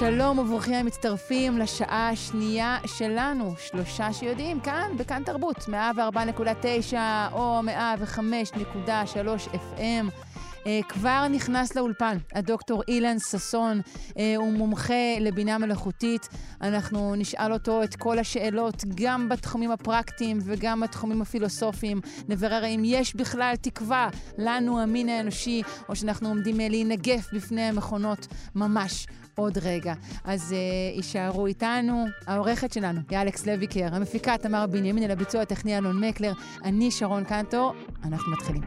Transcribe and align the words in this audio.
שלום 0.00 0.38
וברוכים 0.38 0.74
המצטרפים 0.74 1.58
לשעה 1.58 2.08
השנייה 2.08 2.78
שלנו, 2.86 3.54
שלושה 3.58 4.12
שיודעים, 4.12 4.60
כאן, 4.60 4.90
בכאן 4.96 5.22
תרבות, 5.24 5.56
104.9 5.56 6.94
או 7.32 7.60
105.3 7.60 9.54
FM. 9.54 10.10
Uh, 10.60 10.62
כבר 10.88 11.26
נכנס 11.30 11.76
לאולפן 11.76 12.16
הדוקטור 12.34 12.82
אילן 12.88 13.18
ששון, 13.18 13.80
uh, 13.80 14.14
הוא 14.36 14.52
מומחה 14.52 15.18
לבינה 15.20 15.58
מלאכותית. 15.58 16.28
אנחנו 16.60 17.14
נשאל 17.14 17.52
אותו 17.52 17.82
את 17.82 17.96
כל 17.96 18.18
השאלות, 18.18 18.84
גם 18.94 19.28
בתחומים 19.28 19.70
הפרקטיים 19.70 20.38
וגם 20.42 20.80
בתחומים 20.80 21.22
הפילוסופיים. 21.22 22.00
נברר 22.28 22.64
האם 22.64 22.82
יש 22.84 23.16
בכלל 23.16 23.54
תקווה 23.60 24.08
לנו, 24.38 24.80
המין 24.80 25.08
האנושי, 25.08 25.62
או 25.88 25.96
שאנחנו 25.96 26.28
עומדים 26.28 26.56
להינגף 26.56 27.32
בפני 27.32 27.62
המכונות 27.62 28.26
ממש. 28.54 29.06
עוד 29.40 29.58
רגע. 29.58 29.94
אז 30.24 30.52
uh, 30.52 30.96
יישארו 30.96 31.46
איתנו. 31.46 32.04
העורכת 32.26 32.72
שלנו 32.72 33.00
היא 33.10 33.18
אלכס 33.18 33.46
לויקר, 33.46 33.88
המפיקה 33.92 34.38
תמר 34.38 34.66
בנימין, 34.66 35.04
אל 35.04 35.10
הביצוע 35.10 35.42
הטכני 35.42 35.78
אלון 35.78 36.04
מקלר, 36.04 36.32
אני 36.64 36.90
שרון 36.90 37.24
קנטור, 37.24 37.74
אנחנו 38.04 38.32
מתחילים. 38.32 38.62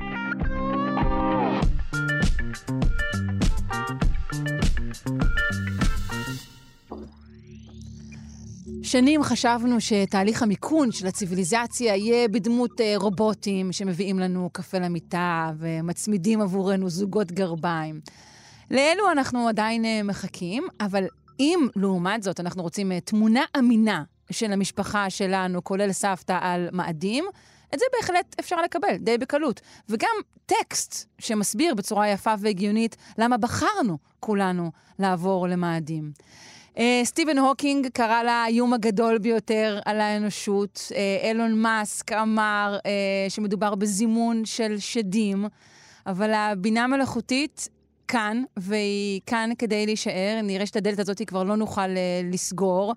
שנים 8.94 9.24
חשבנו 9.24 9.82
שתהליך 9.82 10.44
המיכון 10.44 10.92
של 10.92 11.08
הציוויליזציה 11.08 11.96
יהיה 11.96 12.28
בדמות 12.28 12.82
אה, 12.82 12.94
רובוטים 12.98 13.72
שמביאים 13.72 14.20
לנו 14.20 14.50
קפה 14.54 14.78
למיטה 14.78 15.52
ומצמידים 15.58 16.42
עבורנו 16.42 16.90
זוגות 16.90 17.32
גרביים. 17.32 18.02
לאלו 18.74 19.12
אנחנו 19.12 19.48
עדיין 19.48 19.86
אה, 19.86 20.04
מחכים, 20.04 20.64
אבל 20.80 21.06
אם 21.40 21.68
לעומת 21.76 22.24
זאת 22.24 22.40
אנחנו 22.40 22.64
רוצים 22.64 22.92
אה, 22.92 23.00
תמונה 23.00 23.42
אמינה 23.60 24.04
של 24.32 24.54
המשפחה 24.54 25.10
שלנו, 25.10 25.64
כולל 25.64 25.92
סבתא 25.92 26.38
על 26.42 26.70
מאדים, 26.72 27.26
את 27.74 27.80
זה 27.80 27.86
בהחלט 27.98 28.36
אפשר 28.40 28.62
לקבל, 28.62 28.98
די 28.98 29.18
בקלות. 29.18 29.62
וגם 29.90 30.16
טקסט 30.46 31.10
שמסביר 31.20 31.76
בצורה 31.76 32.10
יפה 32.10 32.34
והגיונית 32.40 32.96
למה 33.18 33.38
בחרנו 33.38 33.98
כולנו 34.20 34.72
לעבור 35.00 35.48
למאדים. 35.48 36.12
Uh, 36.74 36.80
סטיבן 37.04 37.38
הוקינג 37.38 37.88
קרא 37.88 38.24
לה 38.24 38.44
האיום 38.44 38.74
הגדול 38.74 39.18
ביותר 39.18 39.80
על 39.86 40.02
האנושות. 40.02 40.80
Uh, 40.90 41.26
אילון 41.26 41.62
מאסק 41.62 42.12
אמר 42.12 42.78
uh, 42.80 42.86
שמדובר 43.30 43.76
בזימון 43.76 44.46
של 44.46 44.80
שדים, 44.80 45.46
אבל 46.06 46.34
הבינה 46.34 46.88
מלאכותית 46.88 47.70
כאן, 48.08 48.44
והיא 48.58 49.22
כאן 49.26 49.50
כדי 49.58 49.86
להישאר. 49.86 50.40
נראה 50.44 50.66
שאת 50.66 50.76
הדלת 50.76 51.00
הזאת 51.00 51.22
כבר 51.28 51.44
לא 51.44 51.56
נוכל 51.56 51.82
uh, 51.82 52.34
לסגור, 52.34 52.94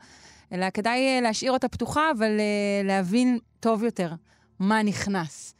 אלא 0.52 0.70
כדאי 0.70 1.18
uh, 1.18 1.22
להשאיר 1.22 1.52
אותה 1.52 1.68
פתוחה, 1.68 2.10
אבל 2.18 2.36
uh, 2.38 2.86
להבין 2.86 3.38
טוב 3.60 3.84
יותר 3.84 4.12
מה 4.60 4.82
נכנס. 4.82 5.52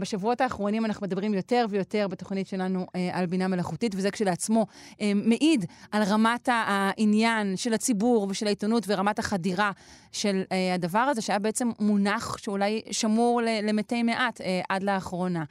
בשבועות 0.00 0.40
האחרונים 0.40 0.84
אנחנו 0.84 1.06
מדברים 1.06 1.34
יותר 1.34 1.66
ויותר 1.70 2.08
בתוכנית 2.08 2.46
שלנו 2.46 2.86
על 3.12 3.26
בינה 3.26 3.48
מלאכותית, 3.48 3.94
וזה 3.94 4.10
כשלעצמו 4.10 4.66
מעיד 5.14 5.64
על 5.92 6.02
רמת 6.02 6.48
העניין 6.52 7.56
של 7.56 7.74
הציבור 7.74 8.26
ושל 8.30 8.46
העיתונות 8.46 8.84
ורמת 8.86 9.18
החדירה 9.18 9.70
של 10.12 10.42
הדבר 10.74 10.98
הזה, 10.98 11.22
שהיה 11.22 11.38
בעצם 11.38 11.70
מונח 11.80 12.36
שאולי 12.38 12.80
שמור 12.90 13.40
למתי 13.62 14.02
מעט 14.02 14.40
עד 14.68 14.82
לאחרונה. 14.82 15.44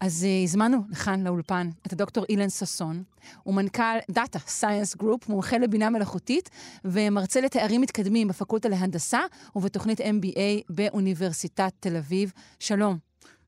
אז 0.00 0.26
uh, 0.26 0.44
הזמנו 0.44 0.78
לכאן 0.90 1.24
לאולפן 1.24 1.70
את 1.86 1.92
הדוקטור 1.92 2.24
אילן 2.28 2.48
ששון, 2.48 3.02
הוא 3.42 3.54
מנכ"ל 3.54 3.98
Data 4.12 4.38
Science 4.60 5.02
Group, 5.02 5.24
מומחה 5.28 5.58
לבינה 5.58 5.90
מלאכותית 5.90 6.50
ומרצה 6.84 7.40
לתארים 7.40 7.80
מתקדמים 7.80 8.28
בפקולטה 8.28 8.68
להנדסה 8.68 9.20
ובתוכנית 9.56 10.00
MBA 10.00 10.64
באוניברסיטת 10.68 11.72
תל 11.80 11.96
אביב. 11.96 12.32
שלום. 12.58 12.98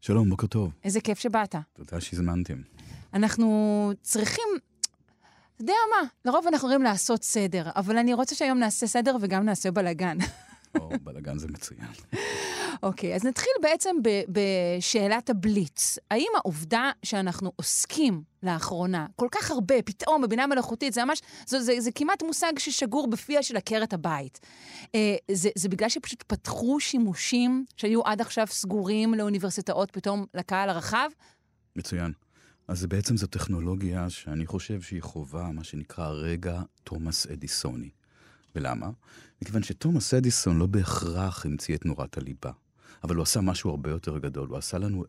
שלום, 0.01 0.31
בוקר 0.31 0.47
טוב. 0.47 0.73
איזה 0.85 1.01
כיף 1.01 1.19
שבאת. 1.19 1.55
תודה 1.73 2.01
שהזמנתם. 2.01 2.63
אנחנו 3.15 3.93
צריכים, 4.03 4.45
אתה 5.55 5.63
יודע 5.63 5.73
מה, 5.91 6.09
לרוב 6.25 6.47
אנחנו 6.47 6.69
אומרים 6.69 6.83
לעשות 6.83 7.23
סדר, 7.23 7.71
אבל 7.77 7.97
אני 7.97 8.15
רוצה 8.15 8.35
שהיום 8.35 8.59
נעשה 8.59 8.87
סדר 8.87 9.17
וגם 9.21 9.45
נעשה 9.45 9.71
בלאגן. 9.71 10.19
או, 10.81 10.91
בלאגן 11.03 11.39
זה 11.39 11.49
מצוין. 11.49 11.89
אוקיי, 12.83 13.15
אז 13.15 13.25
נתחיל 13.25 13.53
בעצם 13.63 13.97
בשאלת 14.29 15.31
הבליץ. 15.31 15.99
האם 16.11 16.29
העובדה 16.37 16.91
שאנחנו 17.03 17.53
עוסקים 17.57 18.23
לאחרונה 18.43 19.07
כל 19.17 19.29
כך 19.33 19.51
הרבה, 19.51 19.83
פתאום 19.83 20.23
בבינה 20.23 20.47
מלאכותית, 20.47 20.93
זה 20.93 21.05
ממש, 21.05 21.21
זה, 21.47 21.61
זה, 21.61 21.81
זה 21.81 21.91
כמעט 21.95 22.23
מושג 22.23 22.53
ששגור 22.59 23.11
בפיה 23.11 23.43
של 23.43 23.57
עקרת 23.57 23.93
הבית. 23.93 24.41
אה, 24.95 25.17
זה, 25.31 25.51
זה 25.55 25.69
בגלל 25.69 25.89
שפשוט 25.89 26.23
פתחו 26.23 26.81
שימושים 26.81 27.65
שהיו 27.77 28.03
עד 28.03 28.21
עכשיו 28.21 28.47
סגורים 28.47 29.15
לאוניברסיטאות 29.15 29.91
פתאום 29.91 30.27
לקהל 30.35 30.71
הרחב? 30.71 31.09
מצוין. 31.77 32.13
אז 32.69 32.87
בעצם 32.87 33.17
זו 33.17 33.27
טכנולוגיה 33.27 34.11
שאני 34.11 34.47
חושב 34.47 34.83
שהיא 34.83 35.03
חובה, 35.03 35.43
מה 35.53 35.65
שנקרא 35.65 36.09
רגע 36.09 36.63
תומאס 36.85 37.27
אדיסוני. 37.27 37.91
ולמה? 38.55 38.91
מכיוון 39.43 39.63
שתומאס 39.63 40.15
אדיסון 40.15 40.59
לא 40.59 40.67
בהכרח 40.67 41.47
המציא 41.47 41.75
את 41.75 41.87
נורת 41.87 42.19
הליבה. 42.19 42.51
אבל 43.05 43.17
הוא 43.17 43.23
עשה 43.23 43.41
משהו 43.41 43.71
הרבה 43.71 43.91
יותר 43.91 44.19
גדול, 44.19 44.49
הוא 44.49 44.59
עשה 44.59 44.79
לנו 44.79 45.05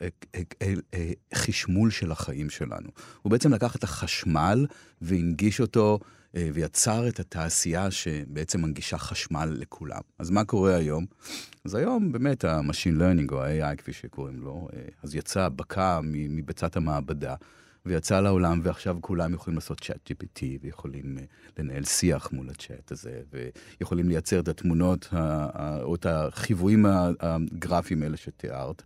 חשמול 1.36 1.92
של 1.92 2.12
החיים 2.12 2.50
שלנו. 2.50 2.90
הוא 3.22 3.31
בעצם 3.31 3.53
לקח 3.53 3.75
את 3.75 3.84
החשמל 3.84 4.66
והנגיש 5.02 5.62
אותו 5.62 6.00
ויצר 6.34 7.08
את 7.08 7.20
התעשייה 7.20 7.91
שבעצם 7.91 8.62
מנגישה 8.62 8.97
חשמל 8.97 9.56
לכולם. 9.59 10.02
אז 10.20 10.30
מה 10.30 10.44
קורה 10.44 10.75
היום? 10.75 11.06
אז 11.66 11.75
היום 11.75 12.12
באמת 12.12 12.46
ה-Machine 12.46 13.00
Learning 13.00 13.31
או 13.31 13.44
ה-AI 13.44 13.75
כפי 13.75 13.94
שקוראים 13.94 14.40
לו, 14.40 14.68
אז 15.03 15.16
יצא 15.16 15.50
בקע 15.50 16.00
מביצת 16.03 16.78
המעבדה. 16.78 17.36
ויצא 17.86 18.19
לעולם, 18.19 18.59
ועכשיו 18.64 18.97
כולם 19.02 19.34
יכולים 19.34 19.58
לעשות 19.58 19.81
צ'אט 19.81 20.12
GPT, 20.12 20.44
ויכולים 20.62 21.18
uh, 21.18 21.22
לנהל 21.59 21.84
שיח 21.84 22.31
מול 22.31 22.50
הצ'אט 22.50 22.92
הזה, 22.92 23.22
ויכולים 23.80 24.09
לייצר 24.09 24.40
את 24.40 24.47
התמונות, 24.47 25.09
או 25.84 25.96
את 25.96 26.06
החיוויים 26.06 26.86
הגרפיים 27.20 28.03
האלה 28.03 28.18
שתיארת. 28.18 28.84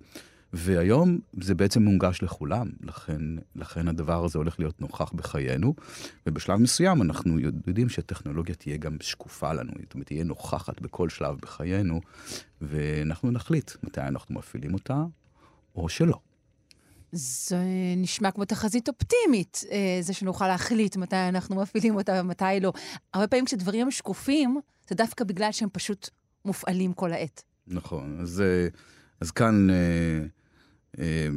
והיום 0.54 1.20
זה 1.42 1.56
בעצם 1.56 1.84
מונגש 1.84 2.22
לכולם, 2.22 2.70
לכן, 2.84 3.22
לכן 3.56 3.88
הדבר 3.88 4.26
הזה 4.26 4.40
הולך 4.40 4.60
להיות 4.60 4.82
נוכח 4.82 5.12
בחיינו, 5.14 5.74
ובשלב 6.28 6.60
מסוים 6.60 7.02
אנחנו 7.02 7.40
יודעים 7.40 7.90
שהטכנולוגיה 7.90 8.56
תהיה 8.56 8.78
גם 8.78 8.98
שקופה 9.02 9.54
לנו, 9.54 9.72
זאת 9.84 9.94
אומרת, 9.94 10.08
תהיה 10.08 10.24
נוכחת 10.24 10.82
בכל 10.82 11.10
שלב 11.10 11.38
בחיינו, 11.42 12.02
ואנחנו 12.62 13.32
נחליט 13.32 13.72
מתי 13.84 14.02
אנחנו 14.02 14.36
מפעילים 14.36 14.74
אותה, 14.74 15.04
או 15.76 15.90
שלא. 15.90 16.20
זה 17.18 17.64
נשמע 17.98 18.32
כמו 18.32 18.46
תחזית 18.46 18.90
אופטימית, 18.90 19.64
אה, 19.72 19.98
זה 20.02 20.14
שנוכל 20.14 20.48
להחליט 20.48 20.98
מתי 20.98 21.16
אנחנו 21.16 21.56
מפעילים 21.56 21.96
אותה 21.96 22.22
ומתי 22.22 22.60
לא. 22.62 22.74
הרבה 23.14 23.28
פעמים 23.28 23.46
כשדברים 23.46 23.92
שקופים, 23.92 24.60
זה 24.90 24.96
דווקא 24.96 25.24
בגלל 25.24 25.52
שהם 25.52 25.70
פשוט 25.72 26.10
מופעלים 26.46 26.94
כל 26.94 27.14
העת. 27.14 27.44
נכון, 27.68 28.20
אז, 28.22 28.42
אה, 28.42 28.68
אז 29.22 29.32
כאן 29.32 29.70
אה, 29.70 30.26
אה, 31.00 31.28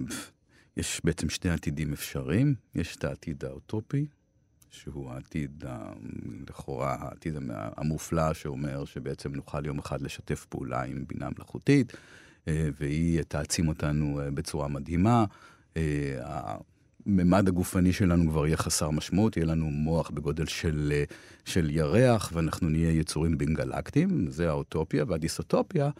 יש 0.77 1.01
בעצם 1.05 1.29
שני 1.29 1.51
עתידים 1.51 1.93
אפשריים. 1.93 2.55
יש 2.75 2.97
את 2.97 3.05
העתיד 3.05 3.45
האוטופי, 3.45 4.07
שהוא 4.71 5.11
העתיד, 5.11 5.65
לכאורה, 6.51 6.97
העתיד 7.01 7.35
המופלא, 7.77 8.35
שאומר 8.35 8.85
שבעצם 8.85 9.35
נוכל 9.35 9.67
יום 9.67 9.79
אחד 9.79 10.01
לשתף 10.01 10.47
פעולה 10.49 10.83
עם 10.83 11.05
בינה 11.09 11.29
מלאכותית, 11.37 11.93
והיא 12.47 13.23
תעצים 13.23 13.69
אותנו 13.69 14.21
בצורה 14.35 14.69
מדהימה. 14.69 15.25
הממד 17.07 17.49
הגופני 17.49 17.93
שלנו 17.93 18.31
כבר 18.31 18.47
יהיה 18.47 18.57
חסר 18.57 18.91
משמעות, 18.91 19.37
יהיה 19.37 19.47
לנו 19.47 19.71
מוח 19.71 20.11
בגודל 20.11 20.47
של, 20.47 20.93
של 21.45 21.71
ירח, 21.71 22.31
ואנחנו 22.35 22.69
נהיה 22.69 22.91
יצורים 22.91 23.39
בין 23.39 23.55
גלקטיים, 23.55 24.31
זה 24.31 24.49
האוטופיה, 24.49 25.05
והדיסוטופיה 25.09 25.91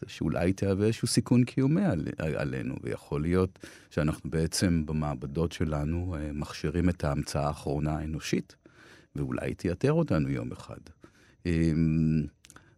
זה 0.00 0.06
שאולי 0.08 0.52
תהווה 0.52 0.86
איזשהו 0.86 1.08
סיכון 1.08 1.44
קיומי 1.44 1.84
על, 1.84 2.04
עלינו, 2.18 2.74
ויכול 2.82 3.22
להיות 3.22 3.58
שאנחנו 3.90 4.30
בעצם 4.30 4.86
במעבדות 4.86 5.52
שלנו 5.52 6.16
אה, 6.18 6.30
מכשירים 6.32 6.88
את 6.88 7.04
ההמצאה 7.04 7.46
האחרונה 7.46 7.98
האנושית, 7.98 8.56
ואולי 9.16 9.54
תייתר 9.54 9.92
אותנו 9.92 10.28
יום 10.30 10.52
אחד. 10.52 10.80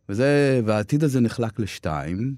וזה, 0.08 0.60
והעתיד 0.64 1.04
הזה 1.04 1.20
נחלק 1.20 1.58
לשתיים. 1.58 2.34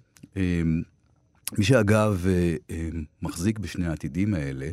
מי 1.59 1.65
שאגב 1.65 2.25
אה, 2.29 2.57
אה, 2.71 2.89
מחזיק 3.23 3.59
בשני 3.59 3.87
העתידים 3.87 4.35
האלה, 4.35 4.71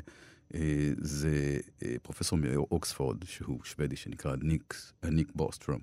אה, 0.56 0.92
זה 0.98 1.58
פרופסור 2.02 2.40
מאוקספורד, 2.40 3.24
שהוא 3.24 3.60
שוודי, 3.64 3.96
שנקרא 3.96 4.36
ניק, 4.42 4.76
ניק 5.04 5.32
בוסטרום, 5.36 5.80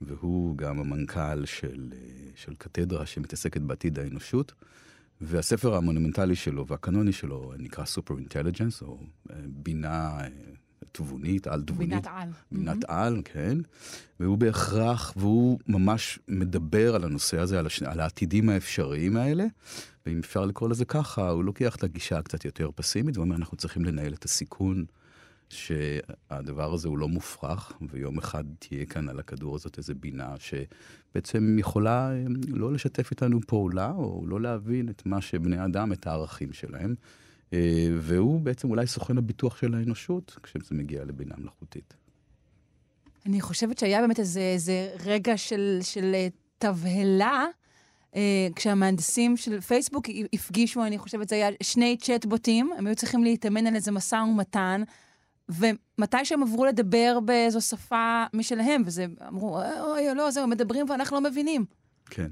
והוא 0.00 0.58
גם 0.58 0.80
המנכ"ל 0.80 1.44
של, 1.44 1.92
של 2.34 2.54
קתדרה 2.54 3.06
שמתעסקת 3.06 3.60
בעתיד 3.60 3.98
האנושות. 3.98 4.52
והספר 5.20 5.74
המונומנטלי 5.74 6.36
שלו 6.36 6.66
והקנוני 6.66 7.12
שלו 7.12 7.52
נקרא 7.58 7.84
Super 7.84 8.12
Intelligence, 8.12 8.82
או 8.82 8.98
בינה 9.46 10.18
תבונית, 10.96 11.46
על 11.46 11.62
תבונית. 11.62 11.88
בינת 11.88 12.06
על. 12.06 12.28
בינת 12.52 12.84
mm-hmm. 12.84 12.92
על, 12.92 13.22
כן. 13.24 13.58
והוא 14.20 14.38
בהכרח, 14.38 15.12
והוא 15.16 15.58
ממש 15.66 16.18
מדבר 16.28 16.94
על 16.94 17.04
הנושא 17.04 17.38
הזה, 17.38 17.58
על, 17.58 17.66
הש... 17.66 17.82
על 17.82 18.00
העתידים 18.00 18.48
האפשריים 18.48 19.16
האלה, 19.16 19.44
ואם 20.06 20.18
אפשר 20.18 20.44
לקרוא 20.44 20.68
לזה 20.68 20.84
ככה, 20.84 21.28
הוא 21.28 21.44
לוקח 21.44 21.76
את 21.76 21.84
הגישה 21.84 22.18
הקצת 22.18 22.44
יותר 22.44 22.70
פסימית, 22.74 23.16
ואומר, 23.16 23.36
אנחנו 23.36 23.56
צריכים 23.56 23.84
לנהל 23.84 24.12
את 24.12 24.24
הסיכון. 24.24 24.84
שהדבר 25.48 26.72
הזה 26.72 26.88
הוא 26.88 26.98
לא 26.98 27.08
מופרך, 27.08 27.72
ויום 27.90 28.18
אחד 28.18 28.44
תהיה 28.58 28.86
כאן 28.86 29.08
על 29.08 29.18
הכדור 29.18 29.54
הזאת 29.54 29.78
איזו 29.78 29.94
בינה 30.00 30.34
שבעצם 30.38 31.56
יכולה 31.58 32.12
אה, 32.12 32.24
לא 32.48 32.72
לשתף 32.72 33.10
איתנו 33.10 33.40
פעולה, 33.46 33.90
או 33.90 34.24
לא 34.26 34.40
להבין 34.40 34.88
את 34.88 35.06
מה 35.06 35.20
שבני 35.20 35.64
אדם, 35.64 35.92
את 35.92 36.06
הערכים 36.06 36.52
שלהם. 36.52 36.94
אה, 37.54 37.88
והוא 38.00 38.40
בעצם 38.40 38.70
אולי 38.70 38.86
סוכן 38.86 39.18
הביטוח 39.18 39.56
של 39.56 39.74
האנושות 39.74 40.38
כשזה 40.42 40.74
מגיע 40.74 41.04
לבינה 41.04 41.34
מלאכותית. 41.38 41.94
אני 43.26 43.40
חושבת 43.40 43.78
שהיה 43.78 44.00
באמת 44.00 44.18
איזה, 44.18 44.40
איזה 44.40 44.90
רגע 45.04 45.36
של, 45.36 45.78
של 45.82 46.12
אה, 46.14 46.28
תבהלה. 46.58 47.46
אה, 48.16 48.48
כשהמהנדסים 48.56 49.36
של 49.36 49.60
פייסבוק 49.60 50.04
הפגישו, 50.32 50.84
אני 50.84 50.98
חושבת, 50.98 51.28
זה 51.28 51.34
היה 51.34 51.48
שני 51.62 51.96
צ'טבוטים, 52.00 52.70
הם 52.78 52.86
היו 52.86 52.96
צריכים 52.96 53.24
להתאמן 53.24 53.66
על 53.66 53.74
איזה 53.74 53.92
משא 53.92 54.16
ומתן, 54.16 54.82
ומתי 55.48 56.24
שהם 56.24 56.42
עברו 56.42 56.64
לדבר 56.64 57.18
באיזו 57.24 57.60
שפה 57.60 58.24
משלהם, 58.34 58.82
וזה, 58.86 59.06
אמרו, 59.28 59.60
אוי, 59.80 60.14
לא, 60.14 60.30
זהו, 60.30 60.46
מדברים 60.46 60.90
ואנחנו 60.90 61.16
לא 61.16 61.30
מבינים. 61.30 61.64
כן. 62.10 62.30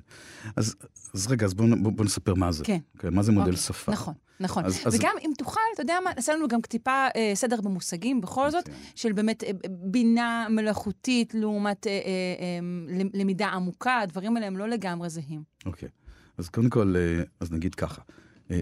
אז, 0.57 0.77
אז 1.15 1.27
רגע, 1.27 1.47
אז 1.47 1.55
בואו 1.55 1.69
בוא, 1.83 1.93
בוא 1.93 2.05
נספר 2.05 2.35
מה 2.35 2.53
זה. 2.53 2.65
כן. 2.65 2.79
Okay, 2.79 2.95
אוקיי, 2.95 3.11
מה 3.11 3.23
זה 3.23 3.33
מודל 3.33 3.47
אוקיי. 3.47 3.63
שפה. 3.63 3.93
נכון, 3.93 4.15
נכון. 4.41 4.65
אז, 4.65 4.81
וגם 4.93 5.15
אז... 5.19 5.27
אם 5.27 5.31
תוכל, 5.39 5.61
אתה 5.75 5.83
יודע 5.83 5.99
מה, 6.05 6.11
נעשה 6.17 6.35
לנו 6.35 6.49
גם 6.49 6.61
טיפה 6.61 7.07
אה, 7.17 7.33
סדר 7.35 7.61
במושגים, 7.61 8.21
בכל 8.21 8.51
זאת, 8.51 8.65
כן. 8.67 8.73
של 8.95 9.13
באמת 9.13 9.45
אה, 9.45 9.51
בינה 9.71 10.47
מלאכותית 10.51 11.35
לעומת 11.35 11.87
אה, 11.87 11.93
אה, 11.93 11.99
אה, 11.99 13.05
למידה 13.15 13.49
עמוקה, 13.49 13.99
הדברים 13.99 14.37
האלה 14.37 14.47
הם 14.47 14.57
לא 14.57 14.69
לגמרי 14.69 15.11
זהים. 15.11 15.43
אוקיי. 15.67 15.89
Okay. 15.89 15.93
אז 16.39 16.49
קודם 16.49 16.71
כל, 16.71 16.95
אה, 16.97 17.23
אז 17.41 17.53
נגיד 17.53 17.75
ככה. 17.75 18.03
אה, 18.53 18.61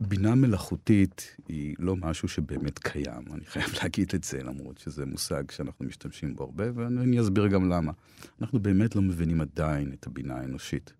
בינה 0.00 0.34
מלאכותית 0.34 1.36
היא 1.48 1.74
לא 1.78 1.96
משהו 1.96 2.28
שבאמת 2.28 2.78
קיים, 2.78 3.22
אני 3.34 3.44
חייב 3.44 3.70
להגיד 3.82 4.12
את 4.14 4.24
זה, 4.24 4.42
למרות 4.42 4.78
שזה 4.78 5.06
מושג 5.06 5.50
שאנחנו 5.50 5.84
משתמשים 5.84 6.36
בו 6.36 6.44
הרבה, 6.44 6.64
ואני 6.74 7.20
אסביר 7.20 7.46
גם 7.46 7.68
למה. 7.68 7.92
אנחנו 8.40 8.60
באמת 8.60 8.96
לא 8.96 9.02
מבינים 9.02 9.40
עדיין 9.40 9.92
את 9.92 10.06
הבינה 10.06 10.34
האנושית. 10.34 10.92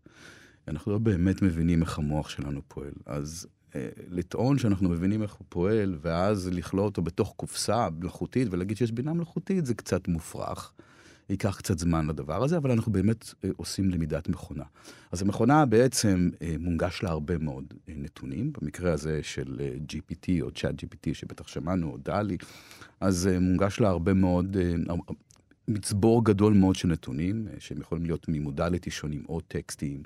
אנחנו 0.69 0.93
לא 0.93 0.99
באמת 0.99 1.43
מבינים 1.43 1.83
איך 1.83 1.99
המוח 1.99 2.29
שלנו 2.29 2.61
פועל. 2.69 2.93
אז 3.07 3.47
אה, 3.75 3.89
לטעון 4.09 4.59
שאנחנו 4.59 4.89
מבינים 4.89 5.23
איך 5.23 5.33
הוא 5.33 5.47
פועל, 5.49 5.99
ואז 6.01 6.49
לכלוא 6.53 6.85
אותו 6.85 7.03
בתוך 7.03 7.35
קופסה 7.37 7.89
מלאכותית 7.91 8.49
ולהגיד 8.51 8.77
שיש 8.77 8.93
בינה 8.93 9.13
מלאכותית, 9.13 9.67
זה 9.67 9.75
קצת 9.75 10.09
מופרך. 10.09 10.73
ייקח 11.33 11.57
קצת 11.57 11.79
זמן 11.79 12.07
לדבר 12.07 12.45
הזה, 12.45 12.57
אבל 12.57 12.71
אנחנו 12.71 12.93
באמת 12.93 13.35
אה, 13.45 13.51
עושים 13.57 13.91
למידת 13.91 14.29
מכונה. 14.29 14.65
אז 15.13 15.23
המכונה 15.23 15.67
בעצם 15.67 16.31
אה, 16.43 16.55
מונגש 16.59 17.03
לה 17.03 17.11
הרבה 17.11 17.39
מאוד 17.39 17.65
אה, 17.89 17.95
נתונים, 17.97 18.53
במקרה 18.61 18.93
הזה 18.93 19.21
של 19.23 19.61
GPT 19.93 20.29
או 20.41 20.51
צ'אט 20.51 20.75
GPT 20.75 21.15
שבטח 21.15 21.49
שמענו, 21.49 21.91
או 21.91 21.99
דלי, 21.99 22.37
אז 23.01 23.29
מונגש 23.41 23.81
לה 23.81 23.89
הרבה 23.89 24.15
מאוד, 24.15 24.57
מצבור 25.69 26.25
גדול 26.25 26.53
מאוד 26.53 26.77
של 26.77 26.89
נתונים, 26.89 27.49
שהם 27.59 27.81
יכולים 27.81 28.05
להיות 28.05 28.29
ממודליטי 28.29 28.91
שונים, 28.91 29.25
או 29.29 29.41
טקסטים, 29.41 30.03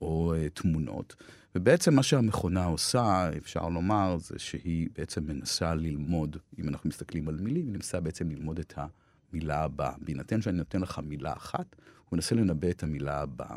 או 0.00 0.34
תמונות. 0.54 1.16
ובעצם 1.54 1.94
מה 1.94 2.02
שהמכונה 2.02 2.64
עושה, 2.64 3.30
אפשר 3.36 3.68
לומר, 3.68 4.16
זה 4.18 4.38
שהיא 4.38 4.88
בעצם 4.98 5.24
מנסה 5.26 5.74
ללמוד, 5.74 6.36
אם 6.58 6.68
אנחנו 6.68 6.88
מסתכלים 6.88 7.28
על 7.28 7.36
מילים, 7.40 7.66
היא 7.66 7.74
מנסה 7.74 8.00
בעצם 8.00 8.30
ללמוד 8.30 8.58
את 8.58 8.78
ה... 8.78 8.86
המילה 9.34 9.64
הבאה. 9.64 9.92
בהינתן 9.98 10.42
שאני 10.42 10.58
נותן 10.58 10.80
לך 10.80 11.00
מילה 11.04 11.32
אחת, 11.32 11.76
הוא 12.08 12.16
מנסה 12.16 12.34
לנבא 12.34 12.70
את 12.70 12.82
המילה 12.82 13.20
הבאה. 13.20 13.56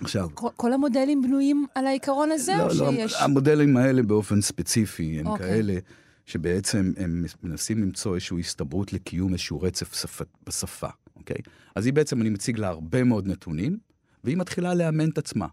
עכשיו... 0.00 0.28
כל, 0.34 0.48
כל 0.56 0.72
המודלים 0.72 1.22
בנויים 1.22 1.66
על 1.74 1.86
העיקרון 1.86 2.30
הזה, 2.30 2.52
לא, 2.56 2.62
או 2.62 2.68
לא, 2.68 2.90
שיש... 2.90 3.14
המודלים 3.14 3.76
האלה 3.76 4.02
באופן 4.02 4.40
ספציפי 4.40 5.20
הם 5.20 5.26
okay. 5.26 5.30
אוקיי. 5.30 5.48
כאלה 5.48 5.78
שבעצם 6.26 6.92
הם 6.96 7.24
מנסים 7.42 7.82
למצוא 7.82 8.14
איזושהי 8.14 8.40
הסתברות 8.40 8.92
לקיום 8.92 9.32
איזשהו 9.32 9.60
רצף 9.60 9.94
שפ... 9.94 10.22
בשפה, 10.46 10.88
אוקיי? 11.16 11.36
אז 11.74 11.86
היא 11.86 11.92
בעצם, 11.92 12.20
אני 12.20 12.30
מציג 12.30 12.58
לה 12.58 12.68
הרבה 12.68 13.04
מאוד 13.04 13.26
נתונים, 13.26 13.78
והיא 14.24 14.36
מתחילה 14.36 14.74
לאמן 14.74 15.08
את 15.08 15.18
עצמה. 15.18 15.46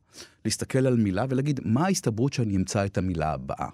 להסתכל 0.45 0.87
על 0.87 0.95
מילה 0.95 1.25
ולהגיד, 1.29 1.59
מה 1.65 1.85
ההסתברות 1.85 2.33
שאני 2.33 2.55
אמצא 2.55 2.85
את 2.85 2.97
המילה 2.97 3.33
הבאה, 3.33 3.69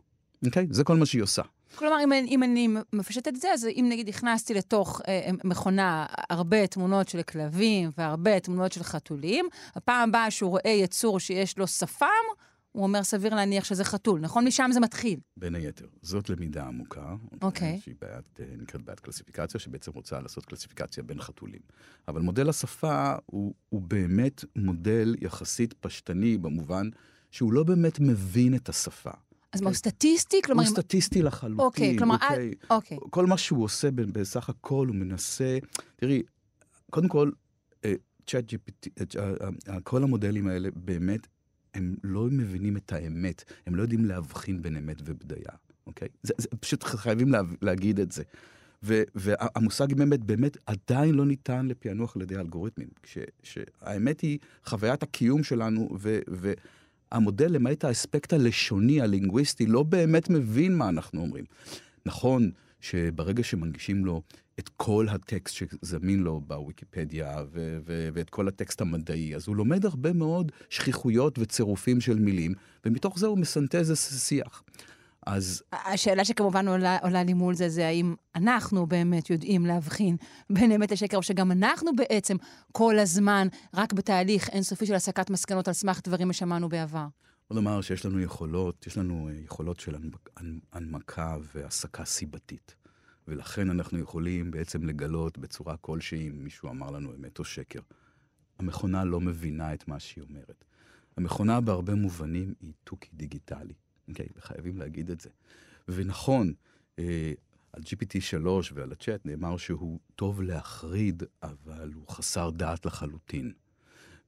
אוקיי? 0.45 0.67
זה 0.69 0.83
כל 0.83 0.97
מה 0.97 1.05
שהיא 1.05 1.23
עושה. 1.23 1.41
כלומר, 1.75 1.97
אם, 2.03 2.11
אם 2.13 2.43
אני 2.43 2.67
מפשטת 2.93 3.27
את 3.27 3.35
זה, 3.35 3.51
אז 3.53 3.65
אם 3.65 3.85
נגיד 3.89 4.09
הכנסתי 4.09 4.53
לתוך 4.53 5.01
אה, 5.07 5.29
מכונה 5.43 6.05
הרבה 6.29 6.67
תמונות 6.67 7.09
של 7.09 7.21
כלבים 7.23 7.89
והרבה 7.97 8.39
תמונות 8.39 8.71
של 8.71 8.83
חתולים, 8.83 9.45
הפעם 9.75 10.09
הבאה 10.09 10.31
שהוא 10.31 10.49
רואה 10.49 10.69
יצור 10.69 11.19
שיש 11.19 11.57
לו 11.57 11.67
שפם, 11.67 12.07
הוא 12.71 12.83
אומר, 12.83 13.03
סביר 13.03 13.35
להניח 13.35 13.63
שזה 13.63 13.83
חתול, 13.83 14.19
נכון? 14.19 14.45
משם 14.47 14.69
זה 14.73 14.79
מתחיל. 14.79 15.19
בין 15.37 15.55
היתר. 15.55 15.87
זאת 16.01 16.29
למידה 16.29 16.63
עמוקה. 16.63 17.15
אוקיי. 17.41 17.77
Okay. 17.77 17.83
שהיא 17.83 17.95
בעיית, 18.01 18.39
אה, 18.39 18.45
נקראת 18.57 18.81
בעיית 18.81 18.99
קלסיפיקציה, 18.99 19.59
שבעצם 19.59 19.91
רוצה 19.91 20.19
לעשות 20.21 20.45
קלסיפיקציה 20.45 21.03
בין 21.03 21.21
חתולים. 21.21 21.61
אבל 22.07 22.21
מודל 22.21 22.49
השפה 22.49 23.15
הוא, 23.25 23.53
הוא 23.69 23.81
באמת 23.81 24.45
מודל 24.55 25.15
יחסית 25.21 25.73
פשטני 25.73 26.37
במובן 26.37 26.89
שהוא 27.31 27.53
לא 27.53 27.63
באמת 27.63 27.99
מבין 27.99 28.55
את 28.55 28.69
השפה. 28.69 29.11
אז 29.53 29.61
מה, 29.61 29.69
הוא 29.69 29.75
סטטיסטי? 29.75 30.41
כלומר... 30.41 30.63
הוא 30.63 30.69
סטטיסטי 30.69 31.21
לחלוטין. 31.21 31.65
אוקיי, 31.65 31.97
כלומר... 31.97 32.15
אוקיי. 32.15 32.53
אוקיי. 32.69 32.97
כל 33.09 33.25
מה 33.25 33.37
שהוא 33.37 33.63
עושה 33.63 33.91
בסך 33.91 34.49
הכל, 34.49 34.87
הוא 34.87 34.95
מנסה... 34.95 35.57
תראי, 35.95 36.21
קודם 36.91 37.07
כל, 37.07 37.31
צ'אט 38.27 38.53
GPT, 38.53 39.03
כל 39.83 40.03
המודלים 40.03 40.47
האלה 40.47 40.69
באמת, 40.75 41.27
הם 41.73 41.95
לא 42.03 42.27
מבינים 42.31 42.77
את 42.77 42.93
האמת, 42.93 43.43
הם 43.67 43.75
לא 43.75 43.81
יודעים 43.81 44.05
להבחין 44.05 44.61
בין 44.61 44.77
אמת 44.77 44.97
ובדיה, 45.05 45.51
אוקיי? 45.87 46.07
זה, 46.23 46.33
זה 46.37 46.47
פשוט 46.59 46.83
חייבים 46.83 47.31
לה, 47.31 47.41
להגיד 47.61 47.99
את 47.99 48.11
זה. 48.11 48.23
ו, 48.83 49.03
והמושג 49.15 49.93
באמת, 49.93 50.23
באמת 50.23 50.57
עדיין 50.65 51.15
לא 51.15 51.25
ניתן 51.25 51.67
לפענוח 51.67 52.15
על 52.15 52.21
ידי 52.21 52.35
אלגוריתמים. 52.35 52.87
שהאמת 53.43 54.21
היא 54.21 54.39
חוויית 54.65 55.03
הקיום 55.03 55.43
שלנו, 55.43 55.89
ו, 55.99 56.19
ו, 56.29 56.53
המודל, 57.13 57.51
למעט 57.51 57.85
האספקט 57.85 58.33
הלשוני, 58.33 59.01
הלינגוויסטי, 59.01 59.65
לא 59.65 59.83
באמת 59.83 60.29
מבין 60.29 60.75
מה 60.77 60.89
אנחנו 60.89 61.21
אומרים. 61.21 61.45
נכון 62.05 62.51
שברגע 62.81 63.43
שמנגישים 63.43 64.05
לו 64.05 64.21
את 64.59 64.69
כל 64.77 65.07
הטקסט 65.09 65.55
שזמין 65.55 66.19
לו 66.19 66.41
בוויקיפדיה 66.47 67.43
ו- 67.53 67.77
ו- 67.85 68.09
ואת 68.13 68.29
כל 68.29 68.47
הטקסט 68.47 68.81
המדעי, 68.81 69.35
אז 69.35 69.47
הוא 69.47 69.55
לומד 69.55 69.85
הרבה 69.85 70.13
מאוד 70.13 70.51
שכיחויות 70.69 71.39
וצירופים 71.39 72.01
של 72.01 72.19
מילים, 72.19 72.53
ומתוך 72.85 73.19
זה 73.19 73.27
הוא 73.27 73.37
מסנטז 73.37 74.19
שיח. 74.19 74.63
אז... 75.25 75.63
השאלה 75.71 76.25
שכמובן 76.25 76.67
עולה, 76.67 76.97
עולה 76.97 77.23
לי 77.23 77.33
מול 77.33 77.55
זה, 77.55 77.69
זה 77.69 77.87
האם 77.87 78.15
אנחנו 78.35 78.85
באמת 78.85 79.29
יודעים 79.29 79.65
להבחין 79.65 80.17
בין 80.49 80.71
אמת 80.71 80.91
לשקר, 80.91 81.17
או 81.17 81.23
שגם 81.23 81.51
אנחנו 81.51 81.95
בעצם 81.95 82.37
כל 82.71 82.99
הזמן 82.99 83.47
רק 83.73 83.93
בתהליך 83.93 84.49
אינסופי 84.49 84.85
של 84.85 84.95
הסקת 84.95 85.29
מסקנות 85.29 85.67
על 85.67 85.73
סמך 85.73 86.01
דברים 86.03 86.33
ששמענו 86.33 86.69
בעבר. 86.69 87.05
בוא 87.49 87.61
נאמר 87.61 87.81
שיש 87.81 88.05
לנו 88.05 88.19
יכולות, 88.19 88.87
יש 88.87 88.97
לנו 88.97 89.29
אה, 89.29 89.33
יכולות 89.45 89.79
של 89.79 89.95
הנמקה 90.73 91.37
והסקה 91.53 92.05
סיבתית. 92.05 92.75
ולכן 93.27 93.69
אנחנו 93.69 93.99
יכולים 93.99 94.51
בעצם 94.51 94.83
לגלות 94.83 95.37
בצורה 95.37 95.77
כלשהי 95.77 96.29
אם 96.29 96.43
מישהו 96.43 96.69
אמר 96.69 96.91
לנו 96.91 97.13
אמת 97.15 97.39
או 97.39 97.43
שקר. 97.43 97.79
המכונה 98.59 99.03
לא 99.03 99.21
מבינה 99.21 99.73
את 99.73 99.87
מה 99.87 99.99
שהיא 99.99 100.23
אומרת. 100.29 100.65
המכונה 101.17 101.61
בהרבה 101.61 101.95
מובנים 101.95 102.53
היא 102.61 102.73
תוכי 102.83 103.09
דיגיטלי. 103.13 103.73
אוקיי? 104.07 104.25
Okay, 104.25 104.29
וחייבים 104.37 104.77
להגיד 104.77 105.11
את 105.11 105.19
זה. 105.21 105.29
ונכון, 105.87 106.53
אה, 106.99 107.33
על 107.73 107.81
GPT-3 107.81 108.47
ועל 108.73 108.91
הצ'אט 108.91 109.25
נאמר 109.25 109.57
שהוא 109.57 109.99
טוב 110.15 110.41
להחריד, 110.41 111.23
אבל 111.43 111.91
הוא 111.93 112.07
חסר 112.07 112.49
דעת 112.49 112.85
לחלוטין. 112.85 113.51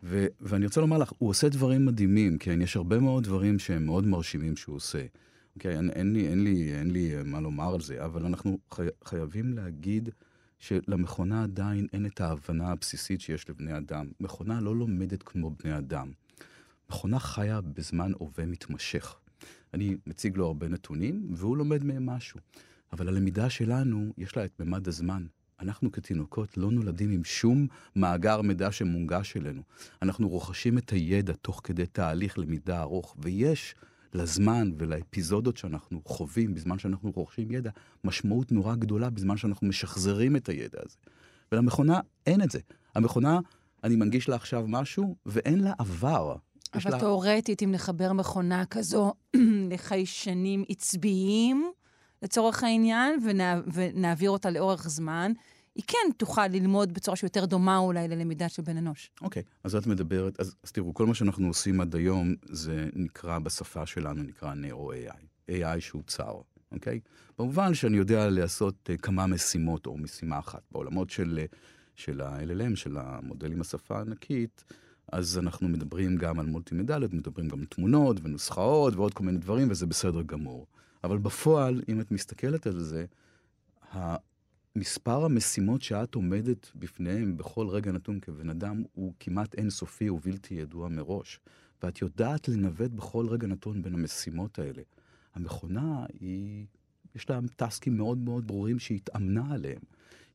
ו- 0.04 0.28
ואני 0.42 0.66
רוצה 0.66 0.82
לומר 0.82 0.98
לך, 0.98 1.12
הוא 1.18 1.30
עושה 1.30 1.50
דברים 1.50 1.86
מדהימים, 1.86 2.38
כן? 2.38 2.62
יש 2.62 2.76
הרבה 2.76 3.00
מאוד 3.00 3.24
דברים 3.24 3.60
שהם 3.60 3.86
מאוד 3.86 4.08
מרשימים 4.08 4.56
שהוא 4.58 4.76
עושה. 4.76 5.06
אוקיי, 5.56 5.78
אין, 5.78 5.90
אין, 5.90 6.14
לי, 6.14 6.28
אין, 6.28 6.44
לי, 6.44 6.76
אין 6.76 6.92
לי 6.92 7.24
מה 7.26 7.42
לומר 7.42 7.74
על 7.74 7.82
זה, 7.82 8.06
אבל 8.06 8.26
אנחנו 8.26 8.60
חי, 8.72 8.88
חייבים 9.04 9.54
להגיד 9.54 10.10
שלמכונה 10.60 11.44
עדיין 11.44 11.88
אין 11.94 12.06
את 12.06 12.22
ההבנה 12.22 12.72
הבסיסית 12.72 13.22
שיש 13.22 13.50
לבני 13.50 13.78
אדם. 13.78 14.08
מכונה 14.20 14.62
לא 14.62 14.76
לומדת 14.76 15.24
כמו 15.24 15.56
בני 15.64 15.78
אדם. 15.78 16.12
מכונה 16.90 17.20
חיה 17.20 17.62
בזמן 17.62 18.12
הווה 18.18 18.46
מתמשך. 18.46 19.16
אני 19.74 19.98
מציג 20.08 20.38
לו 20.38 20.46
הרבה 20.46 20.68
נתונים, 20.68 21.28
והוא 21.34 21.58
לומד 21.58 21.84
מהם 21.84 22.06
משהו. 22.06 22.40
אבל 22.94 23.08
הלמידה 23.08 23.50
שלנו, 23.50 24.14
יש 24.18 24.38
לה 24.38 24.46
את 24.46 24.60
ממד 24.60 24.88
הזמן. 24.88 25.26
אנחנו 25.60 25.92
כתינוקות 25.92 26.58
לא 26.58 26.72
נולדים 26.72 27.12
עם 27.12 27.24
שום 27.24 27.68
מאגר 27.96 28.42
מידע 28.42 28.72
שמונגש 28.72 29.38
אלינו. 29.38 29.62
אנחנו 30.02 30.30
רוכשים 30.30 30.78
את 30.78 30.90
הידע 30.90 31.34
תוך 31.34 31.62
כדי 31.64 31.86
תהליך 31.86 32.40
למידה 32.40 32.82
ארוך, 32.82 33.16
ויש 33.20 33.76
לזמן 34.14 34.72
ולאפיזודות 34.78 35.58
שאנחנו 35.58 36.02
חווים 36.06 36.54
בזמן 36.54 36.80
שאנחנו 36.80 37.12
רוכשים 37.12 37.52
ידע, 37.52 37.70
משמעות 38.04 38.52
נורא 38.52 38.76
גדולה 38.76 39.10
בזמן 39.10 39.38
שאנחנו 39.38 39.68
משחזרים 39.68 40.36
את 40.36 40.50
הידע 40.50 40.80
הזה. 40.86 40.98
ולמכונה 41.52 42.00
אין 42.26 42.42
את 42.42 42.52
זה. 42.52 42.60
המכונה, 42.96 43.40
אני 43.84 43.96
מנגיש 43.96 44.30
לה 44.30 44.36
עכשיו 44.36 44.66
משהו, 44.68 45.16
ואין 45.26 45.60
לה 45.64 45.74
עבר. 45.78 46.36
אבל 46.76 46.92
לה... 46.92 47.00
תאורטית, 47.00 47.64
אם 47.64 47.72
נחבר 47.72 48.14
מכונה 48.14 48.66
כזו 48.66 49.14
לחיישנים 49.72 50.64
עצביים, 50.70 51.72
לצורך 52.22 52.64
העניין, 52.64 53.20
ונה, 53.26 53.62
ונעביר 53.74 54.30
אותה 54.30 54.50
לאורך 54.50 54.90
זמן, 54.90 55.32
היא 55.76 55.84
כן 55.88 56.12
תוכל 56.18 56.48
ללמוד 56.48 56.94
בצורה 56.94 57.18
שיותר 57.18 57.46
דומה 57.46 57.78
אולי 57.78 58.08
ללמידה 58.08 58.50
של 58.50 58.62
בן 58.62 58.78
אנוש. 58.78 59.12
אוקיי, 59.22 59.42
okay, 59.42 59.46
אז 59.64 59.76
את 59.76 59.88
מדברת, 59.88 60.40
אז, 60.40 60.56
אז 60.64 60.72
תראו, 60.72 60.94
כל 60.94 61.06
מה 61.06 61.14
שאנחנו 61.14 61.48
עושים 61.48 61.82
עד 61.82 61.96
היום, 61.96 62.34
זה 62.44 62.90
נקרא 62.94 63.40
בשפה 63.40 63.86
שלנו, 63.86 64.24
נקרא 64.24 64.54
נאו-AI. 64.54 65.52
AI 65.52 65.80
שהוא 65.80 66.04
צר, 66.08 66.34
אוקיי? 66.72 67.00
Okay? 67.04 67.10
במובן 67.40 67.74
שאני 67.74 67.98
יודע 67.98 68.30
לעשות 68.30 68.90
uh, 68.90 68.98
כמה 68.98 69.28
משימות, 69.28 69.86
או 69.86 69.98
משימה 69.98 70.40
אחת. 70.40 70.62
בעולמות 70.72 71.10
של, 71.10 71.40
uh, 71.52 71.56
של 71.96 72.22
ה-LLM, 72.22 72.76
של 72.76 72.98
המודלים 72.98 73.62
השפה 73.62 73.98
הענקית, 73.98 74.64
אז 75.12 75.38
אנחנו 75.38 75.68
מדברים 75.68 76.18
גם 76.18 76.40
על 76.40 76.46
מולטימדליות, 76.46 77.14
מדברים 77.14 77.48
גם 77.48 77.60
על 77.60 77.66
תמונות 77.66 78.18
ונוסחאות 78.24 78.96
ועוד 78.96 79.14
כל 79.14 79.24
מיני 79.24 79.38
דברים, 79.38 79.68
וזה 79.72 79.86
בסדר 79.86 80.22
גמור. 80.22 80.68
אבל 81.04 81.18
בפועל, 81.18 81.82
אם 81.90 82.02
את 82.02 82.12
מסתכלת 82.12 82.68
על 82.68 82.80
זה, 82.80 83.06
מספר 84.76 85.26
המשימות 85.26 85.82
שאת 85.82 86.16
עומדת 86.16 86.72
בפניהם 86.76 87.38
בכל 87.38 87.68
רגע 87.68 87.92
נתון 87.92 88.20
כבן 88.20 88.50
אדם 88.50 88.84
הוא 88.94 89.14
כמעט 89.20 89.56
אינסופי 89.56 90.10
ובלתי 90.10 90.54
ידוע 90.54 90.90
מראש. 90.90 91.40
ואת 91.84 92.02
יודעת 92.02 92.48
לנווט 92.48 92.92
בכל 92.92 93.28
רגע 93.30 93.48
נתון 93.48 93.82
בין 93.82 93.94
המשימות 93.94 94.60
האלה. 94.60 94.82
המכונה 95.36 96.06
היא, 96.20 96.66
יש 97.16 97.30
לה 97.30 97.40
טסקים 97.56 97.98
מאוד 97.98 98.18
מאוד 98.18 98.48
ברורים 98.48 98.80
שהיא 98.80 98.96
התאמנה 98.96 99.54
עליהם. 99.54 99.82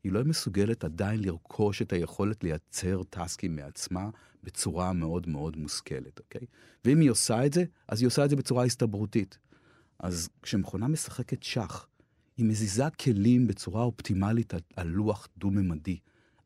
היא 0.04 0.12
לא 0.12 0.24
מסוגלת 0.24 0.84
עדיין 0.84 1.20
לרכוש 1.24 1.82
את 1.82 1.92
היכולת 1.92 2.44
לייצר 2.44 3.02
טסקים 3.02 3.56
מעצמה 3.56 4.10
בצורה 4.42 4.92
מאוד 4.92 5.28
מאוד 5.28 5.56
מושכלת, 5.56 6.18
אוקיי? 6.18 6.46
ואם 6.84 7.00
היא 7.00 7.10
עושה 7.10 7.46
את 7.46 7.52
זה, 7.52 7.64
אז 7.88 8.00
היא 8.00 8.06
עושה 8.06 8.24
את 8.24 8.30
זה 8.30 8.36
בצורה 8.36 8.64
הסתברותית. 8.64 9.38
אז 9.98 10.28
כשמכונה 10.42 10.88
משחקת 10.88 11.42
שח, 11.42 11.86
היא 12.36 12.46
מזיזה 12.46 12.90
כלים 13.00 13.46
בצורה 13.46 13.82
אופטימלית 13.82 14.54
על, 14.76 14.86
לוח 14.86 15.28
דו-ממדי. 15.36 15.98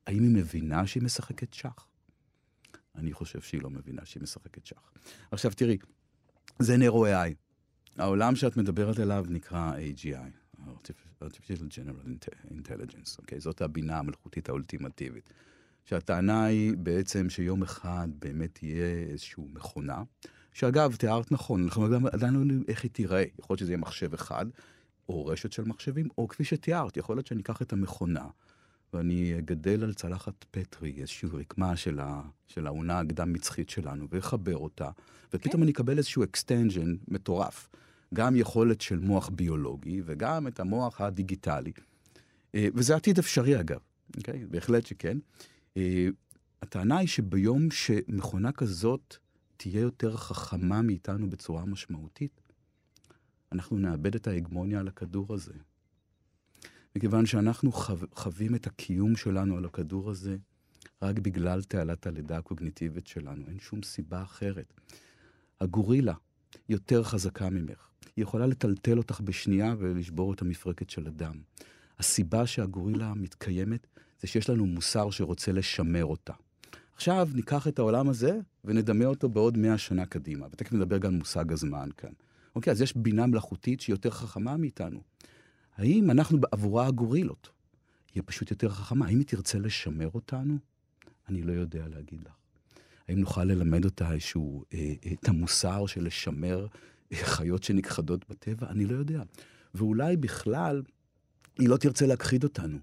האם 0.06 0.22
היא 0.22 0.30
מבינה 0.30 0.86
שהיא 0.86 1.02
משחקת 1.02 1.52
שח? 1.52 1.86
אני 2.94 3.12
חושב 3.12 3.40
שהיא 3.40 3.62
לא 3.62 3.70
מבינה 3.70 4.04
שהיא 4.04 4.22
משחקת 4.22 4.66
שח. 4.66 4.92
עכשיו 5.30 5.50
תראי, 5.56 5.78
זה 6.58 6.76
נרו 6.76 7.06
AI. 7.06 7.34
העולם 7.96 8.36
שאת 8.36 8.56
מדברת 8.56 8.98
עליו 8.98 9.24
נקרא 9.28 9.72
AGI, 9.76 10.43
Artificial 11.22 11.68
General 11.70 12.26
Intelligence, 12.52 13.18
אוקיי? 13.18 13.38
Okay? 13.38 13.40
זאת 13.40 13.62
הבינה 13.62 13.98
המלאכותית 13.98 14.48
האולטימטיבית. 14.48 15.30
שהטענה 15.84 16.44
היא 16.44 16.72
בעצם 16.78 17.30
שיום 17.30 17.62
אחד 17.62 18.08
באמת 18.18 18.54
תהיה 18.54 18.86
איזושהי 19.10 19.44
מכונה, 19.52 20.02
שאגב, 20.52 20.96
תיארת 20.96 21.32
נכון, 21.32 21.62
אנחנו 21.62 21.84
עדיין 22.12 22.34
לא 22.34 22.38
יודעים 22.38 22.64
איך 22.68 22.82
היא 22.82 22.90
תיראה. 22.90 23.24
יכול 23.38 23.54
להיות 23.54 23.58
שזה 23.58 23.72
יהיה 23.72 23.78
מחשב 23.78 24.14
אחד, 24.14 24.46
או 25.08 25.26
רשת 25.26 25.52
של 25.52 25.64
מחשבים, 25.64 26.08
או 26.18 26.28
כפי 26.28 26.44
שתיארת, 26.44 26.96
יכול 26.96 27.16
להיות 27.16 27.26
שאני 27.26 27.42
אקח 27.42 27.62
את 27.62 27.72
המכונה, 27.72 28.26
ואני 28.92 29.38
אגדל 29.38 29.84
על 29.84 29.94
צלחת 29.94 30.44
פטרי 30.50 30.94
איזושהי 31.00 31.28
רקמה 31.32 31.76
של, 31.76 32.00
ה, 32.00 32.22
של 32.46 32.66
העונה 32.66 33.00
הקדם-מצחית 33.00 33.70
שלנו, 33.70 34.06
ואחבר 34.10 34.56
אותה, 34.56 34.90
ופתאום 35.34 35.52
okay. 35.52 35.56
כן. 35.56 35.62
אני 35.62 35.72
אקבל 35.72 35.98
איזשהו 35.98 36.24
extension 36.24 36.96
מטורף. 37.08 37.68
גם 38.14 38.36
יכולת 38.36 38.80
של 38.80 38.98
מוח 38.98 39.28
ביולוגי, 39.28 40.02
וגם 40.04 40.46
את 40.46 40.60
המוח 40.60 41.00
הדיגיטלי. 41.00 41.72
אה, 42.54 42.68
וזה 42.74 42.96
עתיד 42.96 43.18
אפשרי 43.18 43.60
אגב, 43.60 43.80
אוקיי? 44.16 44.42
Okay? 44.42 44.46
בהחלט 44.50 44.86
שכן. 44.86 45.18
אה, 45.76 46.08
הטענה 46.62 46.98
היא 46.98 47.08
שביום 47.08 47.70
שמכונה 47.70 48.52
כזאת 48.52 49.16
תהיה 49.56 49.80
יותר 49.80 50.16
חכמה 50.16 50.82
מאיתנו 50.82 51.30
בצורה 51.30 51.64
משמעותית, 51.64 52.40
אנחנו 53.52 53.78
נאבד 53.78 54.14
את 54.14 54.26
ההגמוניה 54.26 54.80
על 54.80 54.88
הכדור 54.88 55.34
הזה. 55.34 55.52
מכיוון 56.96 57.26
שאנחנו 57.26 57.72
חו... 57.72 57.94
חווים 58.14 58.54
את 58.54 58.66
הקיום 58.66 59.16
שלנו 59.16 59.56
על 59.56 59.64
הכדור 59.64 60.10
הזה 60.10 60.36
רק 61.02 61.18
בגלל 61.18 61.62
תעלת 61.62 62.06
הלידה 62.06 62.36
הקוגניטיבית 62.36 63.06
שלנו, 63.06 63.48
אין 63.48 63.58
שום 63.58 63.82
סיבה 63.82 64.22
אחרת. 64.22 64.74
הגורילה 65.60 66.14
יותר 66.68 67.02
חזקה 67.02 67.50
ממך. 67.50 67.88
היא 68.16 68.22
יכולה 68.22 68.46
לטלטל 68.46 68.98
אותך 68.98 69.20
בשנייה 69.20 69.74
ולשבור 69.78 70.32
את 70.32 70.42
המפרקת 70.42 70.90
של 70.90 71.06
הדם. 71.06 71.40
הסיבה 71.98 72.46
שהגורילה 72.46 73.14
מתקיימת 73.14 73.86
זה 74.20 74.28
שיש 74.28 74.50
לנו 74.50 74.66
מוסר 74.66 75.10
שרוצה 75.10 75.52
לשמר 75.52 76.04
אותה. 76.04 76.32
עכשיו 76.94 77.28
ניקח 77.34 77.68
את 77.68 77.78
העולם 77.78 78.08
הזה 78.08 78.38
ונדמה 78.64 79.04
אותו 79.04 79.28
בעוד 79.28 79.58
מאה 79.58 79.78
שנה 79.78 80.06
קדימה, 80.06 80.46
ותכף 80.52 80.72
נדבר 80.72 80.98
גם 80.98 81.12
על 81.12 81.18
מושג 81.18 81.52
הזמן 81.52 81.88
כאן. 81.96 82.12
אוקיי, 82.56 82.70
אז 82.70 82.82
יש 82.82 82.96
בינה 82.96 83.26
מלאכותית 83.26 83.80
שהיא 83.80 83.94
יותר 83.94 84.10
חכמה 84.10 84.56
מאיתנו. 84.56 85.00
האם 85.76 86.10
אנחנו 86.10 86.38
עבורה 86.52 86.86
הגורילות? 86.86 87.48
היא 88.14 88.22
פשוט 88.26 88.50
יותר 88.50 88.68
חכמה. 88.68 89.06
האם 89.06 89.18
היא 89.18 89.26
תרצה 89.26 89.58
לשמר 89.58 90.08
אותנו? 90.14 90.58
אני 91.28 91.42
לא 91.42 91.52
יודע 91.52 91.88
להגיד 91.88 92.20
לך. 92.22 92.43
האם 93.08 93.18
נוכל 93.20 93.44
ללמד 93.44 93.84
אותה 93.84 94.12
איזשהו, 94.12 94.64
אה, 94.74 94.92
אה, 95.06 95.12
את 95.12 95.28
המוסר 95.28 95.86
של 95.86 96.04
לשמר 96.04 96.66
אה, 97.12 97.16
חיות 97.16 97.62
שנכחדות 97.62 98.24
בטבע? 98.30 98.66
אני 98.70 98.86
לא 98.86 98.96
יודע. 98.96 99.22
ואולי 99.74 100.16
בכלל, 100.16 100.82
היא 101.58 101.68
לא 101.68 101.76
תרצה 101.76 102.06
להכחיד 102.06 102.44
אותנו. 102.44 102.78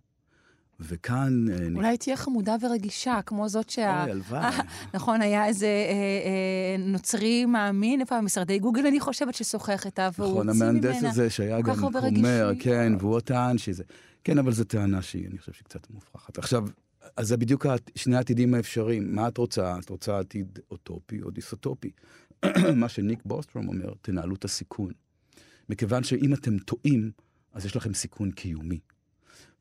וכאן... 0.81 1.45
אולי 1.75 1.97
תהיה 1.97 2.17
חמודה 2.17 2.55
ורגישה, 2.61 3.19
כמו 3.25 3.49
זאת 3.49 3.69
שה... 3.69 4.03
אוי, 4.03 4.11
הלוואי. 4.11 4.51
נכון, 4.93 5.21
היה 5.21 5.45
איזה 5.45 5.65
אה, 5.65 5.91
אה, 5.91 6.77
נוצרי 6.79 7.45
מאמין, 7.45 8.01
איפה 8.01 8.21
משרדי 8.21 8.59
גוגל, 8.59 8.87
אני 8.87 8.99
חושבת 8.99 9.35
ששוחח 9.35 9.85
איתה, 9.85 10.09
והוא 10.17 10.29
נכון, 10.31 10.49
הוציא 10.49 10.65
ממנה 10.65 10.79
נכון, 10.79 10.89
המהנדס 10.95 11.11
הזה 11.11 11.29
שהיה 11.29 11.61
גם 11.61 11.83
אומר, 11.83 12.51
כן, 12.59 12.93
והוא 12.99 13.19
טען 13.19 13.57
שזה... 13.57 13.83
כן, 14.23 14.37
אבל 14.37 14.51
זו 14.51 14.63
טענה 14.63 15.01
שהיא, 15.01 15.27
אני 15.27 15.37
חושב 15.37 15.53
שהיא 15.53 15.65
קצת 15.65 15.89
מופרכת. 15.89 16.37
עכשיו, 16.37 16.65
אז 17.17 17.27
זה 17.27 17.37
בדיוק 17.37 17.65
שני 17.95 18.15
העתידים 18.15 18.53
האפשריים. 18.53 19.15
מה 19.15 19.27
את 19.27 19.37
רוצה? 19.37 19.79
את 19.79 19.89
רוצה 19.89 20.19
עתיד 20.19 20.59
אוטופי 20.71 21.21
או 21.21 21.31
דיסוטופי? 21.31 21.91
מה 22.75 22.89
שניק 22.89 23.19
בוסטרום 23.25 23.67
אומר, 23.67 23.93
תנהלו 24.01 24.35
את 24.35 24.45
הסיכון. 24.45 24.91
מכיוון 25.69 26.03
שאם 26.03 26.33
אתם 26.33 26.57
טועים, 26.59 27.11
אז 27.53 27.65
יש 27.65 27.75
לכם 27.75 27.93
סיכון 27.93 28.31
קיומי. 28.31 28.79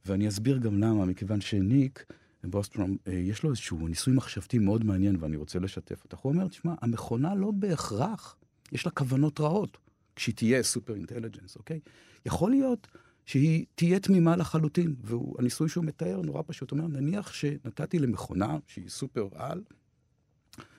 ואני 0.07 0.29
אסביר 0.29 0.59
גם 0.59 0.79
למה, 0.79 1.05
מכיוון 1.05 1.41
שניק 1.41 2.05
בוסטרום, 2.45 2.97
אה, 3.07 3.13
יש 3.13 3.43
לו 3.43 3.51
איזשהו 3.51 3.89
ניסוי 3.89 4.15
מחשבתי 4.15 4.59
מאוד 4.59 4.85
מעניין 4.85 5.17
ואני 5.21 5.37
רוצה 5.37 5.59
לשתף 5.59 6.05
אותך. 6.05 6.19
הוא 6.19 6.33
אומר, 6.33 6.49
תשמע, 6.49 6.75
המכונה 6.83 7.35
לא 7.35 7.51
בהכרח, 7.51 8.37
יש 8.73 8.87
לה 8.87 8.93
כוונות 8.93 9.41
רעות, 9.41 9.79
כשהיא 10.17 10.35
תהיה 10.35 10.63
super 10.63 10.95
intelligence, 10.95 11.57
אוקיי? 11.57 11.81
יכול 12.27 12.51
להיות 12.51 12.89
שהיא 13.31 13.67
תהיה 13.75 14.01
תמימה 14.01 14.37
לחלוטין, 14.37 14.95
והניסוי 15.03 15.69
שהוא 15.69 15.85
מתאר 15.85 16.21
נורא 16.25 16.43
פשוט. 16.47 16.71
אומר, 16.71 16.87
נניח 16.87 17.33
שנתתי 17.33 17.99
למכונה 17.99 18.59
שהיא 18.67 18.89
סופר 18.89 19.29
על, 19.35 19.63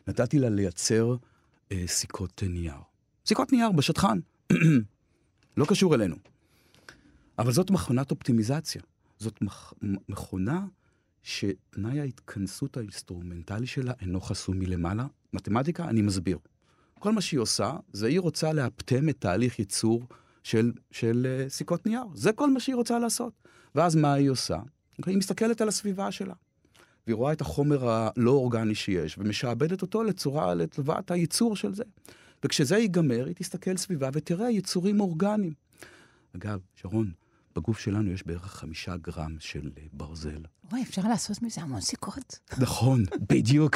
נתתי 0.07 0.39
לה 0.39 0.49
לייצר 0.49 1.15
אה, 1.71 1.83
סיכות 1.87 2.43
נייר. 2.43 2.73
סיכות 3.25 3.51
נייר 3.51 3.71
בשדכן, 3.71 4.19
לא 5.57 5.65
קשור 5.65 5.95
אלינו. 5.95 6.15
אבל 7.39 7.51
זאת 7.51 7.71
מכונת 7.71 8.11
אופטימיזציה. 8.11 8.81
זאת 9.19 9.39
מכונה 10.09 10.65
שתנאי 11.23 11.99
ההתכנסות 11.99 12.77
האינסטרומנטלי 12.77 13.67
שלה 13.67 13.93
אינו 14.01 14.21
חסום 14.21 14.59
מלמעלה. 14.59 15.07
מתמטיקה, 15.33 15.89
אני 15.89 16.01
מסביר. 16.01 16.37
כל 16.99 17.11
מה 17.11 17.21
שהיא 17.21 17.39
עושה, 17.39 17.73
זה 17.93 18.07
היא 18.07 18.19
רוצה 18.19 18.53
לאפטם 18.53 19.09
את 19.09 19.15
תהליך 19.19 19.59
ייצור 19.59 20.07
של, 20.43 20.71
של 20.91 21.27
uh, 21.47 21.49
סיכות 21.49 21.85
נייר. 21.85 22.03
זה 22.13 22.31
כל 22.31 22.51
מה 22.51 22.59
שהיא 22.59 22.75
רוצה 22.75 22.99
לעשות. 22.99 23.33
ואז 23.75 23.95
מה 23.95 24.13
היא 24.13 24.29
עושה? 24.29 24.57
היא 25.05 25.17
מסתכלת 25.17 25.61
על 25.61 25.67
הסביבה 25.67 26.11
שלה. 26.11 26.33
והיא 27.07 27.15
רואה 27.15 27.33
את 27.33 27.41
החומר 27.41 27.89
הלא 27.89 28.31
אורגני 28.31 28.75
שיש, 28.75 29.17
ומשעבדת 29.17 29.81
אותו 29.81 30.03
לצורה, 30.03 30.53
לטובת 30.53 31.11
הייצור 31.11 31.55
של 31.55 31.73
זה. 31.73 31.83
וכשזה 32.43 32.77
ייגמר, 32.77 33.25
היא 33.25 33.35
תסתכל 33.35 33.77
סביבה 33.77 34.09
ותראה 34.13 34.51
יצורים 34.51 34.99
אורגניים. 34.99 35.53
אגב, 36.35 36.59
שרון, 36.75 37.11
בגוף 37.55 37.79
שלנו 37.79 38.11
יש 38.11 38.27
בערך 38.27 38.45
חמישה 38.45 38.97
גרם 38.97 39.35
של 39.39 39.71
אה, 39.77 39.83
ברזל. 39.93 40.43
וואי, 40.71 40.83
אפשר 40.83 41.01
לעשות 41.01 41.41
מזה 41.41 41.61
המון 41.61 41.81
סיכות. 41.81 42.39
נכון, 42.57 43.03
בדיוק. 43.29 43.75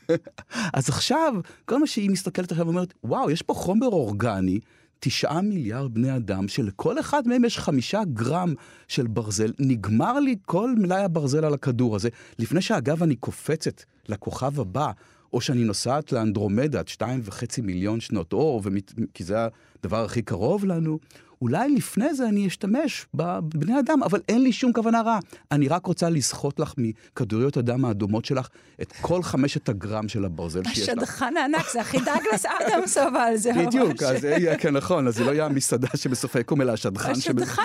אז 0.76 0.88
עכשיו, 0.88 1.34
כל 1.64 1.80
מה 1.80 1.86
שהיא 1.86 2.10
מסתכלת 2.10 2.52
עכשיו 2.52 2.66
ואומרת, 2.66 2.94
וואו, 3.04 3.30
יש 3.30 3.42
פה 3.42 3.54
חומר 3.54 3.86
אורגני, 3.86 4.60
תשעה 5.04 5.42
מיליארד 5.42 5.94
בני 5.94 6.16
אדם, 6.16 6.48
שלכל 6.48 7.00
אחד 7.00 7.28
מהם 7.28 7.44
יש 7.44 7.58
חמישה 7.58 8.00
גרם 8.12 8.54
של 8.88 9.06
ברזל, 9.06 9.52
נגמר 9.58 10.20
לי 10.20 10.36
כל 10.44 10.74
מלאי 10.78 11.02
הברזל 11.02 11.44
על 11.44 11.54
הכדור 11.54 11.96
הזה, 11.96 12.08
לפני 12.38 12.60
שאגב 12.60 13.02
אני 13.02 13.16
קופצת 13.16 13.82
לכוכב 14.08 14.60
הבא, 14.60 14.90
או 15.32 15.40
שאני 15.40 15.64
נוסעת 15.64 16.12
לאנדרומדה 16.12 16.78
עד 16.78 16.88
שתיים 16.88 17.20
וחצי 17.24 17.60
מיליון 17.60 18.00
שנות 18.00 18.32
אור, 18.32 18.60
ומת... 18.64 18.92
כי 19.14 19.24
זה 19.24 19.36
הדבר 19.80 20.04
הכי 20.04 20.22
קרוב 20.22 20.64
לנו, 20.64 20.98
אולי 21.42 21.68
לפני 21.68 22.14
זה 22.14 22.28
אני 22.28 22.46
אשתמש 22.46 23.06
בבני 23.14 23.78
אדם, 23.78 24.02
אבל 24.02 24.20
אין 24.28 24.42
לי 24.42 24.52
שום 24.52 24.72
כוונה 24.72 25.02
רעה. 25.02 25.18
אני 25.52 25.68
רק 25.68 25.86
רוצה 25.86 26.10
לסחוט 26.10 26.60
לך 26.60 26.74
מכדוריות 26.78 27.56
הדם 27.56 27.84
האדומות 27.84 28.24
שלך 28.24 28.48
את 28.82 28.92
כל 29.00 29.22
חמשת 29.22 29.68
הגרם 29.68 30.08
של 30.08 30.24
הברזל 30.24 30.62
שיש 30.64 30.88
לך. 30.88 30.98
השדכן 30.98 31.36
הענק, 31.36 31.70
זה 31.72 31.80
הכי 31.80 31.98
דאגלס 31.98 32.46
אדמס 32.46 32.96
אבל, 32.96 33.32
זה 33.36 33.52
ממש... 33.52 33.66
בדיוק, 33.66 34.02
אז 34.02 34.20
זה 34.20 34.30
יהיה, 34.30 34.58
כן, 34.58 34.74
נכון, 34.76 35.06
אז 35.06 35.16
זה 35.16 35.24
לא 35.24 35.30
יהיה 35.30 35.46
המסעדה 35.46 35.88
שבסוף 35.96 36.36
היקום, 36.36 36.60
אלא 36.60 36.72
השדכן 36.72 37.14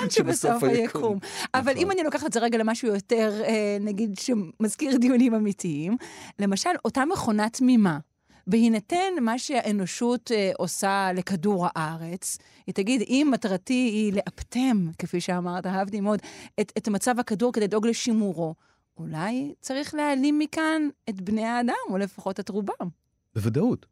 שבסוף 0.10 0.64
היקום. 0.64 1.20
אבל 1.54 1.74
אם 1.78 1.92
אני 1.92 2.04
לוקחת 2.04 2.26
את 2.26 2.34
זה 2.34 2.40
רגע 2.40 2.58
למשהו 2.58 2.88
יותר, 2.88 3.42
אה, 3.44 3.78
נגיד, 3.82 4.18
שמזכיר 4.20 4.98
דיונים 4.98 5.34
אמיתיים, 5.34 5.98
למשל, 6.40 6.70
אותה 6.86 7.06
מכונה 7.06 7.50
תמימה. 7.50 7.98
בהינתן 8.48 9.14
מה 9.22 9.40
שהאנושות 9.40 10.32
אה, 10.32 10.52
עושה 10.58 11.10
לכדור 11.16 11.68
הארץ, 11.76 12.38
היא 12.68 12.76
תגיד, 12.76 13.02
אם 13.08 13.28
מטרתי 13.34 13.74
היא 13.74 14.14
לאפטם, 14.14 14.88
כפי 15.00 15.22
שאמרת, 15.22 15.66
אהבתי 15.66 16.02
מאוד, 16.02 16.20
את, 16.62 16.72
את 16.78 16.88
מצב 16.88 17.20
הכדור 17.20 17.54
כדי 17.54 17.64
לדאוג 17.64 17.88
לשימורו, 17.88 18.56
אולי 18.98 19.54
צריך 19.62 19.96
להעלים 19.96 20.40
מכאן 20.40 20.82
את 21.10 21.22
בני 21.22 21.44
האדם, 21.44 21.74
או 21.90 21.98
לפחות 21.98 22.40
את 22.40 22.50
רובם. 22.50 22.88
בוודאות. 23.36 23.86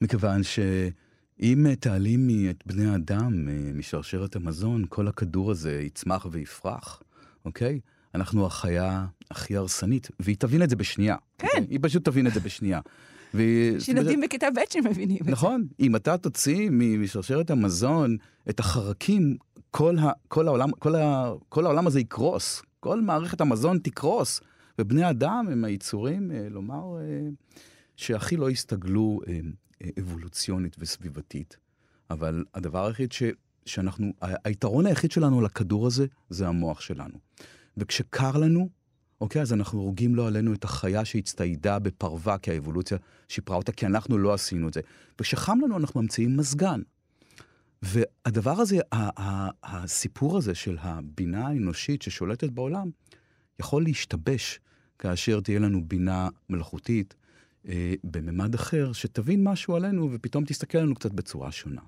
מכיוון 0.00 0.42
שאם 0.42 1.66
תעלימי 1.80 2.50
את 2.50 2.66
בני 2.66 2.86
האדם 2.86 3.48
אה, 3.48 3.72
משרשרת 3.74 4.36
המזון, 4.36 4.84
כל 4.88 5.08
הכדור 5.08 5.50
הזה 5.50 5.80
יצמח 5.80 6.26
ויפרח, 6.30 7.02
אוקיי? 7.44 7.80
אנחנו 8.14 8.46
החיה 8.46 9.06
הכי 9.30 9.56
הרסנית, 9.56 10.08
והיא 10.20 10.36
תבין 10.36 10.62
את 10.62 10.70
זה 10.70 10.76
בשנייה. 10.76 11.16
כן. 11.38 11.64
היא 11.70 11.78
פשוט 11.82 12.04
תבין 12.04 12.26
את 12.26 12.34
זה 12.34 12.40
בשנייה. 12.40 12.80
יש 13.34 13.88
ילדים 13.88 14.20
בכיתה 14.20 14.46
ב' 14.50 14.72
שמבינים 14.72 15.18
את 15.20 15.24
זה. 15.24 15.30
נכון, 15.30 15.66
אם 15.80 15.96
אתה 15.96 16.18
תוציא 16.18 16.70
משרשרת 16.70 17.50
המזון 17.50 18.16
את 18.50 18.60
החרקים, 18.60 19.36
כל, 19.70 19.98
ה, 19.98 20.10
כל, 20.28 20.48
העולם, 20.48 20.70
כל, 20.70 20.94
ה, 20.94 21.32
כל 21.48 21.64
העולם 21.66 21.86
הזה 21.86 22.00
יקרוס, 22.00 22.62
כל 22.80 23.00
מערכת 23.00 23.40
המזון 23.40 23.78
תקרוס. 23.78 24.40
ובני 24.78 25.10
אדם 25.10 25.46
הם 25.52 25.64
היצורים, 25.64 26.30
אה, 26.30 26.46
לומר, 26.50 26.98
אה, 27.00 27.28
שהכי 27.96 28.36
לא 28.36 28.50
הסתגלו 28.50 29.20
אה, 29.28 29.40
אבולוציונית 30.00 30.76
וסביבתית. 30.78 31.56
אבל 32.10 32.44
הדבר 32.54 32.86
היחיד 32.86 33.12
ש, 33.12 33.22
שאנחנו, 33.66 34.12
היתרון 34.44 34.86
היחיד 34.86 35.10
שלנו 35.10 35.40
לכדור 35.40 35.86
הזה, 35.86 36.06
זה 36.30 36.48
המוח 36.48 36.80
שלנו. 36.80 37.18
וכשקר 37.76 38.36
לנו, 38.36 38.68
אוקיי? 39.20 39.42
אז 39.42 39.52
אנחנו 39.52 39.80
הורגים 39.80 40.14
לא 40.14 40.26
עלינו 40.26 40.54
את 40.54 40.64
החיה 40.64 41.04
שהצטיידה 41.04 41.78
בפרווה, 41.78 42.38
כי 42.38 42.50
האבולוציה 42.50 42.98
שיפרה 43.28 43.56
אותה, 43.56 43.72
כי 43.72 43.86
אנחנו 43.86 44.18
לא 44.18 44.34
עשינו 44.34 44.68
את 44.68 44.74
זה. 44.74 44.80
וכשחם 45.20 45.58
לנו 45.62 45.76
אנחנו 45.76 46.02
ממציאים 46.02 46.36
מזגן. 46.36 46.80
והדבר 47.82 48.60
הזה, 48.60 48.78
הסיפור 49.62 50.36
הזה 50.38 50.54
של 50.54 50.76
הבינה 50.80 51.48
האנושית 51.48 52.02
ששולטת 52.02 52.50
בעולם, 52.50 52.90
יכול 53.60 53.82
להשתבש 53.82 54.60
כאשר 54.98 55.40
תהיה 55.40 55.58
לנו 55.58 55.84
בינה 55.84 56.28
מלאכותית 56.50 57.14
אה, 57.68 57.94
בממד 58.04 58.54
אחר, 58.54 58.92
שתבין 58.92 59.44
משהו 59.44 59.76
עלינו 59.76 60.08
ופתאום 60.12 60.44
תסתכל 60.44 60.78
עלינו 60.78 60.94
קצת 60.94 61.12
בצורה 61.12 61.52
שונה. 61.52 61.80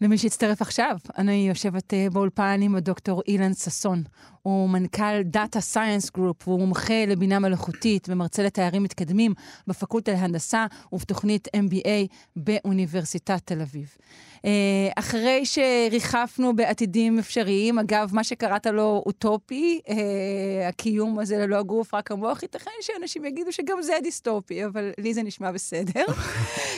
למי 0.00 0.18
שהצטרף 0.18 0.62
עכשיו, 0.62 0.96
אני 1.18 1.48
יושבת 1.48 1.94
אה, 1.94 2.06
באולפן 2.12 2.60
עם 2.62 2.74
הדוקטור 2.74 3.22
אילן 3.28 3.54
ששון. 3.54 4.02
הוא 4.42 4.68
מנכ"ל 4.70 5.20
Data 5.32 5.74
Science 5.74 6.10
Group, 6.18 6.42
והוא 6.46 6.58
מומחה 6.58 7.06
לבינה 7.06 7.38
מלאכותית 7.38 8.08
ומרצה 8.08 8.42
לתארים 8.42 8.82
מתקדמים 8.82 9.34
בפקולטה 9.66 10.12
להנדסה 10.12 10.66
ובתוכנית 10.92 11.48
MBA 11.48 12.14
באוניברסיטת 12.36 13.40
תל 13.44 13.60
אביב. 13.60 13.96
אה, 14.44 14.50
אחרי 14.96 15.42
שריחפנו 15.46 16.56
בעתידים 16.56 17.18
אפשריים, 17.18 17.78
אגב, 17.78 18.10
מה 18.12 18.24
שקראת 18.24 18.66
לו 18.66 19.02
אוטופי, 19.06 19.80
אה, 19.88 20.68
הקיום 20.68 21.18
הזה 21.18 21.38
ללא 21.38 21.56
הגוף, 21.56 21.94
רק 21.94 22.10
המוח, 22.10 22.42
ייתכן 22.42 22.70
שאנשים 22.80 23.24
יגידו 23.24 23.52
שגם 23.52 23.82
זה 23.82 23.92
דיסטופי, 24.02 24.64
אבל 24.64 24.92
לי 24.98 25.14
זה 25.14 25.22
נשמע 25.22 25.52
בסדר. 25.52 26.04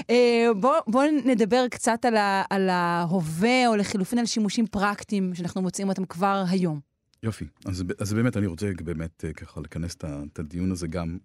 בואו 0.60 0.80
בוא 0.86 1.04
נדבר 1.24 1.68
קצת 1.68 2.04
על, 2.04 2.16
ה, 2.16 2.42
על 2.50 2.68
ההווה, 3.12 3.68
או 3.68 3.76
לחילופין 3.76 4.18
על 4.18 4.26
שימושים 4.26 4.66
פרקטיים 4.66 5.34
שאנחנו 5.34 5.62
מוצאים 5.62 5.88
אותם 5.88 6.04
כבר 6.04 6.44
היום. 6.48 6.80
יופי. 7.22 7.46
אז, 7.64 7.84
אז 7.98 8.12
באמת 8.12 8.36
אני 8.36 8.46
רוצה 8.46 8.70
באמת 8.84 9.24
אה, 9.24 9.32
ככה 9.32 9.60
לכנס 9.60 9.96
את 10.32 10.38
הדיון 10.38 10.72
הזה 10.72 10.86
גם 10.86 11.18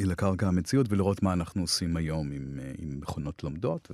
לקרקע 0.00 0.48
המציאות 0.48 0.92
ולראות 0.92 1.22
מה 1.22 1.32
אנחנו 1.32 1.62
עושים 1.62 1.96
היום 1.96 2.32
עם, 2.32 2.58
אה, 2.62 2.72
עם 2.78 3.00
מכונות 3.00 3.44
לומדות 3.44 3.90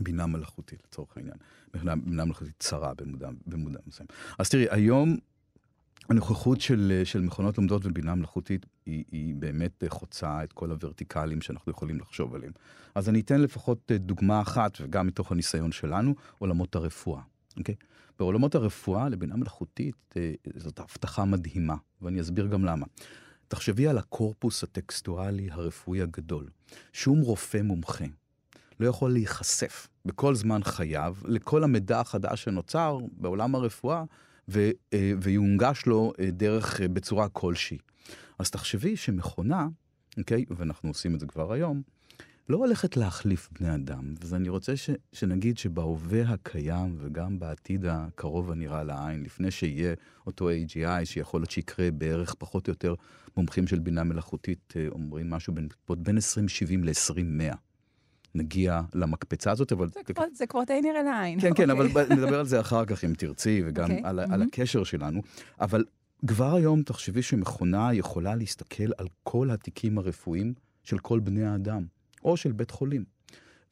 ובינה 0.00 0.26
מלאכותית 0.26 0.82
לצורך 0.84 1.16
העניין. 1.16 1.36
בינה 1.74 1.94
מלאכותית 1.94 2.54
צרה 2.58 2.94
במודע, 2.94 3.28
במודע 3.46 3.78
מסוים. 3.86 4.06
אז 4.38 4.48
תראי, 4.48 4.66
היום 4.70 5.16
הנוכחות 6.08 6.60
של, 6.60 7.02
של 7.04 7.20
מכונות 7.20 7.58
לומדות 7.58 7.86
ובינה 7.86 8.14
מלאכותית 8.14 8.66
היא, 8.86 9.04
היא 9.12 9.34
באמת 9.34 9.84
חוצה 9.88 10.44
את 10.44 10.52
כל 10.52 10.70
הוורטיקלים 10.70 11.40
שאנחנו 11.40 11.72
יכולים 11.72 12.00
לחשוב 12.00 12.34
עליהם. 12.34 12.52
אז 12.94 13.08
אני 13.08 13.20
אתן 13.20 13.40
לפחות 13.40 13.92
דוגמה 13.94 14.40
אחת, 14.40 14.78
וגם 14.80 15.06
מתוך 15.06 15.32
הניסיון 15.32 15.72
שלנו, 15.72 16.14
עולמות 16.38 16.74
הרפואה. 16.74 17.22
אוקיי? 17.56 17.74
בעולמות 18.18 18.54
הרפואה 18.54 19.08
לבינה 19.08 19.36
מלאכותית 19.36 20.14
אה, 20.16 20.32
זאת 20.56 20.78
הבטחה 20.78 21.24
מדהימה, 21.24 21.76
ואני 22.02 22.20
אסביר 22.20 22.46
גם 22.46 22.64
למה. 22.64 22.86
תחשבי 23.48 23.88
על 23.88 23.98
הקורפוס 23.98 24.62
הטקסטואלי 24.62 25.48
הרפואי 25.50 26.02
הגדול. 26.02 26.48
שום 26.92 27.20
רופא 27.20 27.62
מומחה 27.62 28.04
לא 28.80 28.86
יכול 28.86 29.12
להיחשף 29.12 29.88
בכל 30.04 30.34
זמן 30.34 30.60
חייו 30.64 31.16
לכל 31.24 31.64
המידע 31.64 32.00
החדש 32.00 32.44
שנוצר 32.44 32.98
בעולם 33.12 33.54
הרפואה, 33.54 34.04
ו, 34.48 34.70
אה, 34.92 35.12
ויונגש 35.22 35.86
לו 35.86 36.12
אה, 36.20 36.30
דרך, 36.30 36.80
בצורה 36.80 37.28
כלשהי. 37.28 37.78
אז 38.38 38.50
תחשבי 38.50 38.96
שמכונה, 38.96 39.68
אוקיי, 40.18 40.44
ואנחנו 40.50 40.90
עושים 40.90 41.14
את 41.14 41.20
זה 41.20 41.26
כבר 41.26 41.52
היום, 41.52 41.82
לא 42.48 42.56
הולכת 42.56 42.96
להחליף 42.96 43.48
בני 43.60 43.74
אדם, 43.74 44.14
אז 44.22 44.34
אני 44.34 44.48
רוצה 44.48 44.76
ש, 44.76 44.90
שנגיד 45.12 45.58
שבהווה 45.58 46.22
הקיים 46.22 46.96
וגם 46.98 47.38
בעתיד 47.38 47.84
הקרוב 47.84 48.50
הנראה 48.50 48.84
לעין, 48.84 49.22
לפני 49.22 49.50
שיהיה 49.50 49.94
אותו 50.26 50.50
AGI, 50.50 51.04
שיכול 51.04 51.40
להיות 51.40 51.50
שיקרה 51.50 51.90
בערך 51.90 52.34
פחות 52.38 52.68
או 52.68 52.70
יותר 52.70 52.94
מומחים 53.36 53.66
של 53.66 53.78
בינה 53.78 54.04
מלאכותית, 54.04 54.74
אה, 54.76 54.88
אומרים 54.88 55.30
משהו 55.30 55.54
בין, 55.54 55.68
בין 55.88 56.16
2070 56.16 56.84
ל-201. 56.84 57.71
נגיע 58.34 58.80
למקפצה 58.94 59.50
הזאת, 59.50 59.72
אבל... 59.72 59.88
זה. 59.88 60.00
כבר, 60.14 60.24
זה 60.34 60.46
כבר 60.46 60.60
די 60.66 60.80
נראה 60.80 61.02
לעין. 61.02 61.40
כן, 61.40 61.50
כן, 61.54 61.70
אבל 61.70 61.86
אוקיי. 61.86 62.16
נדבר 62.16 62.38
על 62.38 62.46
זה 62.46 62.60
אחר 62.60 62.84
כך 62.84 63.04
אם 63.04 63.12
תרצי, 63.18 63.62
וגם 63.66 63.84
okay. 63.84 63.92
אוקיי, 63.92 64.04
על. 64.04 64.20
על 64.20 64.42
הקשר 64.42 64.84
שלנו. 64.84 65.22
אבל 65.60 65.84
כבר 66.26 66.54
היום 66.54 66.82
תחשבי 66.82 67.22
שמכונה 67.22 67.94
יכולה 67.94 68.34
להסתכל 68.34 68.90
על 68.98 69.06
כל 69.22 69.50
התיקים 69.50 69.98
הרפואיים 69.98 70.54
של 70.84 70.98
כל 70.98 71.20
בני 71.20 71.44
האדם. 71.44 71.84
או 72.24 72.36
של 72.36 72.52
בית 72.52 72.70
חולים. 72.70 73.04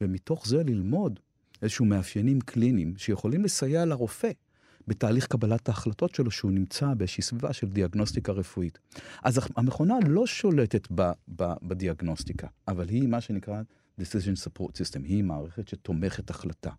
ומתוך 0.01 0.47
זה 0.47 0.63
ללמוד 0.63 1.19
איזשהו 1.61 1.85
מאפיינים 1.85 2.41
קליניים 2.41 2.93
שיכולים 2.97 3.43
לסייע 3.43 3.85
לרופא 3.85 4.31
בתהליך 4.87 5.27
קבלת 5.27 5.69
ההחלטות 5.69 6.15
שלו 6.15 6.31
שהוא 6.31 6.51
נמצא 6.51 6.93
באיזושהי 6.93 7.23
סביבה 7.23 7.53
של 7.53 7.67
דיאגנוסטיקה 7.67 8.31
רפואית. 8.31 8.79
אז 9.23 9.39
המכונה 9.55 9.95
לא 10.07 10.27
שולטת 10.27 10.87
ב, 10.95 11.11
ב, 11.35 11.53
בדיאגנוסטיקה, 11.63 12.47
אבל 12.67 12.89
היא 12.89 13.07
מה 13.07 13.21
שנקרא 13.21 13.61
decision 14.01 14.47
support 14.47 14.71
system, 14.71 15.03
היא 15.03 15.23
מערכת 15.23 15.67
שתומכת 15.67 16.29
החלטה. 16.29 16.69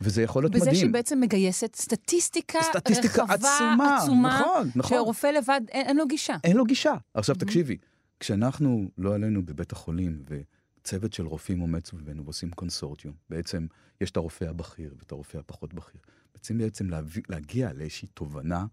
וזה 0.00 0.22
יכול 0.22 0.42
להיות 0.42 0.52
בזה 0.52 0.60
מדהים. 0.60 0.72
בזה 0.72 0.80
שהיא 0.80 0.92
בעצם 0.92 1.20
מגייסת 1.20 1.76
סטטיסטיקה, 1.76 2.58
סטטיסטיקה 2.62 3.22
רחבה, 3.22 3.34
עצומה, 3.34 3.96
עצומה, 3.96 4.40
נכון, 4.40 4.70
נכון. 4.76 4.96
שהרופא 4.96 5.26
לבד, 5.26 5.60
אין, 5.68 5.86
אין 5.86 5.96
לו 5.96 6.06
גישה. 6.06 6.36
אין 6.44 6.56
לו 6.56 6.64
גישה. 6.64 6.94
עכשיו 7.14 7.36
mm-hmm. 7.36 7.38
תקשיבי, 7.38 7.76
כשאנחנו, 8.20 8.90
לא 8.98 9.14
עלינו 9.14 9.44
בבית 9.46 9.72
החולים, 9.72 10.22
ו... 10.30 10.40
צוות 10.84 11.12
של 11.12 11.26
רופאים 11.26 11.60
עומד 11.60 11.86
סביבנו 11.86 12.24
ועושים 12.24 12.50
קונסורטיום. 12.50 13.14
בעצם 13.30 13.66
יש 14.00 14.10
את 14.10 14.16
הרופא 14.16 14.44
הבכיר 14.44 14.94
ואת 14.98 15.12
הרופא 15.12 15.38
הפחות 15.38 15.74
בכיר. 15.74 16.00
בעצם 16.34 16.58
בעצם 16.58 16.90
להביא, 16.90 17.22
להגיע 17.28 17.72
לאיזושהי 17.72 18.08
תובנה, 18.14 18.66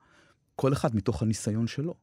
כל 0.59 0.73
אחד 0.73 0.95
מתוך 0.95 1.21
הניסיון 1.21 1.67
שלו. 1.67 1.93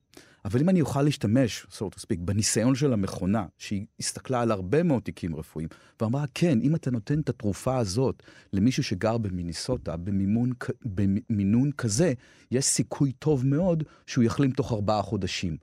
אבל 0.44 0.60
אם 0.60 0.68
אני 0.68 0.80
אוכל 0.80 1.02
להשתמש, 1.02 1.66
so 1.70 1.84
to 1.94 1.98
speak, 1.98 2.20
בניסיון 2.20 2.74
של 2.74 2.92
המכונה, 2.92 3.46
שהיא 3.58 3.86
הסתכלה 4.00 4.40
על 4.40 4.50
הרבה 4.50 4.82
מאוד 4.82 5.02
תיקים 5.02 5.36
רפואיים, 5.36 5.68
ואמרה, 6.00 6.24
כן, 6.34 6.58
אם 6.60 6.74
אתה 6.74 6.90
נותן 6.90 7.20
את 7.20 7.28
התרופה 7.28 7.76
הזאת 7.76 8.22
למישהו 8.52 8.82
שגר 8.82 9.18
במיניסוטה, 9.18 9.96
במימון, 9.96 10.52
במינון 10.84 11.72
כזה, 11.72 12.12
יש 12.50 12.64
סיכוי 12.64 13.12
טוב 13.12 13.46
מאוד 13.46 13.84
שהוא 14.06 14.24
יחלים 14.24 14.50
תוך 14.50 14.72
ארבעה 14.72 15.02
חודשים. 15.02 15.56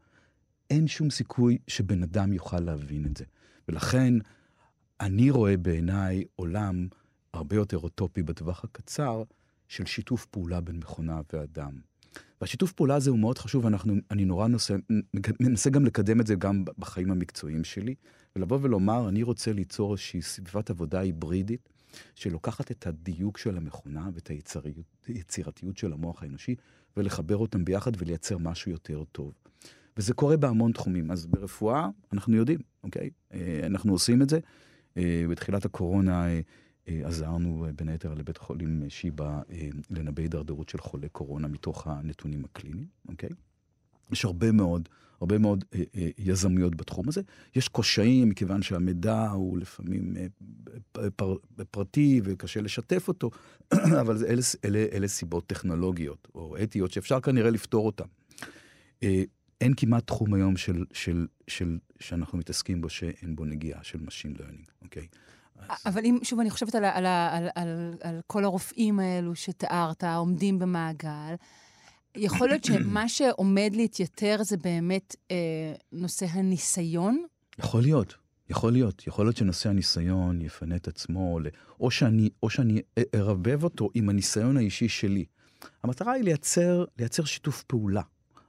אין 0.70 0.88
שום 0.88 1.10
סיכוי 1.10 1.58
שבן 1.68 2.04
אדם 2.04 2.34
יוכל 2.34 2.60
להבין 2.60 3.06
את 3.06 3.18
זה. 3.18 3.26
ולכן 3.68 4.14
אני 5.00 5.30
רואה 5.30 5.58
בעיניי 5.58 6.24
עולם 6.36 6.88
הרבה 7.34 7.56
יותר 7.56 7.78
אוטופי 7.78 8.24
בטווח 8.24 8.64
הקצר, 8.64 9.24
של 9.68 9.86
שיתוף 9.86 10.26
פעולה 10.26 10.62
בין 10.62 10.76
מכונה 10.76 11.22
ואדם. 11.34 11.91
והשיתוף 12.42 12.72
פעולה 12.72 12.96
הזה 12.96 13.10
הוא 13.10 13.20
מאוד 13.20 13.38
חשוב, 13.38 13.66
ואנחנו, 13.66 13.94
אני 14.12 14.26
נורא 14.26 14.48
נושא, 14.48 14.76
מנסה 15.40 15.70
גם 15.70 15.86
לקדם 15.86 16.22
את 16.22 16.28
זה 16.28 16.36
גם 16.36 16.64
בחיים 16.78 17.12
המקצועיים 17.12 17.64
שלי, 17.64 17.96
ולבוא 18.36 18.60
ולומר, 18.62 19.10
אני 19.10 19.24
רוצה 19.24 19.54
ליצור 19.54 19.92
איזושהי 19.92 20.22
סביבת 20.22 20.70
עבודה 20.70 21.00
היברידית, 21.00 21.70
שלוקחת 22.16 22.72
את 22.72 22.88
הדיוק 22.88 23.38
של 23.38 23.58
המכונה 23.58 24.10
ואת 24.14 24.32
היצירתיות 25.08 25.78
של 25.78 25.94
המוח 25.94 26.24
האנושי, 26.24 26.56
ולחבר 26.98 27.38
אותם 27.38 27.66
ביחד 27.66 27.92
ולייצר 27.98 28.38
משהו 28.38 28.72
יותר 28.72 29.04
טוב. 29.12 29.34
וזה 29.98 30.14
קורה 30.14 30.38
בהמון 30.38 30.72
תחומים. 30.72 31.12
אז 31.12 31.26
ברפואה, 31.26 31.90
אנחנו 32.14 32.36
יודעים, 32.36 32.60
אוקיי? 32.84 33.10
אה, 33.34 33.60
אנחנו 33.64 33.94
עושים 33.94 34.22
את 34.22 34.30
זה. 34.30 34.40
אה, 34.98 35.26
בתחילת 35.30 35.66
הקורונה 35.66 36.28
אה, 36.28 36.40
עזרנו 37.04 37.66
בין 37.76 37.90
היתר 37.90 38.14
לבית 38.14 38.38
חולים 38.38 38.84
שיבא 38.90 39.42
לנבא 39.90 40.22
הידרדרות 40.22 40.70
של 40.70 40.78
חולי 40.78 41.10
קורונה 41.10 41.48
מתוך 41.48 41.88
הנתונים 41.88 42.46
הקליניים, 42.46 42.88
אוקיי? 43.08 43.30
יש 44.12 44.26
הרבה 44.26 44.52
מאוד, 44.52 44.90
הרבה 45.22 45.38
מאוד 45.38 45.66
אה, 45.76 45.84
אה, 45.96 46.10
יזמיות 46.18 46.76
בתחום 46.76 47.10
הזה. 47.10 47.22
יש 47.56 47.68
קושאים, 47.68 48.30
מכיוון 48.30 48.62
שהמידע 48.62 49.30
הוא 49.30 49.58
לפעמים 49.58 50.14
אה, 50.18 51.10
פר, 51.16 51.36
פרטי 51.72 52.22
וקשה 52.24 52.62
לשתף 52.62 53.08
אותו, 53.08 53.32
אבל 54.02 54.26
אלה, 54.26 54.42
אלה, 54.66 54.86
אלה 54.92 55.08
סיבות 55.08 55.48
טכנולוגיות 55.48 56.28
או 56.36 56.56
אתיות 56.64 56.92
שאפשר 56.92 57.20
כנראה 57.20 57.50
לפתור 57.50 57.86
אותן. 57.86 58.06
אה, 59.04 59.24
אין 59.62 59.74
כמעט 59.78 60.08
תחום 60.08 60.34
היום 60.34 60.58
של, 60.58 60.86
של, 60.94 61.28
של, 61.48 61.78
שאנחנו 62.00 62.38
מתעסקים 62.38 62.82
בו 62.82 62.90
שאין 62.90 63.36
בו 63.36 63.46
נגיעה 63.46 63.84
של 63.84 64.00
Machine 64.00 64.38
Learning, 64.38 64.72
אוקיי? 64.82 65.08
אבל 65.86 66.06
אם, 66.06 66.18
שוב, 66.24 66.40
אני 66.40 66.50
חושבת 66.50 66.76
על, 66.76 66.86
על, 66.86 67.06
על, 67.06 67.50
על, 67.56 67.94
על 68.02 68.22
כל 68.28 68.44
הרופאים 68.44 69.00
האלו 69.00 69.36
שתיארת, 69.36 70.04
עומדים 70.04 70.60
במעגל, 70.60 71.36
יכול 72.16 72.48
להיות 72.48 72.64
שמה 72.64 73.10
שעומד 73.10 73.72
להתייתר 73.76 74.38
זה 74.44 74.58
באמת 74.58 75.16
אה, 75.32 75.36
נושא 75.92 76.26
הניסיון? 76.26 77.26
יכול 77.60 77.82
להיות. 77.82 78.16
יכול 78.50 78.72
להיות, 78.74 79.08
יכול 79.08 79.26
להיות 79.26 79.38
שנושא 79.38 79.70
הניסיון 79.70 80.42
יפנה 80.42 80.76
את 80.76 80.88
עצמו, 80.88 81.40
או 81.80 81.92
שאני, 81.92 82.30
או 82.44 82.50
שאני 82.50 82.82
ארבב 83.16 83.64
אותו 83.64 83.90
עם 83.94 84.10
הניסיון 84.10 84.58
האישי 84.58 84.90
שלי. 84.90 85.26
המטרה 85.84 86.12
היא 86.12 86.24
לייצר, 86.24 86.86
לייצר 87.00 87.24
שיתוף 87.24 87.64
פעולה. 87.64 88.02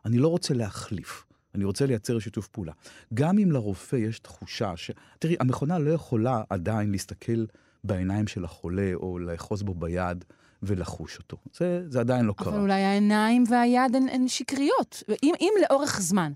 אני 0.04 0.18
לא 0.18 0.28
רוצה 0.28 0.54
להחליף, 0.54 1.24
אני 1.54 1.64
רוצה 1.64 1.86
לייצר 1.86 2.18
שיתוף 2.18 2.48
פעולה. 2.48 2.72
גם 3.14 3.38
אם 3.38 3.52
לרופא 3.52 3.96
יש 3.96 4.18
תחושה 4.18 4.76
ש... 4.76 4.90
תראי, 5.18 5.36
המכונה 5.40 5.78
לא 5.78 5.90
יכולה 5.90 6.42
עדיין 6.50 6.90
להסתכל 6.90 7.44
בעיניים 7.84 8.26
של 8.26 8.44
החולה 8.44 8.90
או 8.94 9.18
לאחוז 9.18 9.62
בו 9.62 9.74
ביד 9.74 10.24
ולחוש 10.62 11.18
אותו. 11.18 11.36
זה, 11.54 11.84
זה 11.88 12.00
עדיין 12.00 12.24
לא 12.24 12.34
אבל 12.38 12.44
קרה. 12.44 12.54
אבל 12.54 12.62
אולי 12.62 12.82
העיניים 12.82 13.44
והיד 13.48 13.96
הן, 13.96 14.08
הן 14.08 14.28
שקריות. 14.28 15.02
אם, 15.22 15.34
אם 15.40 15.52
לאורך 15.62 16.00
זמן 16.00 16.32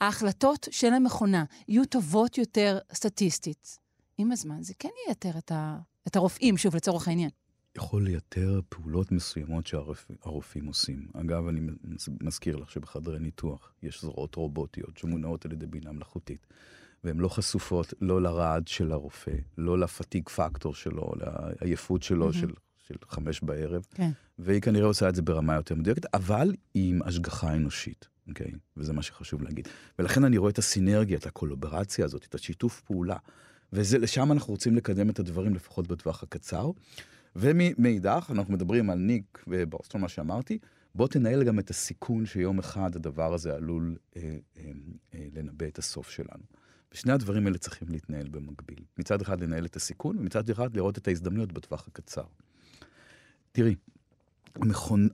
ההחלטות 0.00 0.68
של 0.70 0.94
המכונה 0.94 1.44
יהיו 1.68 1.84
טובות 1.84 2.38
יותר 2.38 2.78
סטטיסטית, 2.94 3.78
עם 4.18 4.32
הזמן 4.32 4.62
זה 4.62 4.74
כן 4.78 4.88
ייתר 5.08 5.38
את, 5.38 5.52
ה, 5.52 5.78
את 6.06 6.16
הרופאים, 6.16 6.56
שוב, 6.56 6.76
לצורך 6.76 7.08
העניין. 7.08 7.30
יכול 7.78 8.04
לייתר 8.04 8.60
פעולות 8.68 9.12
מסוימות 9.12 9.66
שהרופאים 9.66 10.66
עושים. 10.66 11.06
אגב, 11.14 11.48
אני 11.48 11.60
מזכיר 12.20 12.56
לך 12.56 12.70
שבחדרי 12.70 13.18
ניתוח 13.18 13.72
יש 13.82 14.02
זרועות 14.02 14.34
רובוטיות 14.34 14.96
שמונעות 14.96 15.44
על 15.44 15.52
ידי 15.52 15.66
בינה 15.66 15.92
מלאכותית, 15.92 16.46
והן 17.04 17.18
לא 17.18 17.28
חשופות 17.28 17.94
לא 18.00 18.22
לרעד 18.22 18.68
של 18.68 18.92
הרופא, 18.92 19.34
לא 19.58 19.78
לפתיג 19.78 20.28
פקטור 20.28 20.74
שלו, 20.74 21.12
לעייפות 21.16 22.02
שלו, 22.02 22.30
mm-hmm. 22.30 22.32
של 22.32 22.50
של 22.88 22.94
חמש 23.08 23.40
בערב, 23.42 23.86
כן. 23.94 24.10
והיא 24.38 24.60
כנראה 24.60 24.86
עושה 24.86 25.08
את 25.08 25.14
זה 25.14 25.22
ברמה 25.22 25.54
יותר 25.54 25.74
מדויקת, 25.74 26.14
אבל 26.14 26.54
עם 26.74 27.02
השגחה 27.04 27.54
אנושית, 27.54 28.08
אוקיי? 28.28 28.52
וזה 28.76 28.92
מה 28.92 29.02
שחשוב 29.02 29.42
להגיד. 29.42 29.68
ולכן 29.98 30.24
אני 30.24 30.38
רואה 30.38 30.50
את 30.50 30.58
הסינרגיה, 30.58 31.18
את 31.18 31.26
הקולוברציה 31.26 32.04
הזאת, 32.04 32.24
את 32.24 32.34
השיתוף 32.34 32.80
פעולה, 32.80 33.16
ולשם 33.72 34.32
אנחנו 34.32 34.52
רוצים 34.52 34.76
לקדם 34.76 35.10
את 35.10 35.18
הדברים, 35.18 35.54
לפחות 35.54 35.86
בטווח 35.86 36.22
הקצר. 36.22 36.70
ומאידך, 37.36 38.30
אנחנו 38.30 38.54
מדברים 38.54 38.90
על 38.90 38.98
ניק 38.98 39.44
ובוסטון, 39.46 40.00
מה 40.00 40.08
שאמרתי, 40.08 40.58
בוא 40.94 41.08
תנהל 41.08 41.44
גם 41.44 41.58
את 41.58 41.70
הסיכון 41.70 42.26
שיום 42.26 42.58
אחד 42.58 42.96
הדבר 42.96 43.34
הזה 43.34 43.54
עלול 43.54 43.96
אה, 44.16 44.36
אה, 44.56 44.70
אה, 45.14 45.26
לנבא 45.34 45.66
את 45.66 45.78
הסוף 45.78 46.10
שלנו. 46.10 46.42
ושני 46.92 47.12
הדברים 47.12 47.46
האלה 47.46 47.58
צריכים 47.58 47.88
להתנהל 47.88 48.28
במקביל. 48.28 48.84
מצד 48.98 49.20
אחד 49.20 49.40
לנהל 49.40 49.64
את 49.64 49.76
הסיכון, 49.76 50.18
ומצד 50.18 50.50
אחד 50.50 50.76
לראות 50.76 50.98
את 50.98 51.08
ההזדמנויות 51.08 51.52
בטווח 51.52 51.88
הקצר. 51.88 52.24
תראי, 53.52 53.74
המכון, 54.54 55.08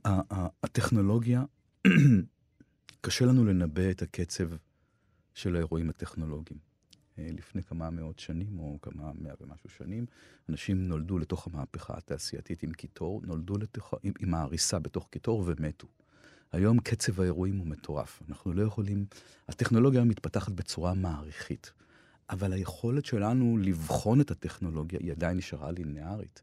הטכנולוגיה, 0.63 1.45
קשה 3.01 3.25
לנו 3.25 3.45
לנבא 3.45 3.91
את 3.91 4.03
הקצב 4.03 4.49
של 5.35 5.57
האירועים 5.57 5.91
הטכנולוגיים. 5.91 6.74
אה, 7.19 7.29
לפני 7.33 7.63
כמה 7.63 7.91
מאות 7.91 8.19
שנים, 8.19 8.59
או 8.59 8.79
כמה 8.83 9.13
מאה 9.19 9.35
ומשהו 9.41 9.69
שנים, 9.69 10.07
אנשים 10.49 10.89
נולדו 10.89 11.19
לתוך 11.19 11.47
המהפכה 11.47 11.97
התעשייתית 11.97 12.63
עם 12.63 12.73
קיטור, 12.73 13.21
נולדו 13.25 13.59
לתוך, 13.59 13.95
עם, 14.03 14.13
עם 14.21 14.35
ההריסה 14.35 14.79
בתוך 14.79 15.09
קיטור 15.11 15.45
ומתו. 15.47 15.87
היום 16.53 16.79
קצב 16.79 17.21
האירועים 17.21 17.59
הוא 17.59 17.67
מטורף. 17.67 18.23
אנחנו 18.29 18.53
לא 18.53 18.63
יכולים... 18.63 19.07
הטכנולוגיה 19.49 20.05
מתפתחת 20.05 20.53
בצורה 20.53 20.95
מעריכית, 20.95 21.73
אבל 22.31 22.53
היכולת 22.53 23.05
שלנו 23.05 23.59
לבחון 23.59 24.21
את 24.21 24.31
הטכנולוגיה 24.31 24.99
היא 25.03 25.13
עדיין 25.13 25.37
נשארה 25.37 25.71
לינארית. 25.71 26.43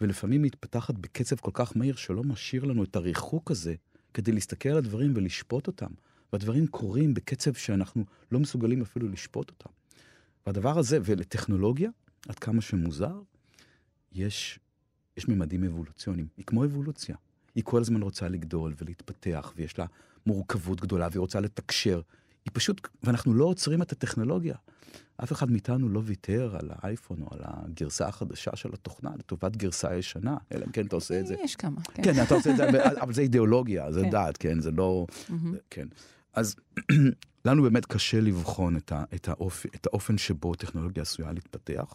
ולפעמים 0.00 0.42
מתפתחת 0.42 0.94
בקצב 0.94 1.36
כל 1.36 1.50
כך 1.54 1.76
מהיר 1.76 1.96
שלא 1.96 2.24
משאיר 2.24 2.64
לנו 2.64 2.84
את 2.84 2.96
הריחוק 2.96 3.50
הזה 3.50 3.74
כדי 4.14 4.32
להסתכל 4.32 4.68
על 4.68 4.76
הדברים 4.76 5.12
ולשפוט 5.16 5.66
אותם. 5.66 5.90
והדברים 6.32 6.66
קורים 6.66 7.14
בקצב 7.14 7.54
שאנחנו 7.54 8.04
לא 8.32 8.40
מסוגלים 8.40 8.82
אפילו 8.82 9.08
לשפוט 9.08 9.50
אותם. 9.50 9.70
והדבר 10.46 10.78
הזה, 10.78 10.98
ולטכנולוגיה, 11.04 11.90
עד 12.28 12.38
כמה 12.38 12.60
שמוזר, 12.60 13.20
יש, 14.12 14.58
יש 15.16 15.28
ממדים 15.28 15.64
אבולוציוניים. 15.64 16.26
היא 16.36 16.44
כמו 16.44 16.64
אבולוציה. 16.64 17.16
היא 17.54 17.64
כל 17.64 17.80
הזמן 17.80 18.02
רוצה 18.02 18.28
לגדול 18.28 18.74
ולהתפתח, 18.78 19.52
ויש 19.56 19.78
לה 19.78 19.86
מורכבות 20.26 20.80
גדולה, 20.80 21.08
והיא 21.10 21.20
רוצה 21.20 21.40
לתקשר. 21.40 22.00
היא 22.44 22.50
פשוט, 22.52 22.88
ואנחנו 23.02 23.34
לא 23.34 23.44
עוצרים 23.44 23.82
את 23.82 23.92
הטכנולוגיה. 23.92 24.54
אף 25.16 25.32
אחד 25.32 25.50
מאיתנו 25.50 25.88
לא 25.88 26.02
ויתר 26.04 26.56
על 26.60 26.70
האייפון 26.74 27.22
או 27.22 27.28
על 27.30 27.40
הגרסה 27.42 28.08
החדשה 28.08 28.56
של 28.56 28.68
התוכנה 28.72 29.10
לטובת 29.18 29.56
גרסה 29.56 29.96
ישנה, 29.96 30.36
אלא 30.52 30.64
אם 30.66 30.72
כן 30.72 30.86
אתה 30.86 30.96
עושה 30.96 31.20
את 31.20 31.26
זה. 31.26 31.36
יש 31.44 31.56
כמה, 31.56 31.80
כן. 31.94 32.02
כן, 32.02 32.22
אתה 32.22 32.34
עושה 32.34 32.50
את 32.50 32.56
זה, 32.56 32.66
אבל 33.00 33.12
זה 33.12 33.22
אידיאולוגיה, 33.22 33.92
זה 33.92 34.02
כן. 34.02 34.10
דעת, 34.10 34.36
כן, 34.36 34.60
זה 34.60 34.70
לא... 34.70 35.06
כן. 35.70 35.88
אז 36.34 36.56
לנו 37.46 37.62
באמת 37.62 37.86
קשה 37.86 38.20
לבחון 38.20 38.76
את, 38.76 38.92
ה, 38.92 39.04
את, 39.14 39.28
האופ, 39.28 39.66
את 39.74 39.86
האופן 39.86 40.18
שבו 40.18 40.54
טכנולוגיה 40.54 41.02
עשויה 41.02 41.32
להתפתח, 41.32 41.94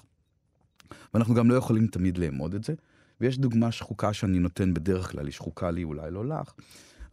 ואנחנו 1.13 1.36
גם 1.36 1.50
לא 1.50 1.56
יכולים 1.56 1.88
תמיד 1.88 2.17
לאמוד 2.17 2.54
את 2.54 2.63
זה. 2.63 2.73
ויש 3.21 3.38
דוגמה 3.38 3.71
שחוקה 3.71 4.13
שאני 4.13 4.39
נותן 4.39 4.73
בדרך 4.73 5.12
כלל, 5.12 5.26
היא 5.26 5.34
שחוקה 5.34 5.71
לי, 5.71 5.84
אולי 5.84 6.12
לא 6.12 6.26
לך, 6.26 6.54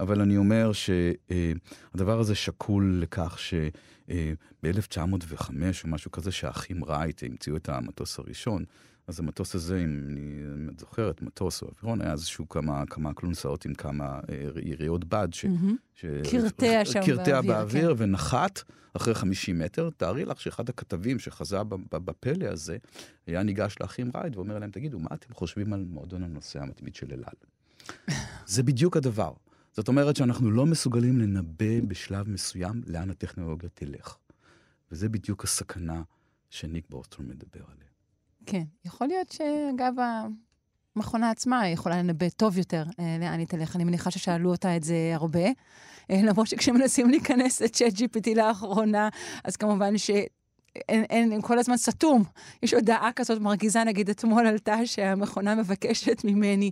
אבל 0.00 0.20
אני 0.20 0.36
אומר 0.36 0.70
שהדבר 0.72 2.20
הזה 2.20 2.34
שקול 2.34 2.98
לכך 3.02 3.38
שב-1905 3.38 5.50
או 5.84 5.88
משהו 5.88 6.10
כזה, 6.10 6.32
שהאחים 6.32 6.84
רייט 6.84 7.22
המציאו 7.22 7.56
את 7.56 7.68
המטוס 7.68 8.18
הראשון, 8.18 8.64
אז 9.06 9.20
המטוס 9.20 9.54
הזה, 9.54 9.78
אם 9.78 10.04
אני 10.08 10.42
זוכרת, 10.78 11.22
מטוס 11.22 11.62
או 11.62 11.68
אווירון, 11.68 12.00
היה 12.00 12.12
איזשהו 12.12 12.48
כמה, 12.48 12.86
כמה 12.86 13.14
קלונסאות 13.14 13.64
עם 13.64 13.74
כמה 13.74 14.20
אה, 14.30 14.44
יריות 14.62 15.04
בד. 15.04 15.28
ש, 15.32 15.46
ש... 15.94 16.04
קרטע 16.30 16.84
שם 16.84 17.00
באוויר. 17.00 17.16
קרטע 17.16 17.40
באוויר 17.40 17.96
כן. 17.96 18.02
ונחת 18.02 18.62
אחרי 18.94 19.14
50 19.14 19.58
מטר. 19.58 19.90
תארי 19.96 20.24
לך 20.24 20.40
שאחד 20.40 20.68
הכתבים 20.68 21.18
שחזה 21.18 21.62
בפלא 21.90 22.46
הזה, 22.46 22.76
היה 23.26 23.42
ניגש 23.42 23.76
לאחים 23.80 24.10
רייט 24.14 24.36
ואומר 24.36 24.58
להם, 24.58 24.70
תגידו, 24.70 24.98
מה 24.98 25.08
אתם 25.12 25.34
חושבים 25.34 25.72
על 25.72 25.84
מועדון 25.88 26.22
הנוסע 26.22 26.62
המתמיד 26.62 26.94
של 26.94 27.06
אלעל? 27.12 27.34
זה 28.46 28.62
בדיוק 28.62 28.96
הדבר. 28.96 29.32
זאת 29.72 29.88
אומרת 29.88 30.16
שאנחנו 30.16 30.50
לא 30.50 30.66
מסוגלים 30.66 31.18
לנבא 31.18 31.80
בשלב 31.88 32.28
מסוים 32.28 32.82
לאן 32.86 33.10
הטכנולוגיה 33.10 33.68
תלך. 33.74 34.16
וזה 34.92 35.08
בדיוק 35.08 35.44
הסכנה 35.44 36.02
שניק 36.50 36.86
בוסטרום 36.90 37.28
מדבר 37.28 37.60
עליה. 37.68 37.93
כן, 38.46 38.62
יכול 38.84 39.06
להיות 39.06 39.30
שאגב, 39.32 39.92
המכונה 40.96 41.30
עצמה 41.30 41.68
יכולה 41.68 41.98
לנבא 41.98 42.28
טוב 42.28 42.58
יותר 42.58 42.84
אה, 43.00 43.16
לאן 43.20 43.38
היא 43.38 43.46
תלך. 43.46 43.76
אני 43.76 43.84
מניחה 43.84 44.10
ששאלו 44.10 44.50
אותה 44.50 44.76
את 44.76 44.82
זה 44.82 45.10
הרבה. 45.14 45.46
אה, 46.10 46.20
למרות 46.22 46.46
שכשמנסים 46.46 47.10
להיכנס 47.10 47.62
לצ'אט 47.62 47.92
GPT 47.92 48.36
לאחרונה, 48.36 49.08
אז 49.44 49.56
כמובן 49.56 49.98
ש... 49.98 50.10
אין, 50.88 51.04
אין, 51.10 51.42
כל 51.42 51.58
הזמן 51.58 51.76
סתום. 51.76 52.24
יש 52.62 52.74
הודעה 52.74 53.10
כזאת 53.16 53.40
מרגיזה, 53.40 53.84
נגיד 53.84 54.10
אתמול 54.10 54.46
עלתה 54.46 54.86
שהמכונה 54.86 55.54
מבקשת 55.54 56.24
ממני 56.24 56.70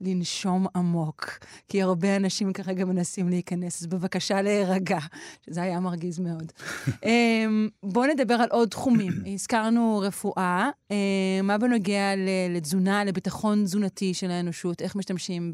לנשום 0.00 0.66
עמוק, 0.76 1.38
כי 1.68 1.82
הרבה 1.82 2.16
אנשים 2.16 2.52
כרגע 2.52 2.84
מנסים 2.84 3.28
להיכנס, 3.28 3.80
אז 3.80 3.86
בבקשה 3.86 4.42
להירגע, 4.42 4.98
שזה 5.46 5.62
היה 5.62 5.80
מרגיז 5.80 6.18
מאוד. 6.18 6.52
אמ, 7.04 7.68
בואו 7.82 8.06
נדבר 8.06 8.34
על 8.34 8.48
עוד 8.50 8.68
תחומים. 8.68 9.12
הזכרנו 9.34 10.02
רפואה, 10.06 10.70
אמ, 10.90 10.96
מה 11.42 11.58
בנוגע 11.58 12.10
לתזונה, 12.50 13.04
לביטחון 13.04 13.64
תזונתי 13.64 14.14
של 14.14 14.30
האנושות, 14.30 14.82
איך 14.82 14.96
משתמשים 14.96 15.52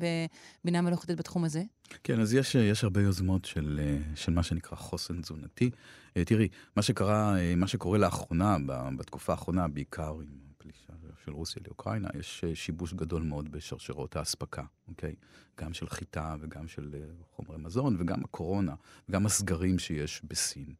בבינה 0.62 0.80
מלאכותית 0.80 1.18
בתחום 1.18 1.44
הזה? 1.44 1.62
כן, 2.04 2.20
אז 2.20 2.34
יש, 2.34 2.54
יש 2.54 2.84
הרבה 2.84 3.02
יוזמות 3.02 3.44
של, 3.44 3.80
של 4.14 4.32
מה 4.32 4.42
שנקרא 4.42 4.78
חוסן 4.78 5.20
תזונתי. 5.20 5.70
אה, 6.16 6.24
תראי, 6.24 6.48
מה 6.76 6.82
שקרה, 6.82 7.38
אה, 7.38 7.54
מה 7.56 7.66
שקורה 7.66 7.98
לאחרונה, 7.98 8.56
בתקופה 8.96 9.32
האחרונה, 9.32 9.68
בעיקר 9.68 10.14
עם 10.14 10.40
הפלישה 10.56 10.92
של 11.24 11.32
רוסיה 11.32 11.62
לאוקראינה, 11.66 12.08
יש 12.18 12.44
אה, 12.44 12.54
שיבוש 12.54 12.94
גדול 12.94 13.22
מאוד 13.22 13.52
בשרשרות 13.52 14.16
האספקה, 14.16 14.62
אוקיי? 14.88 15.14
גם 15.60 15.74
של 15.74 15.88
חיטה 15.88 16.36
וגם 16.40 16.68
של 16.68 16.94
חומרי 17.36 17.58
מזון, 17.58 17.96
וגם 17.98 18.24
הקורונה, 18.24 18.74
וגם 19.08 19.26
הסגרים 19.26 19.78
שיש 19.78 20.22
בסין. 20.24 20.74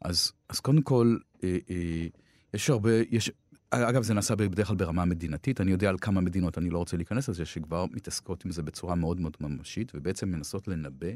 אז, 0.00 0.32
אז 0.48 0.60
קודם 0.60 0.82
כל, 0.82 1.16
אה, 1.44 1.58
אה, 1.70 2.06
יש 2.54 2.70
הרבה, 2.70 2.90
יש, 3.10 3.30
אגב, 3.70 4.02
זה 4.02 4.14
נעשה 4.14 4.36
בדרך 4.36 4.66
כלל 4.66 4.76
ברמה 4.76 5.04
מדינתית. 5.04 5.60
אני 5.60 5.70
יודע 5.70 5.88
על 5.88 5.98
כמה 5.98 6.20
מדינות, 6.20 6.58
אני 6.58 6.70
לא 6.70 6.78
רוצה 6.78 6.96
להיכנס 6.96 7.28
לזה, 7.28 7.44
שכבר 7.44 7.86
מתעסקות 7.90 8.44
עם 8.44 8.50
זה 8.50 8.62
בצורה 8.62 8.94
מאוד 8.94 9.20
מאוד 9.20 9.36
ממשית, 9.40 9.92
ובעצם 9.94 10.28
מנסות 10.28 10.68
לנבא 10.68 11.08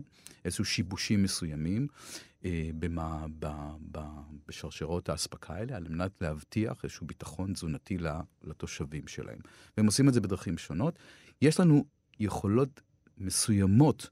איזשהו 0.44 0.64
שיבושים 0.64 1.22
מסוימים 1.22 1.82
אה, 1.82 1.96
במה, 2.78 3.26
ב, 3.38 3.46
ב, 3.90 3.98
בשרשרות 4.48 5.08
האספקה 5.08 5.54
האלה, 5.54 5.76
על 5.76 5.86
מנת 5.88 6.10
להבטיח 6.20 6.84
איזשהו 6.84 7.06
ביטחון 7.06 7.52
תזונתי 7.52 7.98
לתושבים 8.44 9.06
שלהם. 9.06 9.38
והם 9.76 9.86
עושים 9.86 10.08
את 10.08 10.14
זה 10.14 10.20
בדרכים 10.20 10.58
שונות. 10.58 10.98
יש 11.42 11.60
לנו 11.60 11.84
יכולות 12.20 12.80
מסוימות 13.18 14.10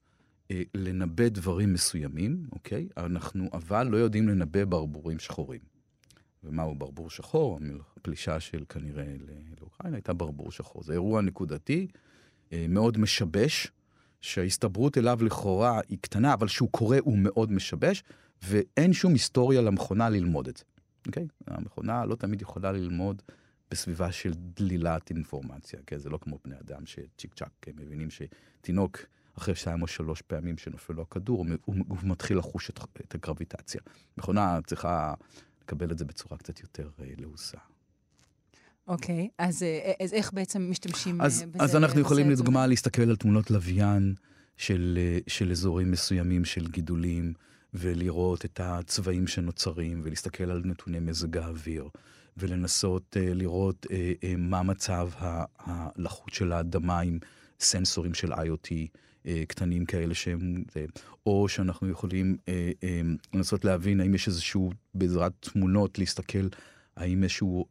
אה, 0.51 0.63
לנבא 0.75 1.29
דברים 1.29 1.73
מסוימים, 1.73 2.47
אוקיי? 2.53 2.89
אנחנו 2.97 3.49
אבל 3.53 3.87
לא 3.87 3.97
יודעים 3.97 4.29
לנבא 4.29 4.65
ברבורים 4.65 5.19
שחורים. 5.19 5.61
ומהו 6.45 6.75
ברבור 6.75 7.11
שחור? 7.11 7.59
הפלישה 7.97 8.41
של 8.41 8.65
כנראה 8.69 9.15
לאוקראינה 9.61 9.97
הייתה 9.97 10.13
ברבור 10.13 10.53
שחור. 10.53 10.83
זה 10.83 10.93
אירוע 10.93 11.23
נקודתי, 11.23 11.87
אה, 12.53 12.67
מאוד 12.69 12.99
משבש, 12.99 13.73
שההסתברות 14.27 14.99
אליו 14.99 15.25
לכאורה 15.25 15.81
היא 15.89 15.99
קטנה, 16.01 16.35
אבל 16.35 16.49
שהוא 16.49 16.69
קורה 16.71 16.99
הוא 17.01 17.19
מאוד 17.19 17.53
משבש, 17.53 18.05
ואין 18.43 18.93
שום 18.93 19.13
היסטוריה 19.13 19.63
למכונה 19.63 20.09
ללמוד 20.09 20.49
את 20.49 20.57
זה. 20.57 20.65
אוקיי? 21.07 21.27
המכונה 21.47 22.05
לא 22.05 22.15
תמיד 22.15 22.43
יכולה 22.43 22.73
ללמוד 22.73 23.23
בסביבה 23.71 24.13
של 24.13 24.33
דלילת 24.35 25.11
אינפורמציה, 25.11 25.81
כן? 25.87 25.99
זה 25.99 26.09
לא 26.09 26.19
כמו 26.23 26.39
בני 26.45 26.55
אדם 26.61 26.87
שצ'יק 26.87 27.35
צ'אק 27.35 27.51
כן? 27.63 27.73
מבינים 27.77 28.09
שתינוק 28.11 28.99
אחרי 29.39 29.55
שתיים 29.55 29.83
או 29.83 29.87
שלוש 29.87 30.23
פעמים 30.23 30.59
שנופל 30.59 30.93
לו 30.93 31.03
הכדור, 31.03 31.39
הוא, 31.39 31.47
הוא, 31.65 31.77
הוא 31.89 31.99
מתחיל 32.03 32.39
לחוש 32.39 32.71
את, 32.71 32.81
את 33.01 33.15
הגרביטציה. 33.15 33.81
מכונה 34.19 34.59
צריכה 34.67 35.15
לקבל 35.63 35.91
את 35.91 35.99
זה 35.99 36.05
בצורה 36.05 36.39
קצת 36.39 36.61
יותר 36.61 36.91
אה, 37.01 37.13
לעוסה. 37.19 37.59
אוקיי, 38.89 39.29
אז, 39.39 39.63
אה, 39.63 39.93
אז 40.05 40.13
איך 40.13 40.33
בעצם 40.33 40.71
משתמשים 40.71 41.21
אז, 41.21 41.43
בזה? 41.43 41.65
אז 41.65 41.77
אנחנו 41.77 42.01
יכולים 42.01 42.31
לדוגמה 42.31 42.67
להסתכל 42.67 43.03
על 43.03 43.17
תמונות 43.17 43.51
לוויין 43.51 44.15
של, 44.57 44.99
של 45.27 45.51
אזורים 45.51 45.91
מסוימים 45.91 46.45
של 46.45 46.67
גידולים, 46.67 47.33
ולראות 47.75 48.45
את 48.45 48.61
הצבעים 48.63 49.27
שנוצרים, 49.27 50.01
ולהסתכל 50.05 50.51
על 50.51 50.63
נתוני 50.65 51.01
מזג 51.01 51.37
האוויר, 51.37 51.89
ולנסות 52.37 53.17
uh, 53.17 53.35
לראות 53.35 53.87
uh, 53.87 53.89
uh, 53.89 54.27
מה 54.39 54.63
מצב 54.63 55.11
הלחות 55.59 56.35
של 56.35 56.53
האדמה 56.53 57.01
עם 57.01 57.19
סנסורים 57.61 58.15
של 58.15 58.33
IoT. 58.33 58.71
אה, 59.27 59.43
קטנים 59.49 59.85
כאלה 59.85 60.15
שהם, 60.15 60.65
או 61.27 61.49
שאנחנו 61.49 61.89
יכולים 61.89 62.37
אה, 62.49 62.71
אה, 62.85 63.01
לנסות 63.35 63.65
להבין 63.65 64.01
האם 64.01 64.15
יש 64.15 64.29
איזשהו, 64.29 64.71
בעזרת 64.95 65.33
תמונות, 65.41 65.99
להסתכל 65.99 66.49
האם 66.97 67.23
איזשהו 67.23 67.67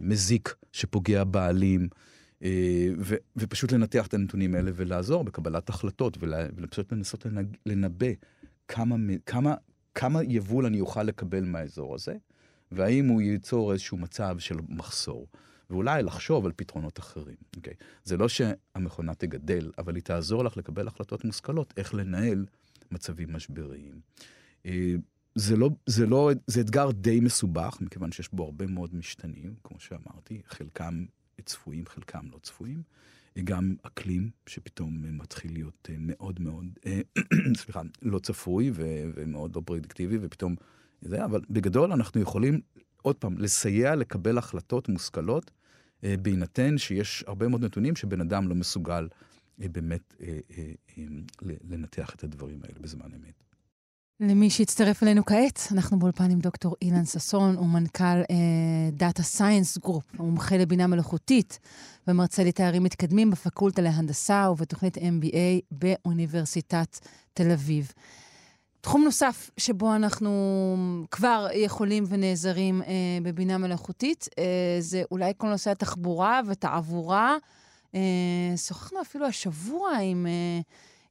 מזיק 0.00 0.54
שפוגע 0.72 1.24
בעלים. 1.24 1.88
ופשוט 3.36 3.72
לנתח 3.72 4.06
את 4.06 4.14
הנתונים 4.14 4.54
האלה 4.54 4.70
ולעזור 4.74 5.24
בקבלת 5.24 5.68
החלטות 5.68 6.18
ופשוט 6.56 6.92
לנסות 6.92 7.26
לנבא 7.66 8.06
כמה, 8.68 8.96
כמה, 9.26 9.54
כמה 9.94 10.22
יבול 10.22 10.66
אני 10.66 10.80
אוכל 10.80 11.02
לקבל 11.02 11.44
מהאזור 11.44 11.94
הזה, 11.94 12.16
והאם 12.72 13.06
הוא 13.08 13.22
ייצור 13.22 13.72
איזשהו 13.72 13.96
מצב 13.96 14.36
של 14.38 14.56
מחסור. 14.68 15.28
ואולי 15.70 16.02
לחשוב 16.02 16.46
על 16.46 16.52
פתרונות 16.56 16.98
אחרים. 16.98 17.36
Okay. 17.36 17.56
אוקיי? 17.56 17.74
זה 18.04 18.16
לא 18.16 18.28
שהמכונה 18.28 19.14
תגדל, 19.14 19.70
אבל 19.78 19.94
היא 19.94 20.02
תעזור 20.02 20.44
לך 20.44 20.56
לקבל 20.56 20.88
החלטות 20.88 21.24
מושכלות, 21.24 21.74
איך 21.76 21.94
לנהל 21.94 22.46
מצבים 22.90 23.32
משבריים. 23.32 24.00
זה 25.34 25.56
לא, 25.56 25.70
זה 25.86 26.06
לא, 26.06 26.30
זה 26.46 26.60
אתגר 26.60 26.90
די 26.90 27.20
מסובך, 27.20 27.78
מכיוון 27.80 28.12
שיש 28.12 28.32
בו 28.32 28.44
הרבה 28.44 28.66
מאוד 28.66 28.94
משתנים, 28.94 29.54
כמו 29.64 29.80
שאמרתי, 29.80 30.42
חלקם 30.46 31.04
צפויים, 31.44 31.86
חלקם 31.86 32.26
לא 32.32 32.38
צפויים. 32.42 32.82
גם 33.44 33.74
אקלים, 33.82 34.30
שפתאום 34.46 35.18
מתחיל 35.18 35.52
להיות 35.52 35.88
אה, 35.90 35.96
מאוד 35.98 36.40
מאוד, 36.40 36.66
אה, 36.86 37.00
סליחה, 37.56 37.82
לא 38.02 38.18
צפוי 38.18 38.70
ו- 38.74 39.10
ומאוד 39.14 39.56
לא 39.56 39.62
פרדיקטיבי, 39.64 40.18
ופתאום 40.20 40.56
זה, 41.02 41.24
אבל 41.24 41.40
בגדול 41.50 41.92
אנחנו 41.92 42.20
יכולים 42.20 42.60
עוד 43.02 43.16
פעם, 43.16 43.38
לסייע 43.38 43.94
לקבל 43.94 44.38
החלטות 44.38 44.88
מושכלות, 44.88 45.50
אה, 46.04 46.14
בהינתן 46.22 46.78
שיש 46.78 47.24
הרבה 47.26 47.48
מאוד 47.48 47.64
נתונים 47.64 47.96
שבן 47.96 48.20
אדם 48.20 48.48
לא 48.48 48.54
מסוגל 48.54 49.08
באמת 49.58 50.14
לנתח 51.42 52.14
את 52.14 52.24
הדברים 52.24 52.60
האלה 52.62 52.78
בזמן 52.80 53.08
אמת. 53.14 53.43
למי 54.20 54.50
שהצטרף 54.50 55.02
אלינו 55.02 55.24
כעת, 55.24 55.60
אנחנו 55.72 55.98
באולפן 55.98 56.30
עם 56.30 56.38
דוקטור 56.38 56.76
אילן 56.82 57.04
ששון, 57.04 57.56
הוא 57.56 57.66
מנכ"ל 57.66 58.22
Data 58.92 59.22
Science 59.22 59.78
Group, 59.78 60.04
מומחה 60.14 60.56
לבינה 60.56 60.86
מלאכותית 60.86 61.58
ומרצה 62.08 62.44
לתארים 62.44 62.82
מתקדמים 62.82 63.30
בפקולטה 63.30 63.82
להנדסה 63.82 64.48
ובתוכנית 64.50 64.96
MBA 64.96 65.60
באוניברסיטת 65.70 66.98
תל 67.34 67.50
אביב. 67.50 67.92
תחום 68.80 69.04
נוסף 69.04 69.50
שבו 69.56 69.94
אנחנו 69.94 70.30
כבר 71.10 71.48
יכולים 71.54 72.04
ונעזרים 72.08 72.82
אה, 72.82 72.88
בבינה 73.22 73.58
מלאכותית, 73.58 74.28
אה, 74.38 74.44
זה 74.80 75.02
אולי 75.10 75.32
כל 75.36 75.48
נושא 75.48 75.70
התחבורה 75.70 76.40
ותעבורה. 76.46 77.36
אה, 77.94 78.56
שוחחנו 78.56 79.00
אפילו 79.00 79.26
השבוע 79.26 79.90
עם, 79.98 80.26
אה, 80.26 80.60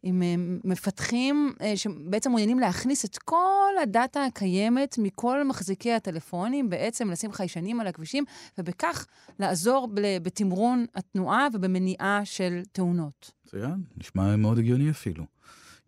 עם 0.03 0.23
אה, 0.23 0.35
מפתחים 0.63 1.53
אה, 1.61 1.77
שבעצם 1.77 2.29
מעוניינים 2.29 2.59
להכניס 2.59 3.05
את 3.05 3.17
כל 3.17 3.71
הדאטה 3.83 4.25
הקיימת 4.25 4.95
מכל 4.97 5.43
מחזיקי 5.43 5.93
הטלפונים, 5.93 6.69
בעצם 6.69 7.11
לשים 7.11 7.31
חיישנים 7.31 7.79
על 7.79 7.87
הכבישים, 7.87 8.23
ובכך 8.57 9.05
לעזור 9.39 9.89
בתמרון 10.23 10.85
התנועה 10.95 11.47
ובמניעה 11.53 12.21
של 12.23 12.61
תאונות. 12.71 13.31
מצוין, 13.45 13.83
נשמע 13.97 14.35
מאוד 14.35 14.57
הגיוני 14.57 14.89
אפילו. 14.89 15.25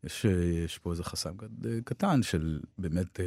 יש, 0.03 0.25
יש 0.65 0.77
פה 0.77 0.91
איזה 0.91 1.03
חסם 1.03 1.33
קטן 1.85 2.23
של 2.23 2.59
באמת 2.77 3.19
אה, 3.19 3.25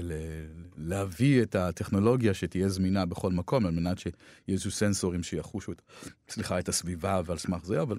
להביא 0.77 1.43
את 1.43 1.55
הטכנולוגיה 1.55 2.35
שתהיה 2.35 2.69
זמינה 2.69 3.07
בכל 3.07 3.33
מקום, 3.33 3.67
על 3.67 3.73
מנת 3.73 3.99
שיהיו 3.99 4.15
איזשהו 4.49 4.71
סנסורים 4.71 5.23
שיחושו 5.23 5.73
את, 5.73 5.83
סליחה, 6.29 6.59
את 6.59 6.69
הסביבה 6.69 7.21
ועל 7.25 7.39
סמך 7.39 7.65
זה, 7.65 7.83
אבל 7.83 7.99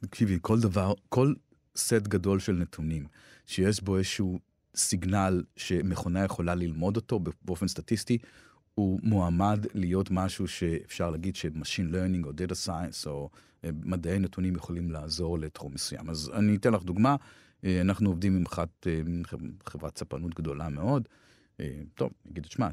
תקשיבי, 0.00 0.38
כל 0.42 0.60
דבר, 0.60 0.92
כל 1.08 1.34
סט 1.80 2.08
גדול 2.08 2.38
של 2.38 2.52
נתונים, 2.52 3.06
שיש 3.46 3.82
בו 3.82 3.96
איזשהו 3.96 4.38
סיגנל 4.76 5.42
שמכונה 5.56 6.24
יכולה 6.24 6.54
ללמוד 6.54 6.96
אותו 6.96 7.20
באופן 7.42 7.68
סטטיסטי, 7.68 8.18
הוא 8.74 9.00
מועמד 9.02 9.66
להיות 9.74 10.10
משהו 10.10 10.48
שאפשר 10.48 11.10
להגיד 11.10 11.36
ש-Machine 11.36 11.92
Learning 11.92 12.24
או 12.24 12.30
Data 12.30 12.66
Science 12.66 13.06
או 13.06 13.30
מדעי 13.64 14.18
נתונים 14.18 14.56
יכולים 14.56 14.90
לעזור 14.90 15.38
לתחום 15.38 15.74
מסוים. 15.74 16.10
אז 16.10 16.30
אני 16.34 16.56
אתן 16.56 16.72
לך 16.72 16.82
דוגמה. 16.82 17.16
אה, 17.64 17.80
אנחנו 17.80 18.10
עובדים 18.10 18.36
עם 18.36 18.46
אחת, 18.46 18.86
אה, 18.86 19.00
חברת 19.66 19.98
ספנות 19.98 20.34
גדולה 20.34 20.68
מאוד. 20.68 21.08
אה, 21.60 21.80
טוב, 21.94 22.10
נגיד 22.26 22.44
את 22.44 22.50
שמה. 22.50 22.70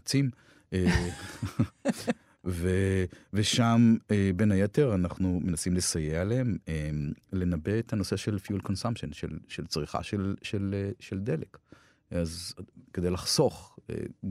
ו, 2.46 2.70
ושם, 3.34 3.96
בין 4.36 4.52
היתר, 4.52 4.96
אנחנו 4.96 5.40
מנסים 5.44 5.74
לסייע 5.74 6.24
להם 6.24 6.58
לנבא 7.34 7.80
את 7.80 7.94
הנושא 7.94 8.16
של 8.16 8.38
fuel 8.46 8.62
consumption, 8.68 9.14
של, 9.14 9.38
של 9.48 9.66
צריכה 9.66 10.04
של, 10.04 10.36
של, 10.42 10.90
של 11.00 11.20
דלק. 11.20 11.58
אז 12.12 12.54
כדי 12.94 13.10
לחסוך, 13.10 13.80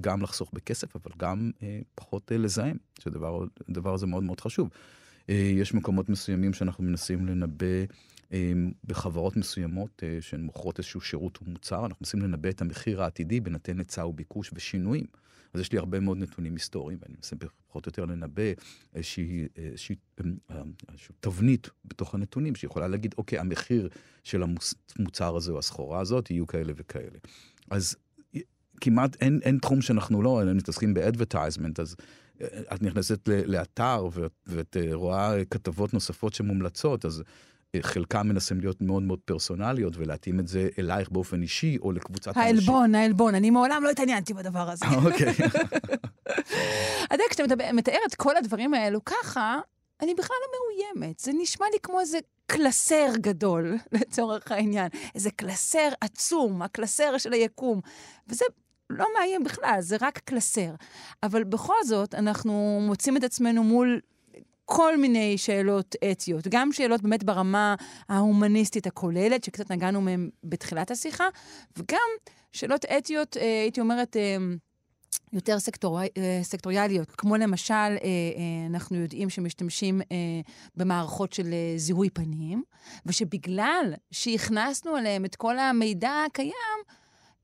גם 0.01 0.23
לחסוך 0.23 0.51
בכסף, 0.53 0.97
אבל 0.97 1.11
גם 1.17 1.51
פחות 1.95 2.33
לזהם, 2.35 2.77
שהדבר 2.99 3.95
הזה 3.95 4.07
מאוד 4.07 4.23
מאוד 4.23 4.41
חשוב. 4.41 4.71
יש 5.29 5.75
מקומות 5.75 6.09
מסוימים 6.09 6.53
שאנחנו 6.53 6.85
מנסים 6.85 7.27
לנבא 7.27 7.67
אמ, 8.33 8.71
בחברות 8.85 9.37
מסוימות 9.37 10.03
אה, 10.03 10.19
שהן 10.21 10.41
מוכרות 10.41 10.79
איזשהו 10.79 11.01
שירות 11.01 11.39
או 11.41 11.51
מוצר, 11.51 11.87
אנחנו 11.87 11.97
מנסים 12.01 12.23
לנבא 12.23 12.49
את 12.49 12.61
המחיר 12.61 13.03
העתידי 13.03 13.41
בנתן 13.41 13.79
היצע 13.79 14.07
וביקוש 14.07 14.51
ושינויים. 14.55 15.07
אז 15.57 15.61
יש 15.61 15.73
לי 15.73 15.79
הרבה 15.79 16.01
מאוד 16.01 16.19
נתונים 16.19 16.55
היסטוריים, 16.55 16.99
ואני 17.03 17.15
מנסה 17.17 17.37
פחות 17.69 17.87
או 17.87 17.89
יותר 17.89 18.05
לנבא 18.05 18.43
איזושהי, 18.95 19.49
איזושהי, 19.57 19.97
איזושהי 20.89 21.15
תבנית 21.21 21.69
בתוך 21.85 22.15
הנתונים, 22.15 22.55
שיכולה 22.55 22.89
להגיד, 22.89 23.15
אוקיי, 23.19 23.39
המחיר 23.39 23.89
של 24.25 24.43
המוצר 24.99 25.37
הזה 25.37 25.53
או 25.53 25.59
הסחורה 25.59 26.01
הזאת 26.01 26.31
יהיו 26.31 26.47
כאלה 26.47 26.73
וכאלה. 26.77 27.19
אז 27.71 27.97
כמעט 28.81 29.17
אין, 29.21 29.41
אין 29.43 29.59
תחום 29.59 29.81
שאנחנו 29.81 30.23
לא, 30.23 30.43
מתעסקים 30.55 30.95
באדברטייזמנט, 30.95 31.81
אז 31.81 31.97
את 32.75 32.83
נכנסת 32.83 33.29
לאתר 33.29 34.09
ואת 34.47 34.77
רואה 34.93 35.45
כתבות 35.45 35.95
נוספות 35.95 36.35
שמומלצות, 36.35 37.05
אז 37.05 37.23
חלקם 37.81 38.29
מנסים 38.29 38.61
להיות 38.61 38.81
מאוד 38.81 39.03
מאוד 39.03 39.19
פרסונליות 39.25 39.97
ולהתאים 39.97 40.41
את 40.41 40.49
זה 40.49 40.69
אלייך 40.79 41.11
באופן 41.11 41.43
אישי 41.43 41.77
או 41.83 41.93
לקבוצת 41.93 42.29
אנשים. 42.29 42.43
העלבון, 42.43 42.95
העלבון, 42.95 43.35
אני 43.35 43.51
מעולם 43.51 43.83
לא 43.85 43.91
התעניינתי 43.91 44.35
בדבר 44.35 44.71
הזה. 44.71 44.87
אוקיי. 45.05 45.35
אתה 47.15 47.23
כשאתה 47.31 47.73
מתאר 47.73 47.99
את 48.09 48.15
כל 48.15 48.37
הדברים 48.37 48.75
האלו 48.75 49.05
ככה, 49.05 49.59
אני 50.03 50.15
בכלל 50.15 50.37
לא 50.41 50.59
מאוימת. 50.59 51.19
זה 51.19 51.33
נשמע 51.41 51.67
לי 51.73 51.79
כמו 51.83 52.01
איזה 52.01 52.19
קלסר 52.47 53.13
גדול, 53.17 53.77
לצורך 53.93 54.53
העניין. 54.53 54.89
איזה 55.15 55.31
קלסר 55.31 55.89
עצום, 56.01 56.63
הקלסר 56.63 57.19
של 57.19 57.33
היקום. 57.33 57.81
וזה 58.29 58.45
לא 58.91 59.07
מאיים 59.19 59.45
בכלל, 59.45 59.77
זה 59.81 59.97
רק 60.01 60.19
קלסר. 60.19 60.71
אבל 61.23 61.45
בכל 61.45 61.85
זאת, 61.85 62.15
אנחנו 62.15 62.79
מוצאים 62.83 63.17
את 63.17 63.25
עצמנו 63.25 63.65
מול 63.65 64.01
כל 64.69 64.97
מיני 64.97 65.39
שאלות 65.39 65.95
אתיות, 66.13 66.49
גם 66.49 66.73
שאלות 66.73 67.03
באמת 67.03 67.25
ברמה 67.25 67.75
ההומניסטית 68.09 68.87
הכוללת, 68.87 69.45
שקצת 69.45 69.71
נגענו 69.71 70.01
מהן 70.01 70.31
בתחילת 70.45 70.91
השיחה, 70.91 71.25
וגם 71.77 72.09
שאלות 72.53 72.85
אתיות, 72.85 73.37
אה, 73.37 73.61
הייתי 73.63 73.81
אומרת, 73.81 74.17
אה, 74.17 74.37
יותר 75.33 75.59
סקטור, 75.59 76.01
אה, 76.01 76.41
סקטוריאליות, 76.43 77.11
כמו 77.11 77.37
למשל, 77.37 77.97
אנחנו 78.71 78.97
יודעים 78.97 79.31
שמשתמשים 79.31 80.01
במערכות 80.77 81.33
של 81.33 81.55
זיהוי 81.77 82.11
פנים, 82.11 82.63
ושבגלל 83.07 83.95
שהכנסנו 84.11 84.97
עליהם 84.97 85.25
את 85.25 85.37
כל 85.37 85.59
המידע 85.59 86.25
הקיים, 86.27 86.79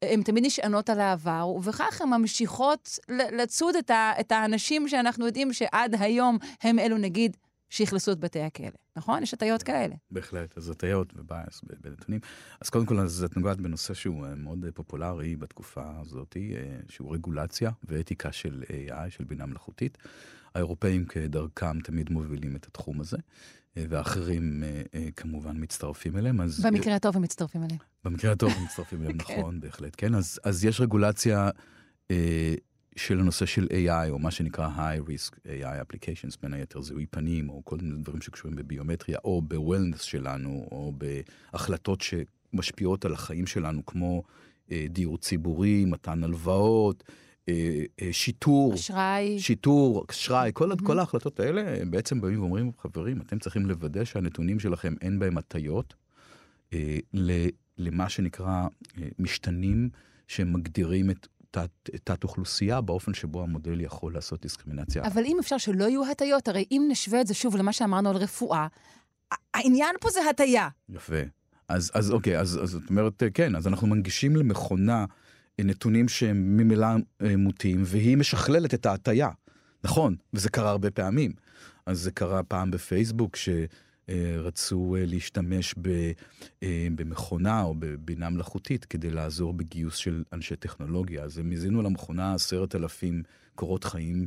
הן 0.02 0.22
תמיד 0.22 0.46
נשענות 0.46 0.90
על 0.90 1.00
העבר, 1.00 1.48
ובכך 1.56 2.00
הן 2.00 2.08
ממשיכות 2.08 2.98
לצוד 3.08 3.76
את, 3.76 3.90
ה, 3.90 4.12
את 4.20 4.32
האנשים 4.32 4.88
שאנחנו 4.88 5.26
יודעים 5.26 5.52
שעד 5.52 5.94
היום 5.98 6.38
הם 6.62 6.78
אלו, 6.78 6.98
נגיד, 6.98 7.36
שאכלסו 7.72 8.12
את 8.12 8.18
בתי 8.18 8.40
הכלא, 8.40 8.68
נכון? 8.96 9.22
יש 9.22 9.34
הטיות 9.34 9.62
כאלה. 9.62 9.94
בהחלט, 10.10 10.58
אז 10.58 10.68
הטיות 10.68 11.12
ובייס 11.16 11.60
בנתונים. 11.80 12.20
אז 12.60 12.70
קודם 12.70 12.86
כל, 12.86 12.98
אז 12.98 13.24
את 13.24 13.36
נוגעת 13.36 13.60
בנושא 13.60 13.94
שהוא 13.94 14.26
אה, 14.26 14.34
מאוד 14.34 14.66
פופולרי 14.74 15.36
בתקופה 15.36 15.82
הזאת, 16.00 16.36
אה, 16.36 16.80
שהוא 16.88 17.14
רגולציה 17.14 17.70
ואתיקה 17.84 18.32
של 18.32 18.62
AI, 18.68 19.10
של 19.10 19.24
בינה 19.24 19.46
מלאכותית. 19.46 19.98
האירופאים 20.54 21.04
כדרכם 21.04 21.80
תמיד 21.80 22.10
מובילים 22.12 22.56
את 22.56 22.66
התחום 22.66 23.00
הזה. 23.00 23.16
ואחרים 23.76 24.62
אה, 24.64 24.82
אה, 24.94 25.08
כמובן 25.16 25.56
מצטרפים 25.56 26.16
אליהם. 26.16 26.40
אז... 26.40 26.60
במקרה 26.66 26.94
הטוב 26.94 27.16
הם 27.16 27.22
מצטרפים 27.22 27.62
אליהם. 27.62 27.78
במקרה 28.04 28.32
הטוב 28.32 28.52
הם 28.56 28.64
מצטרפים 28.64 29.02
אליהם, 29.02 29.18
כן. 29.18 29.38
נכון, 29.38 29.60
בהחלט, 29.60 29.94
כן. 29.96 30.14
אז, 30.14 30.40
אז 30.44 30.64
יש 30.64 30.80
רגולציה 30.80 31.50
אה, 32.10 32.54
של 32.96 33.20
הנושא 33.20 33.46
של 33.46 33.66
AI, 33.70 34.10
או 34.10 34.18
מה 34.18 34.30
שנקרא 34.30 34.68
High 34.76 35.08
Risk 35.08 35.34
AI 35.44 35.86
Applications, 35.86 36.36
בין 36.42 36.54
היתר 36.54 36.82
זיהוי 36.82 37.06
פנים, 37.06 37.48
או 37.48 37.62
כל 37.64 37.76
מיני 37.76 38.02
דברים 38.02 38.20
שקשורים 38.20 38.56
בביומטריה, 38.56 39.18
או 39.24 39.42
ב-Wellness 39.42 40.02
שלנו, 40.02 40.68
או 40.70 40.92
בהחלטות 41.52 42.00
שמשפיעות 42.00 43.04
על 43.04 43.12
החיים 43.12 43.46
שלנו, 43.46 43.86
כמו 43.86 44.22
אה, 44.70 44.86
דיור 44.90 45.18
ציבורי, 45.18 45.84
מתן 45.84 46.24
הלוואות. 46.24 47.04
אה, 47.48 47.84
אה, 48.02 48.08
שיטור, 48.12 48.74
אשראי, 48.74 49.38
שיטור, 49.38 50.04
אשראי, 50.10 50.50
כל, 50.54 50.72
mm-hmm. 50.72 50.86
כל 50.86 50.98
ההחלטות 50.98 51.40
האלה 51.40 51.80
הם 51.80 51.90
בעצם 51.90 52.20
באים 52.20 52.40
ואומרים, 52.40 52.70
חברים, 52.78 53.20
אתם 53.20 53.38
צריכים 53.38 53.66
לוודא 53.66 54.04
שהנתונים 54.04 54.60
שלכם 54.60 54.94
אין 55.00 55.18
בהם 55.18 55.38
הטיות 55.38 55.94
אה, 56.72 56.98
למה 57.78 58.08
שנקרא 58.08 58.66
אה, 58.98 59.08
משתנים 59.18 59.88
שמגדירים 60.28 61.10
את 61.10 61.28
תת, 61.50 61.70
תת 62.04 62.24
אוכלוסייה 62.24 62.80
באופן 62.80 63.14
שבו 63.14 63.42
המודל 63.42 63.80
יכול 63.80 64.14
לעשות 64.14 64.42
דיסקרימינציה. 64.42 65.02
אבל 65.06 65.24
אם 65.24 65.36
אפשר 65.40 65.58
שלא 65.58 65.84
יהיו 65.84 66.10
הטיות, 66.10 66.48
הרי 66.48 66.64
אם 66.70 66.86
נשווה 66.88 67.20
את 67.20 67.26
זה 67.26 67.34
שוב 67.34 67.56
למה 67.56 67.72
שאמרנו 67.72 68.10
על 68.10 68.16
רפואה, 68.16 68.66
העניין 69.54 69.94
פה 70.00 70.10
זה 70.10 70.20
הטיה. 70.30 70.68
יפה. 70.88 71.20
אז, 71.68 71.90
אז 71.94 72.10
אוקיי, 72.10 72.38
אז, 72.38 72.60
אז 72.62 72.70
זאת 72.70 72.90
אומרת, 72.90 73.22
כן, 73.34 73.56
אז 73.56 73.66
אנחנו 73.66 73.86
מנגישים 73.86 74.36
למכונה 74.36 75.04
נתונים 75.60 76.08
שהם 76.08 76.56
ממילא 76.56 76.86
אה, 77.22 77.36
מוטים, 77.36 77.82
והיא 77.84 78.16
משכללת 78.16 78.74
את 78.74 78.86
ההטייה. 78.86 79.28
נכון, 79.84 80.16
וזה 80.34 80.50
קרה 80.50 80.70
הרבה 80.70 80.90
פעמים. 80.90 81.32
אז 81.86 82.00
זה 82.00 82.10
קרה 82.10 82.42
פעם 82.42 82.70
בפייסבוק, 82.70 83.36
שרצו 83.36 84.96
אה, 84.96 85.06
להשתמש 85.06 85.74
אה, 86.62 86.86
במכונה 86.94 87.62
או 87.62 87.74
בבינה 87.78 88.30
מלאכותית 88.30 88.84
כדי 88.84 89.10
לעזור 89.10 89.52
בגיוס 89.52 89.96
של 89.96 90.24
אנשי 90.32 90.56
טכנולוגיה. 90.56 91.24
אז 91.24 91.38
הם 91.38 91.52
הזינו 91.52 91.82
למכונה 91.82 92.34
עשרת 92.34 92.74
אלפים 92.74 93.22
קורות 93.54 93.84
חיים 93.84 94.26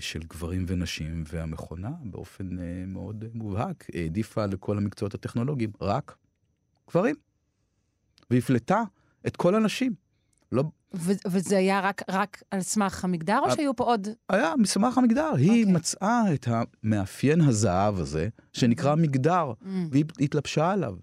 של 0.00 0.18
גברים 0.18 0.64
ונשים, 0.68 1.24
והמכונה 1.32 1.90
באופן 2.02 2.48
מאוד 2.86 3.24
מובהק 3.34 3.86
העדיפה 3.94 4.46
לכל 4.46 4.78
המקצועות 4.78 5.14
הטכנולוגיים 5.14 5.70
רק 5.80 6.16
גברים. 6.90 7.14
והפלטה 8.30 8.82
את 9.26 9.36
כל 9.36 9.54
הנשים. 9.54 10.07
לא... 10.52 10.64
וזה 11.26 11.58
היה 11.58 11.80
רק, 11.80 12.02
רק 12.10 12.42
על 12.50 12.60
סמך 12.60 13.04
המגדר, 13.04 13.38
או 13.44 13.50
שהיו 13.50 13.76
פה 13.76 13.84
עוד... 13.84 14.08
היה 14.28 14.52
מסמך 14.58 14.98
המגדר. 14.98 15.32
Okay. 15.34 15.38
היא 15.38 15.60
אוקיי. 15.60 15.72
מצאה 15.74 16.34
את 16.34 16.48
המאפיין 16.48 17.40
הזהב 17.40 18.00
הזה, 18.00 18.28
שנקרא 18.52 18.92
mm. 18.92 18.96
מגדר, 18.96 19.52
mm. 19.62 19.66
והיא 19.90 20.04
התלבשה 20.20 20.70
עליו. 20.70 20.94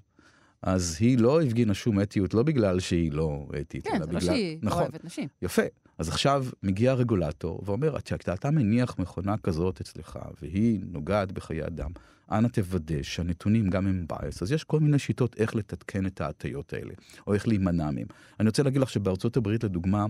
אז 0.62 0.97
היא 0.99 1.17
לא 1.19 1.41
הפגינה 1.41 1.73
שום 1.73 2.01
אתיות, 2.01 2.34
לא 2.34 2.43
בגלל 2.43 2.79
שהיא 2.79 3.12
לא 3.12 3.47
אתית, 3.62 3.88
כן, 3.88 3.95
אלא 3.95 4.05
בגלל... 4.05 4.19
כן, 4.19 4.25
זה 4.25 4.31
לא 4.31 4.38
שהיא 4.38 4.60
נכון, 4.62 4.81
אוהבת 4.81 5.03
נשים. 5.03 5.27
יפה. 5.41 5.62
אז 5.97 6.10
עכשיו 6.10 6.45
מגיע 6.63 6.91
הרגולטור 6.91 7.62
ואומר, 7.65 7.95
כשאתה 8.01 8.51
מניח 8.51 8.95
מכונה 8.99 9.38
כזאת 9.38 9.81
אצלך, 9.81 10.19
והיא 10.41 10.79
נוגעת 10.88 11.31
בחיי 11.31 11.65
אדם, 11.65 11.91
אנא 12.31 12.47
תוודא 12.47 13.03
שהנתונים 13.03 13.69
גם 13.69 13.88
הם 13.88 14.05
בייס, 14.07 14.43
אז 14.43 14.51
יש 14.51 14.63
כל 14.63 14.79
מיני 14.79 14.99
שיטות 14.99 15.35
איך 15.39 15.55
לתתקן 15.55 16.05
את 16.05 16.21
ההטיות 16.21 16.73
האלה, 16.73 16.93
או 17.27 17.33
איך 17.33 17.47
להימנע 17.47 17.91
מהם. 17.91 18.07
אני 18.39 18.49
רוצה 18.49 18.63
להגיד 18.63 18.81
לך 18.81 18.89
שבארצות 18.89 19.38
הברית, 19.38 19.63
לדוגמה, 19.63 20.05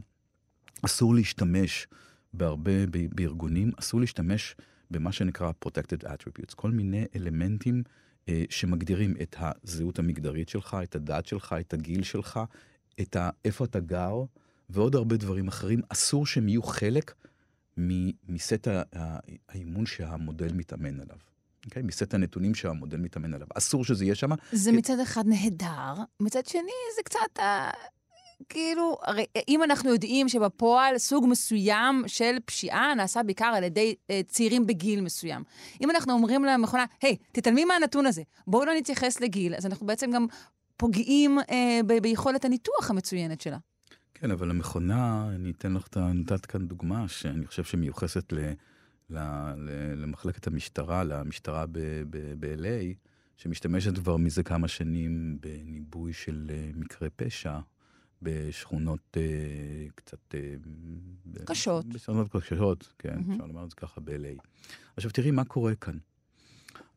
אסור 0.81 1.15
להשתמש 1.15 1.87
בהרבה, 2.33 2.71
בארגונים, 3.15 3.71
אסור 3.79 3.99
להשתמש 3.99 4.55
במה 4.91 5.11
שנקרא 5.11 5.51
Protected 5.65 6.05
Attributes, 6.05 6.55
כל 6.55 6.71
מיני 6.71 7.05
אלמנטים 7.15 7.83
אה, 8.29 8.43
שמגדירים 8.49 9.13
את 9.21 9.35
הזהות 9.39 9.99
המגדרית 9.99 10.49
שלך, 10.49 10.77
את 10.83 10.95
הדת 10.95 11.25
שלך, 11.25 11.55
את 11.59 11.73
הגיל 11.73 12.03
שלך, 12.03 12.39
את 13.01 13.15
ה, 13.15 13.29
איפה 13.45 13.65
אתה 13.65 13.79
גר, 13.79 14.23
ועוד 14.69 14.95
הרבה 14.95 15.17
דברים 15.17 15.47
אחרים, 15.47 15.81
אסור 15.89 16.25
שהם 16.25 16.47
יהיו 16.47 16.63
חלק 16.63 17.13
מסט 18.27 18.67
האימון 19.49 19.85
שהמודל 19.85 20.53
מתאמן 20.53 20.99
עליו. 20.99 21.17
Okay, 21.65 21.69
אוקיי? 21.69 21.83
מסט 21.83 22.13
הנתונים 22.13 22.55
שהמודל 22.55 22.97
מתאמן 22.97 23.33
עליו. 23.33 23.47
אסור 23.55 23.85
שזה 23.85 24.05
יהיה 24.05 24.15
שם. 24.15 24.29
זה 24.51 24.71
כי... 24.71 24.77
מצד 24.77 24.99
אחד 24.99 25.23
נהדר, 25.27 25.93
מצד 26.19 26.45
שני 26.45 26.61
זה 26.95 27.03
קצת... 27.03 27.39
אה, 27.39 27.71
כאילו, 28.49 28.97
הרי 29.03 29.25
אם 29.47 29.63
אנחנו 29.63 29.89
יודעים 29.89 30.29
שבפועל 30.29 30.97
סוג 30.97 31.25
מסוים 31.27 32.03
של 32.07 32.35
פשיעה 32.45 32.93
נעשה 32.95 33.23
בעיקר 33.23 33.45
על 33.45 33.63
ידי 33.63 33.95
אה, 34.09 34.21
צעירים 34.27 34.65
בגיל 34.67 35.01
מסוים. 35.01 35.43
אם 35.81 35.91
אנחנו 35.91 36.13
אומרים 36.13 36.45
למכונה, 36.45 36.85
היי, 37.01 37.15
hey, 37.19 37.25
תתעלמי 37.31 37.65
מהנתון 37.65 38.05
הזה, 38.05 38.21
בואו 38.47 38.65
לא 38.65 38.73
נתייחס 38.77 39.21
לגיל, 39.21 39.55
אז 39.55 39.65
אנחנו 39.65 39.85
בעצם 39.85 40.11
גם 40.11 40.25
פוגעים 40.77 41.39
אה, 41.39 41.79
ב- 41.87 42.01
ביכולת 42.01 42.45
הניתוח 42.45 42.89
המצוינת 42.89 43.41
שלה. 43.41 43.57
כן, 44.13 44.31
אבל 44.31 44.49
המכונה, 44.49 45.29
אני 45.35 45.51
אתן 45.51 45.73
לך, 45.73 45.87
נתת 45.97 46.45
כאן 46.45 46.67
דוגמה 46.67 47.07
שאני 47.07 47.45
חושב 47.45 47.63
שמיוחסת 47.63 48.33
ל... 48.33 48.37
למחלקת 49.09 50.47
המשטרה, 50.47 51.03
למשטרה 51.03 51.65
ב-LA, 51.69 52.95
שמשתמשת 53.37 53.95
כבר 53.95 54.17
מזה 54.17 54.43
כמה 54.43 54.67
שנים 54.67 55.37
בניבוי 55.41 56.13
של 56.13 56.51
אה, 56.53 56.71
מקרי 56.75 57.09
פשע 57.15 57.59
בשכונות 58.21 59.17
uh, 59.17 59.91
קצת... 59.95 60.17
Uh, 60.33 61.43
קשות. 61.45 61.85
בשכונות 61.85 62.27
קשות, 62.31 62.93
כן, 62.99 63.17
mm-hmm. 63.17 63.31
אפשר 63.33 63.45
לומר 63.45 63.63
את 63.63 63.69
זה 63.69 63.75
ככה 63.75 64.01
ב-LA. 64.01 64.41
עכשיו 64.97 65.11
תראי 65.11 65.31
מה 65.31 65.43
קורה 65.43 65.75
כאן. 65.75 65.97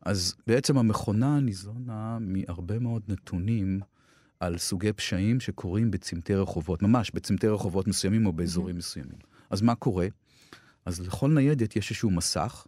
אז 0.01 0.35
בעצם 0.47 0.77
המכונה 0.77 1.39
ניזונה 1.39 2.17
מהרבה 2.21 2.79
מאוד 2.79 3.03
נתונים 3.07 3.79
על 4.39 4.57
סוגי 4.57 4.93
פשעים 4.93 5.39
שקורים 5.39 5.91
בצמתי 5.91 6.35
רחובות, 6.35 6.81
ממש 6.81 7.11
בצמתי 7.13 7.47
רחובות 7.47 7.87
מסוימים 7.87 8.25
או 8.25 8.33
באזורים 8.33 8.75
mm-hmm. 8.75 8.79
מסוימים. 8.79 9.19
אז 9.49 9.61
מה 9.61 9.75
קורה? 9.75 10.07
אז 10.89 10.99
לכל 10.99 11.29
ניידת 11.29 11.75
יש 11.75 11.89
איזשהו 11.89 12.11
מסך 12.11 12.67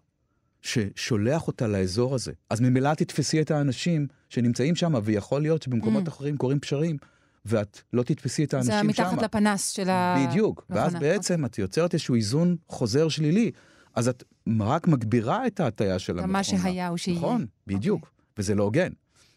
ששולח 0.61 1.47
אותה 1.47 1.67
לאזור 1.67 2.15
הזה. 2.15 2.31
אז 2.49 2.61
ממילא 2.61 2.93
תתפסי 2.93 3.41
את 3.41 3.51
האנשים 3.51 4.07
שנמצאים 4.29 4.75
שם, 4.75 4.93
ויכול 5.03 5.41
להיות 5.41 5.63
שבמקומות 5.63 6.07
mm. 6.07 6.09
אחרים 6.09 6.37
קורים 6.37 6.59
פשרים 6.59 6.97
ואת 7.45 7.81
לא 7.93 8.03
תתפסי 8.03 8.43
את 8.43 8.53
האנשים 8.53 8.71
זה 8.71 8.79
שם. 8.79 8.87
מתחת 8.87 9.21
לפנס 9.21 9.69
של 9.69 9.89
המכונה. 9.89 10.27
בדיוק. 10.29 10.65
ואז 10.69 10.95
אוקיי. 10.95 11.09
בעצם 11.09 11.45
את 11.45 11.59
יוצרת 11.59 11.93
איזשהו 11.93 12.15
איזון 12.15 12.55
חוזר 12.67 13.09
שלילי. 13.09 13.51
אז 13.95 14.07
את 14.07 14.23
רק 14.59 14.87
מגבירה 14.87 15.47
את 15.47 15.59
ההטייה 15.59 15.99
של 15.99 16.13
המכונה. 16.13 16.33
מה 16.33 16.43
שהיה 16.43 16.87
הוא 16.87 16.97
שיהיה. 16.97 17.17
נכון, 17.17 17.45
בדיוק. 17.67 18.11
וזה 18.37 18.55
לא 18.55 18.63
הוגן. 18.63 18.89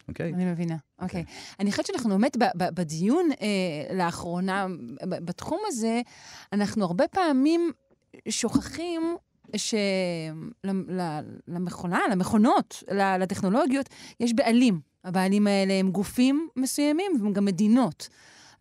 אוקיי? 0.08 0.32
אני 0.34 0.44
מבינה, 0.44 0.76
אוקיי. 1.02 1.24
אני 1.60 1.70
חושבת 1.70 1.86
שאנחנו 1.86 2.10
באמת 2.10 2.36
בדיון 2.56 3.28
אה, 3.40 3.96
לאחרונה, 3.96 4.66
בתחום 5.02 5.60
הזה, 5.66 6.00
אנחנו 6.52 6.84
הרבה 6.84 7.08
פעמים 7.08 7.72
שוכחים 8.28 9.16
שלמכונה, 10.66 12.00
למכונות, 12.10 12.82
ל- 12.90 13.16
לטכנולוגיות, 13.22 13.88
יש 14.20 14.32
בעלים. 14.34 14.80
הבעלים 15.04 15.46
האלה 15.46 15.72
הם 15.74 15.90
גופים 15.90 16.48
מסוימים 16.56 17.12
והם 17.20 17.32
גם 17.32 17.44
מדינות. 17.44 18.08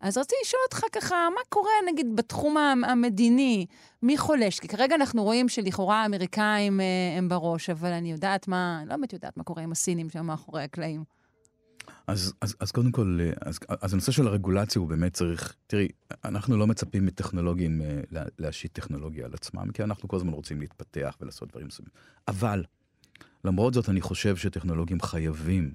אז 0.00 0.18
רציתי 0.18 0.34
לשאול 0.44 0.60
אותך 0.66 0.84
ככה, 0.92 1.14
מה 1.34 1.40
קורה 1.48 1.70
נגיד 1.92 2.16
בתחום 2.16 2.56
המ- 2.56 2.84
המדיני? 2.84 3.66
מי 4.02 4.18
חולש? 4.18 4.60
כי 4.60 4.68
כרגע 4.68 4.94
אנחנו 4.94 5.22
רואים 5.22 5.48
שלכאורה 5.48 6.02
האמריקאים 6.02 6.80
אה, 6.80 6.86
הם 7.18 7.28
בראש, 7.28 7.70
אבל 7.70 7.92
אני 7.92 8.12
יודעת 8.12 8.48
מה, 8.48 8.80
לא 8.86 8.96
באמת 8.96 9.12
יודעת 9.12 9.36
מה 9.36 9.44
קורה 9.44 9.62
עם 9.62 9.72
הסינים 9.72 10.10
שם 10.10 10.26
מאחורי 10.26 10.62
הקלעים. 10.62 11.04
אז, 12.06 12.34
אז, 12.40 12.56
אז 12.60 12.72
קודם 12.72 12.92
כל, 12.92 13.18
אה, 13.20 13.30
אז, 13.40 13.58
אז 13.80 13.92
הנושא 13.92 14.12
של 14.12 14.26
הרגולציה 14.26 14.80
הוא 14.80 14.88
באמת 14.88 15.12
צריך, 15.12 15.54
תראי, 15.66 15.88
אנחנו 16.24 16.56
לא 16.56 16.66
מצפים 16.66 17.06
מטכנולוגים 17.06 17.82
אה, 17.82 18.00
לה- 18.10 18.24
להשית 18.38 18.72
טכנולוגיה 18.72 19.24
על 19.24 19.34
עצמם, 19.34 19.70
כי 19.74 19.82
אנחנו 19.82 20.08
כל 20.08 20.16
הזמן 20.16 20.32
רוצים 20.32 20.60
להתפתח 20.60 21.16
ולעשות 21.20 21.48
דברים 21.50 21.66
מסוימים. 21.66 21.92
אבל, 22.28 22.64
למרות 23.44 23.74
זאת, 23.74 23.88
אני 23.88 24.00
חושב 24.00 24.36
שטכנולוגים 24.36 25.00
חייבים 25.00 25.74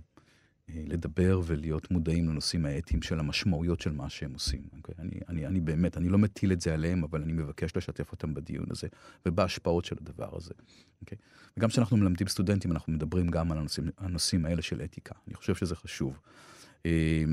לדבר 0.75 1.41
ולהיות 1.45 1.91
מודעים 1.91 2.29
לנושאים 2.29 2.65
האתיים 2.65 3.01
של 3.01 3.19
המשמעויות 3.19 3.81
של 3.81 3.91
מה 3.91 4.09
שהם 4.09 4.33
עושים. 4.33 4.61
אוקיי? 4.77 4.95
אני, 4.99 5.19
אני, 5.29 5.47
אני 5.47 5.59
באמת, 5.59 5.97
אני 5.97 6.09
לא 6.09 6.17
מטיל 6.17 6.51
את 6.51 6.61
זה 6.61 6.73
עליהם, 6.73 7.03
אבל 7.03 7.21
אני 7.21 7.33
מבקש 7.33 7.77
לשתף 7.77 8.11
אותם 8.11 8.33
בדיון 8.33 8.65
הזה 8.69 8.87
ובהשפעות 9.25 9.85
של 9.85 9.95
הדבר 10.01 10.37
הזה. 10.37 10.53
אוקיי? 11.01 11.17
וגם 11.57 11.69
כשאנחנו 11.69 11.97
מלמדים 11.97 12.27
סטודנטים, 12.27 12.71
אנחנו 12.71 12.93
מדברים 12.93 13.27
גם 13.27 13.51
על 13.51 13.57
הנושאים, 13.57 13.89
הנושאים 13.97 14.45
האלה 14.45 14.61
של 14.61 14.81
אתיקה. 14.81 15.15
אני 15.27 15.35
חושב 15.35 15.55
שזה 15.55 15.75
חשוב. 15.75 16.19
אה, 16.85 17.23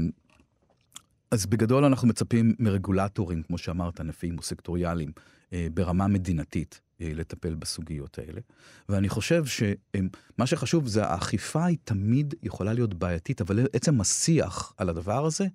אז 1.30 1.47
בגדול 1.47 1.84
אנחנו 1.84 2.09
מצפים 2.09 2.55
מרגולטורים, 2.59 3.43
כמו 3.43 3.59
שאמרת, 3.59 4.01
ענפיים 4.01 4.37
סקטוריאליים, 4.43 5.12
אה, 5.53 5.66
ברמה 5.74 6.07
מדינתית, 6.07 6.80
אה, 6.80 6.86
לטפל 7.01 7.55
בסוגיות 7.55 8.18
האלה. 8.18 8.40
ואני 8.88 9.09
חושב 9.09 9.44
שמה 9.47 10.47
שחשוב 10.47 10.86
זה 10.86 11.05
האכיפה 11.05 11.64
היא 11.64 11.78
תמיד 11.84 12.34
יכולה 12.42 12.72
להיות 12.72 12.94
בעייתית, 12.94 13.40
אבל 13.40 13.66
עצם 13.72 14.01
השיח 14.01 14.72
על 14.76 14.88
הדבר 14.88 15.24
הזה, 15.24 15.47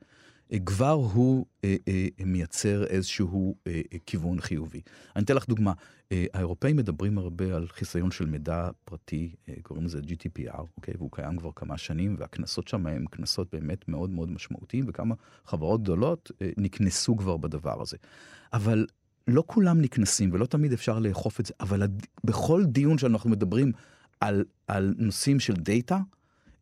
אה, 0.53 0.59
כבר 0.65 0.91
הוא 0.91 1.45
אה, 1.63 1.75
אה, 1.87 2.07
מייצר 2.25 2.83
איזשהו 2.85 3.55
אה, 3.67 3.81
אה, 3.93 3.97
כיוון 4.05 4.41
חיובי. 4.41 4.81
אני 5.15 5.25
אתן 5.25 5.35
לך 5.35 5.47
דוגמה, 5.47 5.73
אה, 6.11 6.25
האירופאים 6.33 6.75
מדברים 6.75 7.17
הרבה 7.17 7.55
על 7.55 7.67
חיסיון 7.67 8.11
של 8.11 8.25
מידע 8.25 8.69
פרטי, 8.85 9.35
אה, 9.49 9.53
קוראים 9.61 9.85
לזה 9.85 9.99
GDPR, 9.99 10.61
אוקיי? 10.77 10.93
והוא 10.97 11.09
קיים 11.11 11.37
כבר 11.37 11.49
כמה 11.55 11.77
שנים, 11.77 12.15
והקנסות 12.19 12.67
שם 12.67 12.87
הם 12.87 13.05
קנסות 13.05 13.47
באמת 13.53 13.87
מאוד 13.89 14.09
מאוד 14.09 14.31
משמעותיים, 14.31 14.85
וכמה 14.87 15.15
חברות 15.45 15.83
גדולות 15.83 16.31
אה, 16.41 16.49
נקנסו 16.57 17.17
כבר 17.17 17.37
בדבר 17.37 17.81
הזה. 17.81 17.97
אבל 18.53 18.85
לא 19.27 19.43
כולם 19.47 19.81
נקנסים, 19.81 20.29
ולא 20.33 20.45
תמיד 20.45 20.73
אפשר 20.73 20.99
לאכוף 20.99 21.39
את 21.39 21.45
זה, 21.45 21.53
אבל 21.59 21.83
הד... 21.83 22.05
בכל 22.23 22.63
דיון 22.65 22.97
שאנחנו 22.97 23.29
מדברים 23.29 23.71
על, 24.19 24.43
על 24.67 24.93
נושאים 24.97 25.39
של 25.39 25.53
דאטה, 25.53 25.99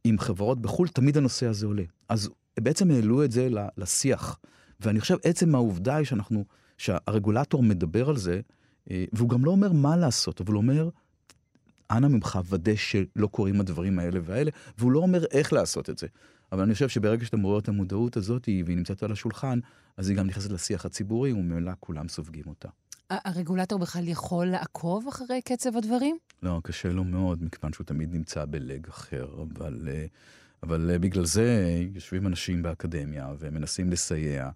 עם 0.03 0.19
חברות 0.19 0.61
בחו"ל, 0.61 0.87
תמיד 0.87 1.17
הנושא 1.17 1.45
הזה 1.45 1.65
עולה. 1.65 1.83
אז 2.09 2.29
בעצם 2.59 2.91
העלו 2.91 3.23
את 3.23 3.31
זה 3.31 3.49
לשיח. 3.77 4.39
ואני 4.79 4.99
חושב, 4.99 5.17
עצם 5.23 5.55
העובדה 5.55 5.95
היא 5.95 6.05
שאנחנו, 6.05 6.45
שהרגולטור 6.77 7.63
מדבר 7.63 8.09
על 8.09 8.17
זה, 8.17 8.41
אה, 8.91 9.05
והוא 9.13 9.29
גם 9.29 9.45
לא 9.45 9.51
אומר 9.51 9.71
מה 9.71 9.97
לעשות, 9.97 10.41
אבל 10.41 10.53
הוא 10.53 10.61
אומר, 10.61 10.89
אנא 11.91 12.07
ממך 12.07 12.39
ודא 12.49 12.75
שלא 12.75 13.27
קורים 13.27 13.61
הדברים 13.61 13.99
האלה 13.99 14.19
והאלה, 14.23 14.51
והוא 14.77 14.91
לא 14.91 14.99
אומר 14.99 15.25
איך 15.31 15.53
לעשות 15.53 15.89
את 15.89 15.97
זה. 15.97 16.07
אבל 16.51 16.63
אני 16.63 16.73
חושב 16.73 16.89
שברגע 16.89 17.25
שאתה 17.25 17.37
מעורר 17.37 17.59
את 17.59 17.67
המודעות 17.67 18.17
הזאת, 18.17 18.49
והיא 18.65 18.77
נמצאת 18.77 19.03
על 19.03 19.11
השולחן, 19.11 19.59
אז 19.97 20.09
היא 20.09 20.17
גם 20.17 20.27
נכנסת 20.27 20.51
לשיח 20.51 20.85
הציבורי, 20.85 21.31
וממילא 21.31 21.71
כולם 21.79 22.07
סופגים 22.07 22.43
אותה. 22.47 22.69
הרגולטור 23.09 23.79
בכלל 23.79 24.07
יכול 24.07 24.45
לעקוב 24.45 25.07
אחרי 25.07 25.41
קצב 25.41 25.77
הדברים? 25.77 26.17
לא, 26.43 26.61
קשה 26.63 26.89
לו 26.89 27.03
מאוד, 27.03 27.43
מכיוון 27.43 27.73
שהוא 27.73 27.85
תמיד 27.85 28.13
נמצא 28.13 28.45
בלג 28.45 28.87
אחר, 28.87 29.27
אבל, 29.41 29.87
אה, 29.91 30.05
אבל 30.63 30.97
בגלל 31.01 31.25
זה 31.25 31.81
יושבים 31.93 32.27
אנשים 32.27 32.61
באקדמיה 32.61 33.33
ומנסים 33.39 33.91
לסייע, 33.91 34.49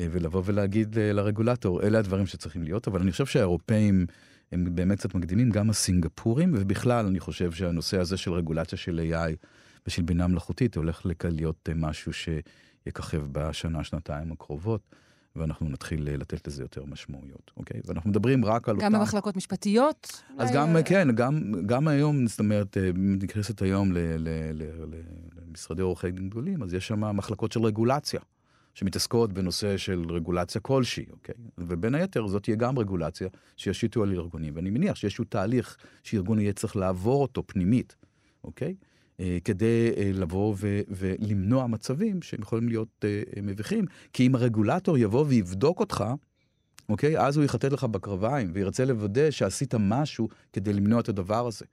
אה, 0.00 0.06
ולבוא 0.10 0.42
ולהגיד 0.44 0.98
אה, 0.98 1.12
לרגולטור, 1.12 1.82
אלה 1.82 1.98
הדברים 1.98 2.26
שצריכים 2.26 2.62
להיות, 2.62 2.88
אבל 2.88 3.00
אני 3.00 3.12
חושב 3.12 3.26
שהאירופאים... 3.26 4.06
הם 4.52 4.74
באמת 4.74 4.98
קצת 4.98 5.14
מקדימים, 5.14 5.50
גם 5.50 5.70
הסינגפורים, 5.70 6.54
ובכלל 6.56 7.06
אני 7.06 7.20
חושב 7.20 7.52
שהנושא 7.52 8.00
הזה 8.00 8.16
של 8.16 8.32
רגולציה 8.32 8.78
של 8.78 9.00
AI 9.12 9.46
ושל 9.88 10.02
בינה 10.02 10.26
מלאכותית 10.26 10.76
הולך 10.76 11.06
להיות 11.24 11.68
משהו 11.74 12.12
שיככב 12.12 13.22
בשנה, 13.32 13.84
שנתיים 13.84 14.32
הקרובות. 14.32 14.80
ואנחנו 15.36 15.68
נתחיל 15.68 16.08
לתת 16.10 16.46
לזה 16.46 16.62
יותר 16.62 16.84
משמעויות, 16.84 17.50
אוקיי? 17.56 17.80
ואנחנו 17.84 18.10
מדברים 18.10 18.44
רק 18.44 18.68
על 18.68 18.76
גם 18.76 18.84
אותם... 18.86 19.00
במחלקות 19.00 19.36
משפטיות? 19.36 20.22
אז 20.38 20.50
גם, 20.52 20.76
כן, 20.84 21.08
גם, 21.14 21.52
גם 21.66 21.88
היום, 21.88 22.26
זאת 22.26 22.38
אומרת, 22.38 22.76
נכנסת 23.22 23.62
היום 23.62 23.92
למשרדי 25.48 25.82
עורכי 25.82 26.10
דין 26.10 26.28
גדולים, 26.28 26.62
אז 26.62 26.74
יש 26.74 26.88
שם 26.88 27.16
מחלקות 27.16 27.52
של 27.52 27.60
רגולציה. 27.60 28.20
שמתעסקות 28.74 29.32
בנושא 29.32 29.76
של 29.76 30.04
רגולציה 30.10 30.60
כלשהי, 30.60 31.06
אוקיי? 31.10 31.34
ובין 31.58 31.94
היתר 31.94 32.26
זאת 32.26 32.42
תהיה 32.42 32.56
גם 32.56 32.78
רגולציה 32.78 33.28
שישיתו 33.56 34.02
על 34.02 34.12
ארגונים, 34.12 34.56
ואני 34.56 34.70
מניח 34.70 34.96
שיש 34.96 35.20
תהליך 35.28 35.76
שארגון 36.02 36.40
יהיה 36.40 36.52
צריך 36.52 36.76
לעבור 36.76 37.22
אותו 37.22 37.42
פנימית, 37.46 37.96
אוקיי? 38.44 38.74
אה, 39.20 39.38
כדי 39.44 39.92
אה, 39.96 40.10
לבוא 40.14 40.54
ו- 40.58 40.80
ולמנוע 40.88 41.66
מצבים 41.66 42.22
שהם 42.22 42.40
יכולים 42.42 42.68
להיות 42.68 43.04
אה, 43.04 43.22
מביכים, 43.42 43.84
כי 44.12 44.26
אם 44.26 44.34
הרגולטור 44.34 44.98
יבוא 44.98 45.24
ויבדוק 45.28 45.80
אותך, 45.80 46.04
אוקיי? 46.88 47.20
אז 47.20 47.36
הוא 47.36 47.44
יחטט 47.44 47.72
לך 47.72 47.84
בקרביים 47.84 48.50
וירצה 48.54 48.84
לוודא 48.84 49.30
שעשית 49.30 49.74
משהו 49.78 50.28
כדי 50.52 50.72
למנוע 50.72 51.00
את 51.00 51.08
הדבר 51.08 51.46
הזה, 51.46 51.64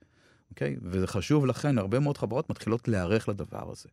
אוקיי? 0.49 0.75
וזה 0.81 1.07
חשוב 1.07 1.45
לכן, 1.45 1.77
הרבה 1.77 1.99
מאוד 1.99 2.17
חברות 2.17 2.49
מתחילות 2.49 2.87
להיערך 2.87 3.29
לדבר 3.29 3.71
הזה. 3.71 3.89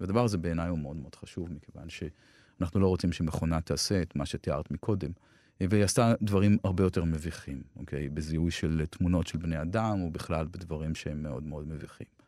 והדבר 0.00 0.24
הזה 0.24 0.38
בעיניי 0.38 0.68
הוא 0.68 0.78
מאוד 0.78 0.96
מאוד 0.96 1.14
חשוב, 1.14 1.52
מכיוון 1.52 1.88
שאנחנו 1.88 2.80
לא 2.80 2.86
רוצים 2.86 3.12
שמכונה 3.12 3.60
תעשה 3.60 4.02
את 4.02 4.16
מה 4.16 4.26
שתיארת 4.26 4.70
מקודם. 4.70 5.10
והיא 5.60 5.84
עשתה 5.84 6.14
דברים 6.22 6.58
הרבה 6.64 6.84
יותר 6.84 7.04
מביכים, 7.04 7.62
אוקיי? 7.76 8.08
בזיהוי 8.08 8.50
של 8.50 8.82
תמונות 8.90 9.26
של 9.26 9.38
בני 9.38 9.62
אדם, 9.62 10.02
ובכלל 10.02 10.46
בדברים 10.50 10.94
שהם 10.94 11.22
מאוד 11.22 11.42
מאוד 11.42 11.68
מביכים. 11.68 12.19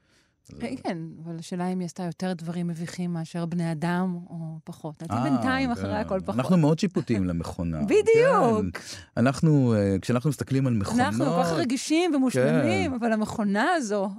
כן, 0.60 0.98
אבל 1.24 1.36
השאלה 1.38 1.68
אם 1.68 1.78
היא 1.78 1.86
עשתה 1.86 2.02
יותר 2.02 2.32
דברים 2.32 2.66
מביכים 2.66 3.12
מאשר 3.12 3.46
בני 3.46 3.72
אדם, 3.72 4.18
או 4.30 4.58
פחות. 4.64 5.02
לדעתי 5.02 5.30
בינתיים 5.30 5.70
אחרי 5.70 5.96
הכל 5.96 6.20
פחות. 6.20 6.34
אנחנו 6.34 6.56
מאוד 6.56 6.78
שיפוטיים 6.78 7.24
למכונה. 7.24 7.80
בדיוק. 7.92 8.78
אנחנו, 9.16 9.74
כשאנחנו 10.02 10.30
מסתכלים 10.30 10.66
על 10.66 10.74
מכונות... 10.74 11.00
אנחנו 11.00 11.24
כל 11.24 11.42
כך 11.42 11.52
רגישים 11.52 12.14
ומושלמים, 12.14 12.94
אבל 12.94 13.12
המכונה 13.12 13.66
הזו... 13.76 14.10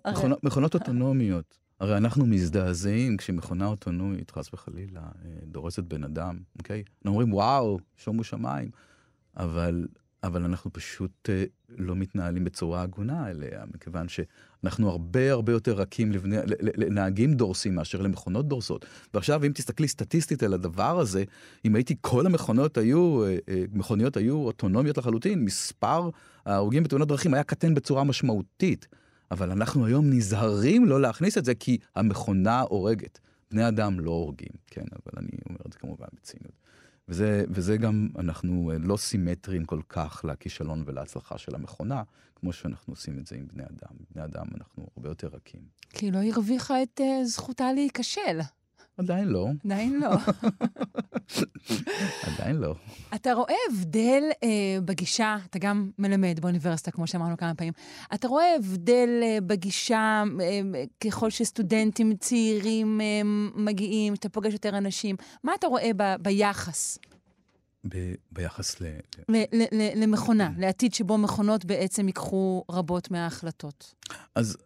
מכונות 0.44 0.74
אוטונומיות. 0.74 1.64
הרי 1.80 1.98
אנחנו 1.98 2.26
מזדעזעים 2.26 3.18
כשמכונה 3.18 3.66
אוטונומית, 3.66 4.32
חס 4.32 4.54
וחלילה, 4.54 5.02
דורסת 5.44 5.84
בן 5.84 6.04
אדם, 6.04 6.40
אוקיי? 6.58 6.84
אנחנו 6.98 7.10
אומרים, 7.12 7.34
וואו, 7.34 7.80
שומו 7.98 8.24
שמיים. 8.24 8.70
אבל, 9.38 9.88
אבל 10.24 10.44
אנחנו 10.44 10.74
פשוט 10.74 11.30
לא 11.70 11.96
מתנהלים 11.96 12.44
בצורה 12.44 12.82
הגונה 12.82 13.30
אליה, 13.30 13.64
מכיוון 13.74 14.08
שאנחנו 14.08 14.90
הרבה 14.90 15.32
הרבה 15.32 15.52
יותר 15.52 15.74
רכים 15.74 16.12
לבני, 16.12 16.38
לנהגים 16.60 17.34
דורסים 17.34 17.76
מאשר 17.76 18.02
למכונות 18.02 18.48
דורסות. 18.48 18.86
ועכשיו, 19.14 19.46
אם 19.46 19.52
תסתכלי 19.52 19.88
סטטיסטית 19.88 20.44
על 20.44 20.54
הדבר 20.54 21.00
הזה, 21.00 21.24
אם 21.66 21.76
הייתי, 21.76 21.96
כל 22.02 22.26
המכונות 22.26 22.78
היו, 22.78 23.24
מכוניות 23.72 24.18
היו 24.18 24.36
אוטונומיות 24.36 24.98
לחלוטין, 24.98 25.46
מספר 25.46 26.10
ההרוגים 26.46 26.84
בתאונות 26.84 27.08
דרכים 27.08 27.34
היה 27.34 27.44
קטן 27.44 27.74
בצורה 27.74 28.04
משמעותית. 28.04 28.88
אבל 29.32 29.52
אנחנו 29.52 29.86
היום 29.86 30.10
נזהרים 30.10 30.86
לא 30.86 31.02
להכניס 31.02 31.38
את 31.38 31.46
זה, 31.46 31.56
כי 31.56 31.78
המכונה 31.96 32.62
הורגת. 32.62 33.20
בני 33.52 33.68
אדם 33.68 34.00
לא 34.00 34.12
הורגים, 34.12 34.52
כן, 34.68 34.86
אבל 34.92 35.14
אני 35.18 35.38
אומר 35.50 35.60
את 35.68 35.74
זה 35.74 35.80
כמובן 35.80 36.06
בציניות. 36.14 36.63
וזה, 37.08 37.46
וזה 37.50 37.78
גם, 37.78 38.10
אנחנו 38.20 38.72
לא 38.80 38.98
סימטריים 38.98 39.66
כל 39.66 39.82
כך 39.90 40.26
לכישלון 40.28 40.84
ולהצלחה 40.86 41.38
של 41.38 41.56
המכונה, 41.56 42.04
כמו 42.36 42.54
שאנחנו 42.54 42.94
עושים 42.94 43.20
את 43.20 43.28
זה 43.28 43.36
עם 43.36 43.48
בני 43.54 43.64
אדם. 43.64 43.96
בני 44.14 44.24
אדם 44.24 44.46
אנחנו 44.58 44.88
הרבה 44.98 45.10
יותר 45.10 45.28
רכים. 45.28 45.62
כי 45.90 46.12
לא 46.12 46.20
הרוויחה 46.24 46.84
את 46.84 47.02
uh, 47.02 47.26
זכותה 47.26 47.74
להיכשל. 47.74 48.40
עדיין 48.98 49.28
לא. 49.28 49.48
עדיין 49.66 50.00
לא. 50.00 50.10
עדיין 52.28 52.56
לא. 52.56 52.76
אתה 53.16 53.34
רואה 53.34 53.54
הבדל 53.72 54.24
אה, 54.44 54.50
בגישה, 54.86 55.38
אתה 55.50 55.60
גם 55.60 55.90
מלמד 56.00 56.40
באוניברסיטה, 56.42 56.92
כמו 56.92 57.08
שאמרנו 57.08 57.38
כמה 57.38 57.56
פעמים, 57.56 57.74
אתה 58.14 58.28
רואה 58.28 58.56
הבדל 58.56 59.20
אה, 59.24 59.38
בגישה 59.42 60.24
אה, 60.42 60.62
ככל 61.04 61.30
שסטודנטים 61.30 62.16
צעירים 62.16 63.02
אה, 63.02 63.22
מגיעים, 63.56 64.14
אתה 64.14 64.30
פוגש 64.30 64.54
יותר 64.54 64.78
אנשים, 64.78 65.16
מה 65.44 65.52
אתה 65.60 65.68
רואה 65.68 65.90
ב, 65.98 66.16
ביחס? 66.22 66.98
ב- 67.90 68.14
ביחס 68.32 68.82
ל... 68.82 68.86
ל- 69.30 69.44
ל- 69.54 69.82
ל- 69.82 70.04
למכונה, 70.04 70.50
לעתיד 70.58 70.94
שבו 70.94 71.18
מכונות 71.18 71.66
בעצם 71.66 72.08
ייקחו 72.08 72.64
רבות 72.72 73.12
מההחלטות. 73.12 73.94
אז, 74.36 74.36
אז 74.36 74.58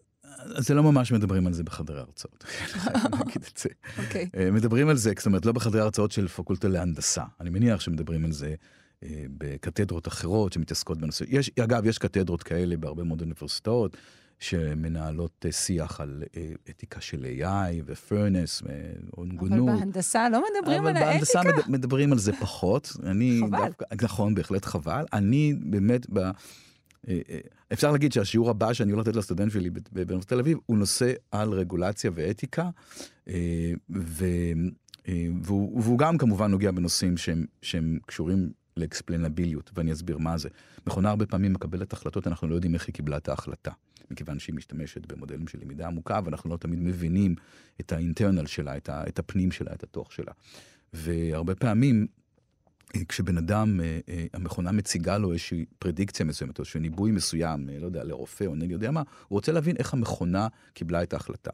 זה 0.57 0.73
לא 0.73 0.83
ממש 0.83 1.11
מדברים 1.11 1.47
על 1.47 1.53
זה 1.53 1.63
בחדרי 1.63 1.99
הרצאות, 1.99 2.43
נגיד 3.25 3.43
את 3.53 3.57
זה. 3.57 3.69
אוקיי. 3.97 4.29
אה, 4.37 4.51
מדברים 4.51 4.89
על 4.89 4.97
זה, 4.97 5.11
זאת 5.17 5.25
אומרת, 5.25 5.45
לא 5.45 5.51
בחדרי 5.51 5.81
הרצאות 5.81 6.11
של 6.11 6.27
פקולטה 6.27 6.67
להנדסה. 6.67 7.23
אני 7.41 7.49
מניח 7.49 7.79
שמדברים 7.79 8.25
על 8.25 8.31
זה 8.31 8.55
אה, 9.03 9.23
בקתדרות 9.37 10.07
אחרות 10.07 10.53
שמתעסקות 10.53 10.97
בנושא. 10.97 11.25
יש, 11.27 11.51
אגב, 11.59 11.85
יש 11.85 11.97
קתדרות 11.97 12.43
כאלה 12.43 12.77
בהרבה 12.77 13.03
מאוד 13.03 13.21
אוניברסיטאות, 13.21 13.97
שמנהלות 14.39 15.45
אה, 15.45 15.51
שיח 15.51 16.01
על 16.01 16.23
אתיקה 16.69 17.01
של 17.01 17.25
AI 17.39 17.81
ופרנס 17.85 18.63
והונגונות. 18.65 19.69
אבל 19.69 19.79
בהנדסה 19.79 20.29
לא 20.29 20.43
מדברים 20.61 20.85
על 20.85 20.97
אבל 20.97 21.05
בהנדסה 21.05 21.39
האתיקה. 21.39 21.57
מד- 21.67 21.71
מדברים 21.71 22.11
על 22.11 22.19
זה 22.19 22.33
פחות. 22.33 22.91
אני 23.03 23.39
חבל. 23.47 23.65
דווקא, 23.67 23.85
נכון, 24.01 24.35
בהחלט 24.35 24.65
חבל. 24.65 25.05
אני 25.13 25.53
באמת, 25.59 26.05
ב, 26.13 26.19
אפשר 27.73 27.91
להגיד 27.91 28.11
שהשיעור 28.11 28.49
הבא 28.49 28.73
שאני 28.73 28.91
הולך 28.91 29.07
לתת 29.07 29.17
לסטודנט 29.17 29.51
שלי 29.51 29.69
באוניברסיטת 29.69 30.29
תל 30.29 30.39
אביב, 30.39 30.57
הוא 30.65 30.77
נושא 30.77 31.13
על 31.31 31.51
רגולציה 31.51 32.11
ואתיקה, 32.13 32.69
אה, 33.27 33.71
ו, 33.89 34.25
אה, 35.07 35.27
והוא, 35.43 35.81
והוא 35.81 35.97
גם 35.97 36.17
כמובן 36.17 36.51
נוגע 36.51 36.71
בנושאים 36.71 37.17
שהם, 37.17 37.45
שהם 37.61 37.99
קשורים 38.05 38.49
לאקספלנביליות, 38.77 39.71
ואני 39.73 39.93
אסביר 39.93 40.17
מה 40.17 40.37
זה. 40.37 40.49
מכונה 40.87 41.09
הרבה 41.09 41.25
פעמים 41.25 41.53
מקבלת 41.53 41.93
החלטות, 41.93 42.27
אנחנו 42.27 42.47
לא 42.47 42.55
יודעים 42.55 42.73
איך 42.73 42.87
היא 42.87 42.93
קיבלה 42.93 43.17
את 43.17 43.29
ההחלטה. 43.29 43.71
מכיוון 44.11 44.39
שהיא 44.39 44.55
משתמשת 44.55 45.05
במודלים 45.05 45.47
של 45.47 45.59
למידה 45.61 45.87
עמוקה, 45.87 46.19
ואנחנו 46.25 46.49
לא 46.49 46.57
תמיד 46.57 46.79
מבינים 46.79 47.35
את 47.79 47.91
האינטרנל 47.91 48.45
שלה, 48.45 48.77
את, 48.77 48.89
ה, 48.89 49.03
את 49.07 49.19
הפנים 49.19 49.51
שלה, 49.51 49.73
את 49.73 49.83
התוך 49.83 50.11
שלה. 50.11 50.31
והרבה 50.93 51.55
פעמים, 51.55 52.01
אה, 52.01 52.07
כשבן 53.07 53.37
אדם, 53.37 53.79
אה, 53.81 53.99
אה, 54.09 54.25
המכונה 54.33 54.71
מציגה 54.71 55.17
לו 55.17 55.31
איזושהי 55.31 55.65
פרדיקציה 55.79 56.25
מסוימת, 56.25 56.57
או 56.57 56.61
איזשהו 56.61 56.79
ניבוי 56.79 57.11
מסוים, 57.11 57.69
אה, 57.69 57.79
לא 57.79 57.85
יודע, 57.85 58.03
לרופא 58.03 58.43
או 58.43 58.53
אני 58.53 58.65
יודע 58.65 58.91
מה, 58.91 58.99
הוא 59.27 59.37
רוצה 59.37 59.51
להבין 59.51 59.75
איך 59.79 59.93
המכונה 59.93 60.47
קיבלה 60.73 61.03
את 61.03 61.13
ההחלטה. 61.13 61.51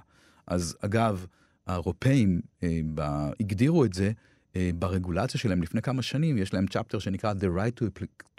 אז 0.47 0.77
אגב, 0.79 1.25
האירופאים 1.67 2.41
אה, 2.63 3.29
הגדירו 3.39 3.86
את 3.86 3.93
זה 3.93 4.11
אה, 4.55 4.69
ברגולציה 4.75 5.39
שלהם 5.39 5.61
לפני 5.61 5.81
כמה 5.81 6.01
שנים, 6.01 6.38
יש 6.38 6.53
להם 6.53 6.67
צ'פטר 6.67 6.99
שנקרא 6.99 7.34
The 7.34 7.57
Right 7.57 7.84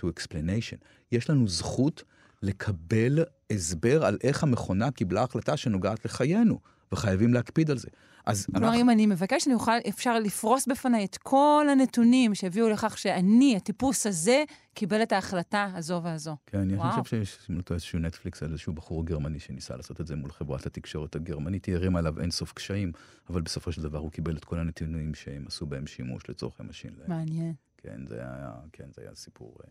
to 0.03 0.05
Explanation. 0.05 0.77
יש 1.13 1.31
לנו 1.31 1.49
זכות 1.49 2.05
לקבל 2.43 3.25
הסבר 3.51 4.05
על 4.05 4.19
איך 4.23 4.43
המכונה 4.43 4.91
קיבלה 4.91 5.23
החלטה 5.23 5.57
שנוגעת 5.57 6.05
לחיינו, 6.05 6.59
וחייבים 6.93 7.35
להקפיד 7.35 7.71
על 7.71 7.79
זה. 7.79 7.89
אז 8.27 8.47
כלומר, 8.47 8.75
אם 8.75 8.91
אני 8.91 9.07
מבקש, 9.07 9.47
אני 9.47 9.55
אוכל, 9.55 9.73
אפשר 9.89 10.19
לפרוס 10.19 10.67
בפניי 10.67 11.05
את 11.05 11.17
כל 11.17 11.67
הנתונים 11.71 12.35
שהביאו 12.35 12.69
לכך 12.69 12.99
שאני, 12.99 13.57
הטיפוס 13.57 14.07
הזה, 14.07 14.45
קיבל 14.75 15.03
את 15.03 15.13
ההחלטה 15.13 15.69
הזו 15.75 16.01
והזו. 16.05 16.37
כן, 16.47 16.59
אני. 16.59 16.79
חושב 16.79 17.05
שיש 17.05 17.39
אם 17.51 17.57
לא 17.57 17.63
טועה, 17.63 17.77
איזשהו 17.77 17.99
נטפליקס 17.99 18.43
על 18.43 18.51
איזשהו 18.51 18.73
בחור 18.73 19.07
גרמני 19.07 19.41
שניסה 19.41 19.77
לעשות 19.77 20.01
את 20.01 20.07
זה 20.07 20.17
מול 20.17 20.31
חברת 20.31 20.67
התקשורת 20.67 21.17
הגרמנית, 21.17 21.65
היא 21.65 21.75
הרימה 21.75 21.99
עליו 21.99 22.21
אינסוף 22.21 22.53
קשיים, 22.53 22.93
אבל 23.31 23.41
בסופו 23.41 23.73
של 23.73 23.83
דבר 23.83 23.99
הוא 23.99 24.11
קיבל 24.11 24.37
את 24.37 24.45
כל 24.45 24.59
הנתונים 24.59 25.15
שהם 25.15 25.45
עשו 25.47 25.67
בהם 25.67 25.87
שימוש 25.87 26.31
לצורכי 26.31 26.63
machine. 26.63 26.95
מעניין. 27.09 27.55
כן, 27.77 28.07
זה 28.07 28.15
היה, 28.17 28.53
כן, 28.73 28.85
זה 28.95 29.03
היה 29.03 29.15
סיפור 29.15 29.57
אה, 29.65 29.71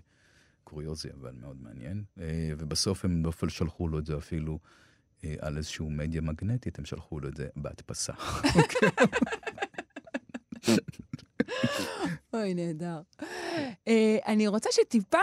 קוריוזי, 0.64 1.10
אבל 1.22 1.32
מאוד 1.41 1.58
מעניין. 1.62 2.04
אה, 2.20 2.51
ובסוף 2.58 3.06
הם 3.06 3.24
באופן 3.24 3.49
שלחו 3.49 3.88
לו 3.88 3.99
את 3.99 4.06
זה 4.06 4.18
אפילו 4.18 4.60
על 5.39 5.57
איזשהו 5.57 5.89
מדיה 5.89 6.21
מגנטית, 6.21 6.80
הם 6.80 6.86
שלחו 6.86 7.19
לו 7.19 7.28
את 7.28 7.38
זה 7.38 7.47
בהדפסה. 7.55 8.13
אוי, 12.34 12.53
נהדר. 12.53 13.01
אה, 13.88 14.17
אני 14.28 14.47
רוצה 14.47 14.69
שטיפה 14.71 15.17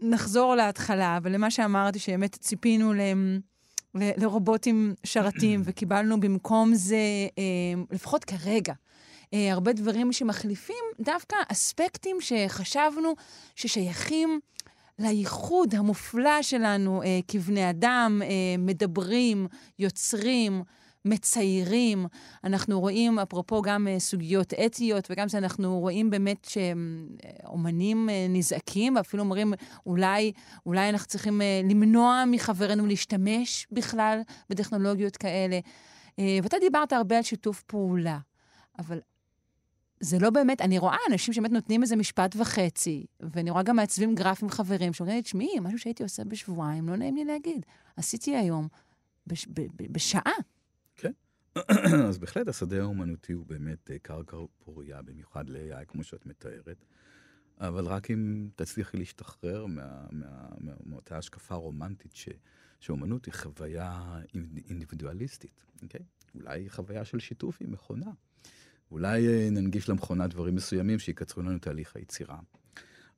נחזור 0.00 0.54
להתחלה, 0.54 1.18
ולמה 1.22 1.50
שאמרתי, 1.50 1.98
שבאמת 1.98 2.36
ציפינו 2.36 2.92
ל... 2.92 3.00
לרובוטים 3.94 4.94
שרתים, 5.04 5.62
וקיבלנו 5.64 6.20
במקום 6.20 6.74
זה, 6.74 6.96
אה, 7.38 7.82
לפחות 7.90 8.24
כרגע, 8.24 8.74
אה, 9.34 9.52
הרבה 9.52 9.72
דברים 9.72 10.12
שמחליפים 10.12 10.84
דווקא 11.00 11.36
אספקטים 11.48 12.16
שחשבנו 12.20 13.14
ששייכים 13.54 14.40
לייחוד 14.98 15.74
המופלא 15.74 16.42
שלנו 16.42 17.02
אה, 17.02 17.20
כבני 17.28 17.70
אדם, 17.70 18.22
אה, 18.24 18.28
מדברים, 18.58 19.46
יוצרים, 19.78 20.62
מציירים. 21.04 22.06
אנחנו 22.44 22.80
רואים, 22.80 23.18
אפרופו 23.18 23.62
גם 23.62 23.88
אה, 23.88 23.98
סוגיות 23.98 24.54
אתיות, 24.54 25.08
וגם 25.10 25.28
שאנחנו 25.28 25.78
רואים 25.80 26.10
באמת 26.10 26.44
שאומנים 26.44 28.10
אה, 28.10 28.26
נזעקים, 28.28 28.96
ואפילו 28.96 29.22
אומרים, 29.22 29.52
אולי, 29.86 30.32
אולי 30.66 30.88
אנחנו 30.88 31.06
צריכים 31.08 31.42
אה, 31.42 31.60
למנוע 31.70 32.24
מחברינו 32.26 32.86
להשתמש 32.86 33.66
בכלל 33.72 34.20
בטכנולוגיות 34.50 35.16
כאלה. 35.16 35.60
אה, 36.18 36.38
ואתה 36.42 36.56
דיברת 36.60 36.92
הרבה 36.92 37.16
על 37.16 37.22
שיתוף 37.22 37.62
פעולה, 37.62 38.18
אבל 38.78 39.00
זה 40.00 40.18
לא 40.18 40.30
באמת, 40.30 40.60
אני 40.60 40.78
רואה 40.78 40.96
אנשים 41.10 41.34
שבאמת 41.34 41.50
נותנים 41.50 41.82
איזה 41.82 41.96
משפט 41.96 42.36
וחצי, 42.36 43.06
ואני 43.20 43.50
רואה 43.50 43.62
גם 43.62 43.76
מעצבים 43.76 44.14
גרפים 44.14 44.48
חברים 44.50 44.92
שאומרים 44.92 45.16
לי, 45.16 45.22
תשמעי, 45.22 45.48
משהו 45.62 45.78
שהייתי 45.78 46.02
עושה 46.02 46.24
בשבועיים, 46.24 46.88
לא 46.88 46.96
נעים 46.96 47.16
לי 47.16 47.24
להגיד. 47.24 47.66
עשיתי 47.96 48.36
היום 48.36 48.68
בש, 49.26 49.46
ב, 49.46 49.60
ב, 49.60 49.92
בשעה. 49.92 50.32
אז 52.08 52.18
בהחלט 52.18 52.48
השדה 52.48 52.80
האומנותי 52.82 53.32
הוא 53.32 53.46
באמת 53.46 53.90
אה, 53.90 53.98
קרקע 53.98 54.36
פורייה, 54.64 55.02
במיוחד 55.02 55.48
ל-AI, 55.50 55.84
כמו 55.88 56.04
שאת 56.04 56.26
מתארת. 56.26 56.84
אבל 57.60 57.86
רק 57.86 58.10
אם 58.10 58.48
תצליחי 58.56 58.96
להשתחרר 58.96 59.66
מאותה 60.86 61.18
השקפה 61.18 61.54
רומנטית 61.54 62.16
ש, 62.16 62.28
שאומנות 62.80 63.26
היא 63.26 63.34
חוויה 63.34 64.18
אינד- 64.34 64.60
אינדיבידואליסטית, 64.68 65.64
אוקיי? 65.82 66.00
אולי 66.34 66.60
היא 66.60 66.70
חוויה 66.70 67.04
של 67.04 67.18
שיתוף 67.18 67.58
עם 67.60 67.72
מכונה. 67.72 68.10
אולי 68.90 69.28
אה, 69.28 69.48
ננגיש 69.50 69.88
למכונה 69.88 70.26
דברים 70.26 70.54
מסוימים 70.54 70.98
שיקצרו 70.98 71.42
לנו 71.42 71.58
תהליך 71.58 71.96
היצירה. 71.96 72.38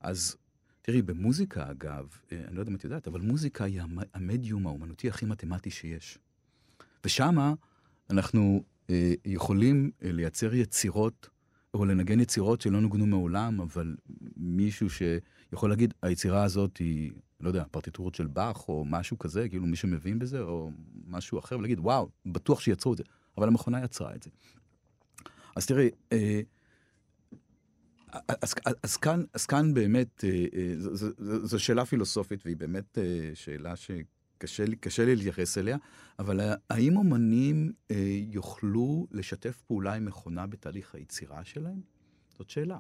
אז 0.01 0.37
תראי, 0.83 1.03
במוזיקה, 1.03 1.71
אגב, 1.71 2.09
אה, 2.33 2.45
אני 2.49 2.55
לא 2.57 2.61
יודע 2.61 2.71
אם 2.71 2.77
את 2.77 2.85
יודעת, 2.85 3.09
אבל 3.09 3.21
מוזיקה 3.21 3.65
היא 3.65 3.81
המ- 3.83 3.99
המדיום 4.15 4.67
האומנותי 4.67 5.09
הכי 5.09 5.27
מתמטי 5.27 5.71
שיש. 5.71 6.19
ושמה 7.05 7.55
אנחנו 8.11 8.63
אה, 8.91 9.15
יכולים 9.25 9.91
אה, 10.03 10.13
לייצר 10.13 10.55
יצירות, 10.55 11.29
או 11.75 11.85
לנגן 11.85 12.21
יצירות 12.21 12.61
שלא 12.61 12.81
נוגנו 12.81 13.07
מעולם, 13.07 13.61
אבל 13.61 13.97
מישהו 14.37 14.87
שיכול 14.91 15.71
להגיד, 15.71 15.95
היצירה 16.03 16.45
הזאת 16.45 16.77
היא, 16.77 17.13
לא 17.41 17.49
יודע, 17.49 17.65
פרטיטורות 17.71 18.15
של 18.15 18.27
באך, 18.27 18.69
או 18.69 18.85
משהו 18.89 19.19
כזה, 19.19 19.49
כאילו 19.49 19.67
מישהו 19.67 19.89
מבין 19.89 20.19
בזה, 20.19 20.41
או 20.41 20.71
משהו 21.07 21.39
אחר, 21.39 21.59
ולהגיד, 21.59 21.79
וואו, 21.79 22.11
בטוח 22.27 22.61
שיצרו 22.61 22.93
את 22.93 22.99
זה. 22.99 23.05
אבל 23.39 23.49
המכונה 23.49 23.85
יצרה 23.85 24.15
את 24.15 24.23
זה. 24.23 24.31
אז 25.57 25.67
תראי, 25.67 25.91
אה, 26.13 26.41
אז, 28.43 28.55
אז, 28.83 28.97
כאן, 28.97 29.25
אז 29.35 29.47
כאן 29.47 29.75
באמת, 29.75 30.25
אה, 30.25 30.47
אה, 30.55 30.75
זו 31.47 31.59
שאלה 31.59 31.87
פילוסופית, 31.87 32.41
והיא 32.45 32.57
באמת 32.57 32.99
שאלה 33.35 33.75
שקשה 33.77 34.65
לי, 34.65 34.77
קשה 34.77 35.05
לי 35.05 35.17
להתייחס 35.17 35.59
אליה, 35.59 35.77
אבל 36.19 36.41
האם 36.71 36.97
אומנים 36.97 37.73
יוכלו 38.31 39.07
לשתף 39.11 39.63
פעולה 39.67 39.95
עם 39.95 40.05
מכונה 40.05 40.47
בתהליך 40.47 40.95
היצירה 40.95 41.45
שלהם? 41.45 41.81
זאת 42.39 42.51
שאלה. 42.51 42.79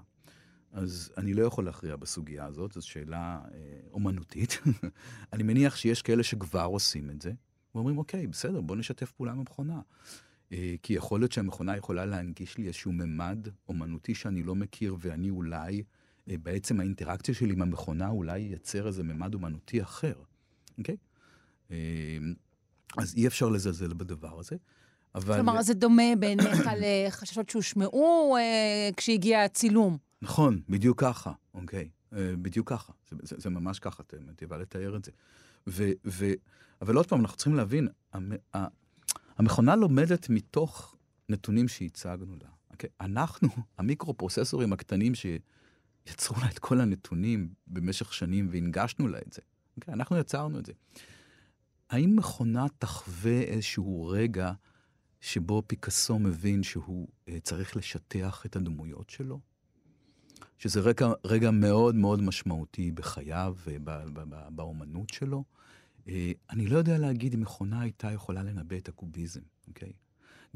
אז 0.72 1.12
אני 1.16 1.34
לא 1.34 1.42
יכול 1.42 1.64
להכריע 1.64 1.96
בסוגיה 1.96 2.44
הזאת, 2.44 2.72
זו 2.72 2.86
שאלה 2.88 3.40
אומנותית. 3.92 4.60
אני 5.32 5.42
מניח 5.42 5.76
שיש 5.76 6.02
כאלה 6.02 6.22
שכבר 6.22 6.64
עושים 6.64 7.10
את 7.10 7.22
זה, 7.22 7.32
ואומרים, 7.74 7.98
אוקיי, 7.98 8.26
בסדר, 8.26 8.60
בוא 8.60 8.76
נשתף 8.76 9.12
פעולה 9.12 9.32
עם 9.32 9.38
המכונה. 9.38 9.80
אה, 10.52 10.74
כי 10.82 10.92
יכול 10.92 11.20
להיות 11.20 11.32
שהמכונה 11.32 11.76
יכולה 11.76 12.06
להנגיש 12.06 12.58
לי 12.58 12.66
איזשהו 12.66 12.92
ממד 12.92 13.48
אומנותי 13.68 14.14
שאני 14.14 14.42
לא 14.42 14.54
מכיר, 14.54 14.96
ואני 14.98 15.30
אולי, 15.30 15.82
אה, 16.30 16.34
בעצם 16.42 16.80
האינטראקציה 16.80 17.34
שלי 17.34 17.52
עם 17.52 17.62
המכונה, 17.62 18.08
אולי 18.08 18.38
ייצר 18.38 18.86
איזה 18.86 19.02
ממד 19.02 19.34
אומנותי 19.34 19.82
אחר, 19.82 20.14
אוקיי? 20.78 20.96
אה, 21.70 21.76
אז 22.96 23.14
אי 23.16 23.26
אפשר 23.26 23.48
לזלזל 23.48 23.92
בדבר 23.94 24.38
הזה, 24.38 24.56
אבל... 25.14 25.34
כלומר, 25.34 25.62
זה 25.62 25.74
דומה 25.74 26.16
בעיניך 26.18 26.70
לחששות 26.82 27.48
שהושמעו 27.48 28.36
אה, 28.36 28.90
כשהגיע 28.96 29.44
הצילום. 29.44 29.98
נכון, 30.22 30.60
בדיוק 30.68 31.00
ככה, 31.00 31.32
אוקיי. 31.54 31.88
אה, 32.12 32.32
בדיוק 32.42 32.68
ככה. 32.68 32.92
זה, 33.10 33.16
זה, 33.22 33.36
זה 33.38 33.50
ממש 33.50 33.78
ככה, 33.78 34.02
תיבה 34.36 34.58
לתאר 34.58 34.96
את 34.96 35.04
זה. 35.04 35.10
ו, 35.66 35.90
ו, 36.04 36.32
אבל 36.82 36.96
עוד 36.96 37.06
פעם, 37.06 37.20
אנחנו 37.20 37.36
צריכים 37.36 37.54
להבין, 37.54 37.88
המ, 38.12 38.32
המכונה 39.40 39.76
לומדת 39.76 40.28
מתוך 40.28 40.96
נתונים 41.28 41.68
שהצגנו 41.68 42.36
לה. 42.42 42.48
אוקיי? 42.70 42.90
אנחנו, 43.00 43.48
המיקרו-פרוססורים 43.78 44.72
הקטנים 44.72 45.12
שיצרו 45.14 46.36
לה 46.40 46.48
את 46.50 46.58
כל 46.58 46.80
הנתונים 46.80 47.48
במשך 47.66 48.12
שנים 48.12 48.48
והנגשנו 48.50 49.08
לה 49.08 49.18
את 49.26 49.32
זה, 49.32 49.42
אוקיי? 49.76 49.94
אנחנו 49.94 50.16
יצרנו 50.16 50.58
את 50.58 50.66
זה. 50.66 50.72
האם 51.90 52.16
מכונה 52.16 52.66
תחווה 52.78 53.40
איזשהו 53.40 54.06
רגע 54.06 54.52
שבו 55.20 55.62
פיקאסו 55.66 56.18
מבין 56.18 56.62
שהוא 56.62 57.08
uh, 57.08 57.32
צריך 57.42 57.76
לשטח 57.76 58.46
את 58.46 58.56
הדמויות 58.56 59.10
שלו? 59.10 59.40
שזה 60.58 60.80
רגע, 60.80 61.08
רגע 61.24 61.50
מאוד 61.50 61.94
מאוד 61.94 62.22
משמעותי 62.22 62.90
בחייו 62.92 63.56
ובאומנות 63.64 65.10
שלו. 65.10 65.44
Uh, 66.06 66.10
אני 66.50 66.66
לא 66.66 66.78
יודע 66.78 66.98
להגיד 66.98 67.34
אם 67.34 67.40
מכונה 67.40 67.80
הייתה 67.80 68.12
יכולה 68.12 68.42
לנבא 68.42 68.76
את 68.76 68.88
הקוביזם, 68.88 69.40
אוקיי? 69.68 69.92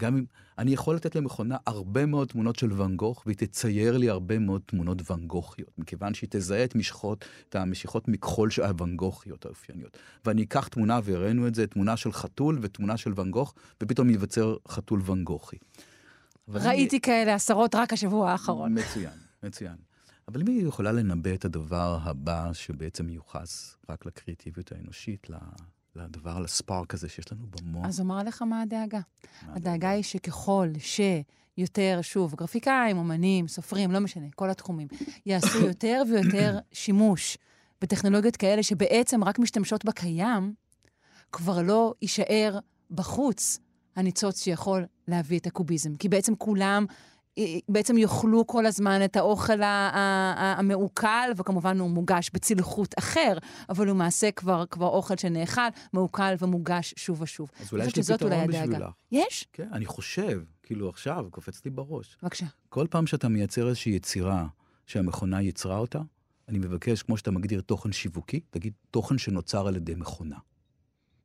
גם 0.00 0.16
אם... 0.16 0.24
אני 0.58 0.70
יכול 0.70 0.96
לתת 0.96 1.14
למכונה 1.14 1.56
הרבה 1.66 2.06
מאוד 2.06 2.28
תמונות 2.28 2.58
של 2.58 2.72
ואן 2.72 2.96
גוך, 2.96 3.22
והיא 3.26 3.36
תצייר 3.36 3.96
לי 3.96 4.10
הרבה 4.10 4.38
מאוד 4.38 4.62
תמונות 4.66 5.10
ואן 5.10 5.26
גוכיות, 5.26 5.78
מכיוון 5.78 6.14
שהיא 6.14 6.28
תזהה 6.30 6.64
את 6.64 6.74
משחות, 6.74 7.24
את 7.48 7.54
המשיכות 7.54 8.08
מכחול 8.08 8.50
של 8.50 8.62
הוואן 8.62 8.96
גוכיות 8.96 9.46
האופייניות. 9.46 9.98
ואני 10.24 10.42
אקח 10.42 10.68
תמונה, 10.68 11.00
והראינו 11.04 11.46
את 11.46 11.54
זה, 11.54 11.66
תמונה 11.66 11.96
של 11.96 12.12
חתול 12.12 12.58
ותמונה 12.62 12.96
של 12.96 13.12
ואן 13.16 13.30
גוך, 13.30 13.54
ופתאום 13.82 14.10
ייווצר 14.10 14.56
חתול 14.68 15.00
ואן 15.04 15.24
גוכי. 15.24 15.56
ראיתי 16.48 16.96
אני... 16.96 17.00
כאלה 17.00 17.34
עשרות 17.34 17.74
רק 17.74 17.92
השבוע 17.92 18.30
האחרון. 18.30 18.78
מצוין, 18.78 19.18
מצוין. 19.42 19.76
אבל 20.28 20.40
אם 20.40 20.46
היא 20.46 20.66
יכולה 20.66 20.92
לנבא 20.92 21.34
את 21.34 21.44
הדבר 21.44 21.98
הבא 22.02 22.52
שבעצם 22.52 23.06
מיוחס 23.06 23.76
רק 23.88 24.06
לקריאטיביות 24.06 24.72
האנושית, 24.72 25.26
לדבר, 25.96 26.38
לספארק 26.38 26.94
הזה 26.94 27.08
שיש 27.08 27.32
לנו 27.32 27.46
במוח. 27.46 27.86
אז 27.86 28.00
אומר 28.00 28.18
לך 28.18 28.42
מה 28.42 28.62
הדאגה. 28.62 29.00
מה 29.46 29.54
הדאגה 29.54 29.90
היא 29.90 30.02
שככל 30.02 30.68
שיותר, 30.78 31.98
שוב, 32.02 32.34
גרפיקאים, 32.34 32.98
אומנים, 32.98 33.48
סופרים, 33.48 33.90
לא 33.90 33.98
משנה, 33.98 34.26
כל 34.34 34.50
התחומים, 34.50 34.88
יעשו 35.26 35.58
יותר 35.68 36.02
ויותר 36.10 36.58
שימוש 36.72 37.38
בטכנולוגיות 37.80 38.36
כאלה 38.36 38.62
שבעצם 38.62 39.24
רק 39.24 39.38
משתמשות 39.38 39.84
בקיים, 39.84 40.54
כבר 41.32 41.62
לא 41.62 41.94
יישאר 42.02 42.58
בחוץ 42.90 43.58
הניצוץ 43.96 44.42
שיכול 44.42 44.86
להביא 45.08 45.38
את 45.38 45.46
הקוביזם. 45.46 45.94
כי 45.96 46.08
בעצם 46.08 46.34
כולם 46.36 46.86
בעצם 47.68 47.98
יאכלו 47.98 48.46
כל 48.46 48.66
הזמן 48.66 49.04
את 49.04 49.16
האוכל 49.16 49.60
המעוקל, 49.62 51.30
וכמובן 51.36 51.78
הוא 51.78 51.90
מוגש 51.90 52.30
בצלחות 52.34 52.94
אחר, 52.98 53.38
אבל 53.68 53.88
הוא 53.88 53.96
מעשה 53.96 54.30
כבר, 54.30 54.66
כבר 54.66 54.86
אוכל 54.86 55.16
שנאכל, 55.16 55.60
מעוקל 55.92 56.34
ומוגש 56.38 56.94
שוב 56.96 57.22
ושוב. 57.22 57.50
אז 57.60 57.72
אולי 57.72 57.86
יש 57.86 57.96
לי 57.96 58.02
פתרון 58.02 58.46
בשבילך. 58.46 58.84
יש? 59.12 59.48
כן, 59.52 59.68
אני 59.72 59.86
חושב, 59.86 60.42
כאילו 60.62 60.88
עכשיו, 60.88 61.26
קופץ 61.30 61.64
לי 61.64 61.70
בראש. 61.70 62.16
בבקשה. 62.22 62.46
כל 62.68 62.86
פעם 62.90 63.06
שאתה 63.06 63.28
מייצר 63.28 63.68
איזושהי 63.68 63.92
יצירה 63.92 64.46
שהמכונה 64.86 65.42
יצרה 65.42 65.78
אותה, 65.78 66.00
אני 66.48 66.58
מבקש, 66.58 67.02
כמו 67.02 67.16
שאתה 67.16 67.30
מגדיר 67.30 67.60
תוכן 67.60 67.92
שיווקי, 67.92 68.40
תגיד 68.50 68.72
תוכן 68.90 69.18
שנוצר 69.18 69.66
על 69.66 69.76
ידי 69.76 69.94
מכונה, 69.94 70.36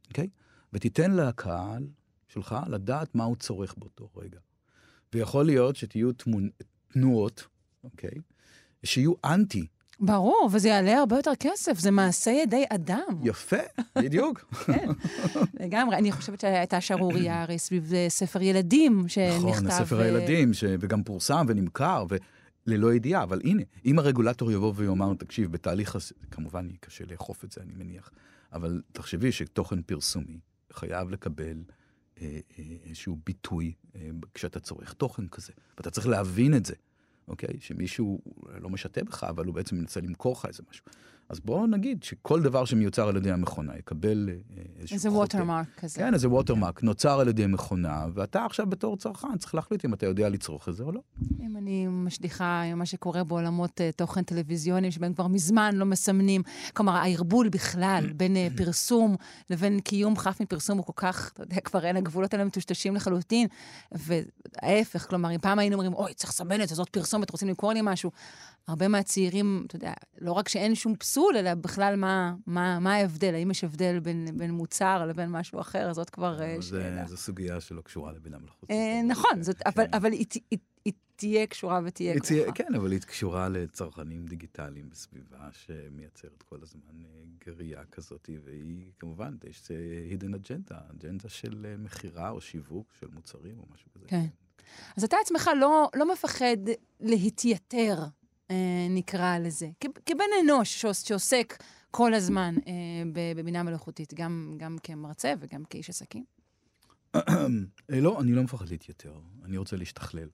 אוקיי? 0.07 0.29
ותיתן 0.73 1.11
לקהל 1.11 1.87
שלך 2.27 2.55
לדעת 2.67 3.15
מה 3.15 3.23
הוא 3.23 3.35
צורך 3.35 3.75
באותו 3.77 4.09
רגע. 4.17 4.39
ויכול 5.13 5.45
להיות 5.45 5.75
שתהיו 5.75 6.11
תמונ... 6.11 6.49
תנועות, 6.93 7.47
אוקיי? 7.83 8.11
שיהיו 8.83 9.13
אנטי. 9.25 9.67
ברור, 9.99 10.49
וזה 10.51 10.69
יעלה 10.69 10.99
הרבה 10.99 11.15
יותר 11.15 11.31
כסף, 11.39 11.79
זה 11.79 11.91
מעשה 11.91 12.31
ידי 12.31 12.63
אדם. 12.69 13.21
יפה, 13.23 13.57
בדיוק. 14.03 14.45
כן, 14.65 14.87
לגמרי. 15.59 15.95
אני 15.97 16.11
חושבת 16.11 16.39
שהייתה 16.39 16.81
שערורייה 16.81 17.41
הרי 17.41 17.59
סביב 17.59 17.91
ספר 18.07 18.41
ילדים 18.41 19.07
שנכתב... 19.07 19.47
נכון, 19.47 19.71
ספר 19.71 20.01
הילדים, 20.01 20.53
ש... 20.53 20.63
וגם 20.79 21.03
פורסם 21.03 21.45
ונמכר, 21.47 22.05
וללא 22.67 22.93
ידיעה. 22.93 23.23
אבל 23.23 23.41
הנה, 23.43 23.63
אם 23.85 23.99
הרגולטור 23.99 24.51
יבוא 24.51 24.73
ויאמר, 24.75 25.13
תקשיב, 25.13 25.51
בתהליך, 25.51 25.95
הזה, 25.95 26.13
כמובן 26.31 26.65
יהיה 26.65 26.77
קשה 26.79 27.03
לאכוף 27.11 27.43
את 27.43 27.51
זה, 27.51 27.61
אני 27.61 27.73
מניח, 27.77 28.11
אבל 28.53 28.81
תחשבי 28.91 29.31
שתוכן 29.31 29.81
פרסומי 29.81 30.39
חייב 30.73 31.09
לקבל 31.09 31.43
אה, 31.43 31.51
אה, 31.51 31.78
איזשהו 32.85 33.19
ביטוי 33.25 33.73
אה, 33.95 34.09
כשאתה 34.33 34.59
צורך 34.59 34.93
תוכן 34.93 35.27
כזה. 35.27 35.53
ואתה 35.77 35.91
צריך 35.91 36.07
להבין 36.07 36.53
את 36.53 36.65
זה, 36.65 36.75
אוקיי? 37.27 37.59
שמישהו 37.59 38.21
לא 38.61 38.69
משתה 38.69 39.03
בך, 39.03 39.23
אבל 39.23 39.45
הוא 39.45 39.55
בעצם 39.55 39.75
מנסה 39.75 39.99
למכור 39.99 40.33
לך 40.33 40.45
איזה 40.45 40.63
משהו. 40.69 40.85
אז 41.29 41.39
בואו 41.39 41.67
נגיד 41.67 42.03
שכל 42.03 42.41
דבר 42.41 42.65
שמיוצר 42.65 43.07
על 43.07 43.17
ידי 43.17 43.31
המכונה 43.31 43.77
יקבל 43.77 44.29
אה, 44.29 44.63
איזשהו... 44.79 44.95
איזה 44.95 45.11
ווטרמרק 45.11 45.67
כזה. 45.77 45.99
כן, 45.99 46.13
איזה 46.13 46.29
ווטרמרק, 46.29 46.83
נוצר 46.83 47.19
על 47.19 47.27
ידי 47.27 47.45
מכונה, 47.45 48.05
ואתה 48.13 48.45
עכשיו 48.45 48.65
בתור 48.65 48.97
צרכן 48.97 49.37
צריך 49.37 49.55
להחליט 49.55 49.85
אם 49.85 49.93
אתה 49.93 50.05
יודע 50.05 50.29
לצרוך 50.29 50.69
את 50.69 50.75
זה 50.75 50.83
או 50.83 50.91
לא. 50.91 51.01
אם 51.39 51.57
אני 51.57 51.87
משליכה 51.87 52.61
עם 52.61 52.79
מה 52.79 52.85
שקורה 52.85 53.23
בעולמות 53.23 53.81
uh, 53.81 53.95
תוכן 53.95 54.23
טלוויזיוניים, 54.23 54.91
שבהם 54.91 55.13
כבר 55.13 55.27
מזמן 55.27 55.75
לא 55.75 55.85
מסמנים, 55.85 56.41
כלומר, 56.73 56.91
הערבול 56.91 57.49
בכלל 57.49 58.09
בין 58.17 58.35
uh, 58.35 58.57
פרסום 58.57 59.15
לבין 59.49 59.79
קיום 59.79 60.17
חף 60.17 60.41
מפרסום 60.41 60.77
הוא 60.77 60.85
כל 60.85 60.93
כך, 60.95 61.31
אתה 61.33 61.43
יודע, 61.43 61.59
כבר 61.59 61.85
אין 61.85 61.97
הגבולות 61.97 62.33
האלה 62.33 62.45
מטושטשים 62.45 62.95
לחלוטין, 62.95 63.47
וההפך, 63.91 65.09
כלומר, 65.09 65.31
אם 65.31 65.39
פעם 65.39 65.59
היינו 65.59 65.75
אומרים, 65.75 65.93
אוי, 65.93 66.13
צריך 66.13 66.29
לסמן 66.29 66.61
את 66.61 66.69
זה, 66.69 66.75
זאת 66.75 66.89
פרסומת, 66.89 67.29
רוצים 67.29 67.47
למכור 67.47 67.73
לי 67.73 67.79
משהו, 67.83 68.11
הרבה 68.67 68.87
מהצעירים, 68.87 69.63
אתה 69.67 69.75
יודע, 69.75 69.93
לא 70.21 70.31
רק 70.31 70.49
שאין 70.49 70.75
שום 70.75 70.95
פסול, 70.95 71.18
אלא 71.35 71.53
בכלל 71.53 71.95
מה, 71.95 72.35
מה, 72.45 72.79
מה 72.79 72.93
ההבדל, 72.93 73.33
האם 73.33 73.51
יש 73.51 73.63
הבדל 73.63 73.99
בין, 73.99 74.27
בין 74.37 74.51
מוצר 74.51 75.05
לבין 75.05 75.29
משהו 75.29 75.59
אחר, 75.59 75.93
זאת 75.93 76.09
כבר 76.09 76.41
אה, 76.41 76.61
שאלה. 76.61 77.07
זו 77.07 77.17
סוגיה 77.17 77.61
שלא 77.61 77.81
קשורה 77.81 78.11
לבינה 78.11 78.37
מלאכותית. 78.37 78.71
אה, 78.71 79.01
נכון, 79.07 79.43
זאת, 79.43 79.61
אבל, 79.65 79.85
כן. 79.85 79.93
אבל 79.93 80.11
היא, 80.11 80.25
היא, 80.51 80.59
היא 80.85 80.93
תהיה 81.15 81.47
קשורה 81.47 81.79
ותהיה 81.85 82.19
כרוכה. 82.19 82.51
כן, 82.51 82.75
אבל 82.75 82.91
היא 82.91 82.99
קשורה 82.99 83.49
לצרכנים 83.49 84.25
דיגיטליים 84.25 84.89
בסביבה 84.89 85.49
שמייצרת 85.51 86.43
כל 86.43 86.57
הזמן 86.61 87.05
אה, 87.05 87.23
גריעה 87.45 87.85
כזאת, 87.85 88.29
והיא 88.43 88.91
כמובן, 88.99 89.35
יש 89.49 89.71
הידן 90.09 90.33
אג'נדה, 90.33 90.77
אג'נדה 90.91 91.29
של 91.29 91.75
מכירה 91.77 92.29
או 92.29 92.41
שיווק 92.41 92.93
של 92.99 93.07
מוצרים 93.13 93.59
או 93.59 93.65
משהו 93.73 93.89
כזה. 93.95 94.05
כן. 94.07 94.25
אז 94.97 95.03
אתה 95.03 95.17
עצמך 95.21 95.49
לא, 95.59 95.89
לא 95.95 96.13
מפחד 96.13 96.57
להתייתר 96.99 97.95
אה, 97.99 98.07
נקרא 98.89 99.37
לזה, 99.37 99.69
כבן 100.05 100.23
אנוש 100.43 100.85
שעוסק 100.93 101.63
כל 101.91 102.13
הזמן 102.13 102.55
אה, 102.67 102.73
בבינה 103.35 103.63
מלאכותית, 103.63 104.13
גם, 104.13 104.53
גם 104.57 104.77
כמרצה 104.83 105.33
וגם 105.39 105.63
כאיש 105.69 105.89
עסקים? 105.89 106.25
אה, 107.15 107.21
לא, 107.89 108.21
אני 108.21 108.31
לא 108.31 108.43
מפחד 108.43 108.69
להתייתר, 108.69 109.19
אני 109.45 109.57
רוצה 109.57 109.75
להשתכלל. 109.75 110.29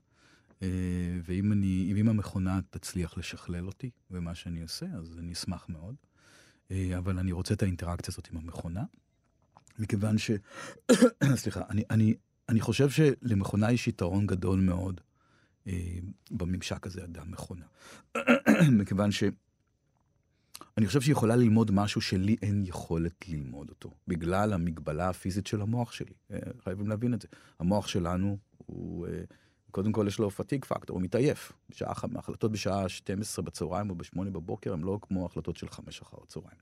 ואם 1.23 1.51
אני, 1.51 1.93
אם 1.97 2.09
המכונה 2.09 2.59
תצליח 2.69 3.17
לשכלל 3.17 3.67
אותי 3.67 3.89
במה 4.09 4.35
שאני 4.35 4.61
עושה, 4.61 4.85
אז 4.85 5.19
אני 5.19 5.33
אשמח 5.33 5.65
מאוד. 5.69 5.95
אבל 6.97 7.19
אני 7.19 7.31
רוצה 7.31 7.53
את 7.53 7.63
האינטראקציה 7.63 8.11
הזאת 8.11 8.27
עם 8.31 8.37
המכונה, 8.37 8.83
מכיוון 9.79 10.17
ש... 10.17 10.31
סליחה, 11.35 11.61
אני, 11.69 11.83
אני, 11.89 12.13
אני 12.49 12.61
חושב 12.61 12.89
שלמכונה 12.89 13.71
יש 13.71 13.87
יתרון 13.87 14.27
גדול 14.27 14.59
מאוד 14.59 15.01
אה, 15.01 15.04
בממשק 16.31 16.87
הזה 16.87 17.03
אדם-מכונה. 17.03 17.65
מכיוון 18.79 19.11
ש... 19.11 19.23
אני 20.77 20.87
חושב 20.87 21.01
שהיא 21.01 21.11
יכולה 21.11 21.35
ללמוד 21.35 21.71
משהו 21.71 22.01
שלי 22.01 22.35
אין 22.41 22.63
יכולת 22.65 23.29
ללמוד 23.29 23.69
אותו, 23.69 23.91
בגלל 24.07 24.53
המגבלה 24.53 25.09
הפיזית 25.09 25.47
של 25.47 25.61
המוח 25.61 25.91
שלי. 25.91 26.13
אה, 26.31 26.39
חייבים 26.63 26.87
להבין 26.87 27.13
את 27.13 27.21
זה. 27.21 27.27
המוח 27.59 27.87
שלנו 27.87 28.37
הוא, 28.57 29.07
אה, 29.07 29.23
קודם 29.71 29.91
כל 29.91 30.05
יש 30.07 30.19
לו 30.19 30.31
פתיג 30.31 30.65
פקטור, 30.65 30.95
הוא 30.95 31.03
מתעייף. 31.03 31.51
בשעה, 31.69 31.93
החלטות 32.15 32.51
בשעה 32.51 32.89
12 32.89 33.45
בצהריים 33.45 33.89
או 33.89 33.95
ב-8 33.95 34.23
בבוקר 34.23 34.73
הן 34.73 34.81
לא 34.81 34.99
כמו 35.01 35.25
החלטות 35.25 35.57
של 35.57 35.69
5 35.69 36.01
אחר 36.01 36.17
הצהריים. 36.23 36.57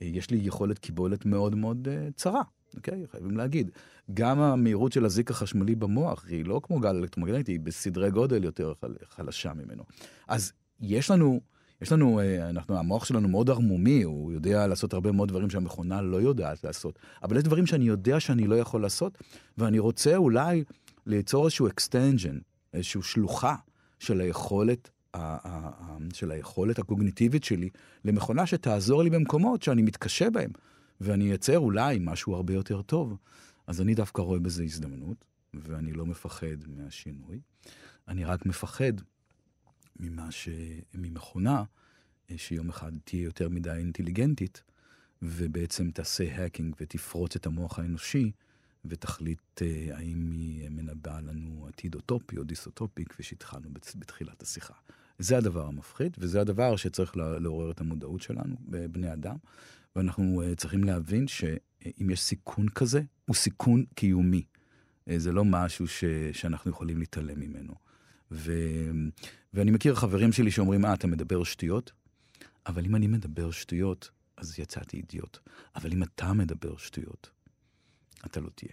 יש 0.00 0.30
לי 0.30 0.38
יכולת 0.42 0.78
קיבולת 0.78 1.26
מאוד 1.26 1.54
מאוד 1.54 1.88
צרה. 2.16 2.42
אוקיי? 2.76 3.04
חייבים 3.10 3.36
להגיד. 3.36 3.70
גם 4.14 4.40
המהירות 4.40 4.92
של 4.92 5.04
הזיק 5.04 5.30
החשמלי 5.30 5.74
במוח 5.74 6.24
היא 6.28 6.44
לא 6.44 6.60
כמו 6.62 6.80
גל 6.80 6.96
אלקטרומגנטי, 6.96 7.52
היא 7.52 7.60
בסדרי 7.60 8.10
גודל 8.10 8.44
יותר 8.44 8.72
חלשה 9.08 9.52
ממנו. 9.54 9.82
אז 10.28 10.52
יש 10.80 11.10
לנו, 11.10 11.40
יש 11.82 11.92
לנו, 11.92 12.20
אה, 12.20 12.48
אנחנו, 12.50 12.78
המוח 12.78 13.04
שלנו 13.04 13.28
מאוד 13.28 13.50
ערמומי, 13.50 14.02
הוא 14.02 14.32
יודע 14.32 14.66
לעשות 14.66 14.94
הרבה 14.94 15.12
מאוד 15.12 15.28
דברים 15.28 15.50
שהמכונה 15.50 16.02
לא 16.02 16.16
יודעת 16.16 16.64
לעשות, 16.64 16.98
אבל 17.22 17.36
יש 17.36 17.42
דברים 17.42 17.66
שאני 17.66 17.84
יודע 17.84 18.20
שאני 18.20 18.46
לא 18.46 18.54
יכול 18.54 18.82
לעשות, 18.82 19.18
ואני 19.58 19.78
רוצה 19.78 20.16
אולי 20.16 20.64
ליצור 21.06 21.44
איזשהו 21.44 21.68
extension, 21.68 22.40
איזושהי 22.72 23.02
שלוחה 23.02 23.54
של 23.98 24.20
היכולת 24.20 24.90
של 26.12 26.30
היכולת 26.30 26.78
הקוגניטיבית 26.78 27.44
שלי 27.44 27.68
למכונה 28.04 28.46
שתעזור 28.46 29.02
לי 29.02 29.10
במקומות 29.10 29.62
שאני 29.62 29.82
מתקשה 29.82 30.30
בהם. 30.30 30.50
ואני 31.00 31.24
אייצר 31.24 31.58
אולי 31.58 31.98
משהו 32.00 32.34
הרבה 32.34 32.54
יותר 32.54 32.82
טוב. 32.82 33.16
אז 33.66 33.80
אני 33.80 33.94
דווקא 33.94 34.22
רואה 34.22 34.38
בזה 34.38 34.62
הזדמנות, 34.62 35.24
ואני 35.54 35.92
לא 35.92 36.06
מפחד 36.06 36.66
מהשינוי. 36.66 37.40
אני 38.08 38.24
רק 38.24 38.46
מפחד 38.46 38.92
ממה 40.00 40.30
ש... 40.30 40.48
ממכונה, 40.94 41.64
אה, 42.30 42.38
שיום 42.38 42.68
אחד 42.68 42.92
תהיה 43.04 43.22
יותר 43.22 43.48
מדי 43.48 43.70
אינטליגנטית, 43.70 44.62
ובעצם 45.22 45.90
תעשה 45.90 46.36
האקינג 46.36 46.74
ותפרוץ 46.80 47.36
את 47.36 47.46
המוח 47.46 47.78
האנושי, 47.78 48.32
ותחליט 48.84 49.62
אה, 49.62 49.96
האם 49.96 50.30
היא 50.30 50.68
מנבאה 50.68 51.20
לנו 51.20 51.66
עתיד 51.68 51.94
אוטופי 51.94 52.38
או 52.38 52.44
דיסאוטופי, 52.44 53.04
כפי 53.04 53.22
שהתחלנו 53.22 53.70
בתחילת 53.96 54.42
השיחה. 54.42 54.74
זה 55.18 55.36
הדבר 55.38 55.66
המפחיד, 55.66 56.16
וזה 56.18 56.40
הדבר 56.40 56.76
שצריך 56.76 57.16
לעורר 57.16 57.70
את 57.70 57.80
המודעות 57.80 58.22
שלנו, 58.22 58.56
בבני 58.68 59.12
אדם. 59.12 59.36
ואנחנו 59.96 60.42
uh, 60.42 60.56
צריכים 60.56 60.84
להבין 60.84 61.28
שאם 61.28 62.10
יש 62.10 62.20
סיכון 62.20 62.68
כזה, 62.68 63.02
הוא 63.26 63.36
סיכון 63.36 63.84
קיומי. 63.94 64.44
Uh, 65.08 65.12
זה 65.16 65.32
לא 65.32 65.44
משהו 65.44 65.88
ש, 65.88 66.04
שאנחנו 66.32 66.70
יכולים 66.70 66.98
להתעלם 66.98 67.40
ממנו. 67.40 67.74
ו, 68.30 68.52
ואני 69.54 69.70
מכיר 69.70 69.94
חברים 69.94 70.32
שלי 70.32 70.50
שאומרים, 70.50 70.84
אה, 70.84 70.94
אתה 70.94 71.06
מדבר 71.06 71.44
שטויות? 71.44 71.92
אבל 72.66 72.84
אם 72.84 72.96
אני 72.96 73.06
מדבר 73.06 73.50
שטויות, 73.50 74.10
אז 74.36 74.58
יצאתי 74.58 74.96
אידיוט. 74.96 75.38
אבל 75.76 75.92
אם 75.92 76.02
אתה 76.02 76.32
מדבר 76.32 76.76
שטויות, 76.76 77.30
אתה 78.26 78.40
לא 78.40 78.48
תהיה. 78.54 78.72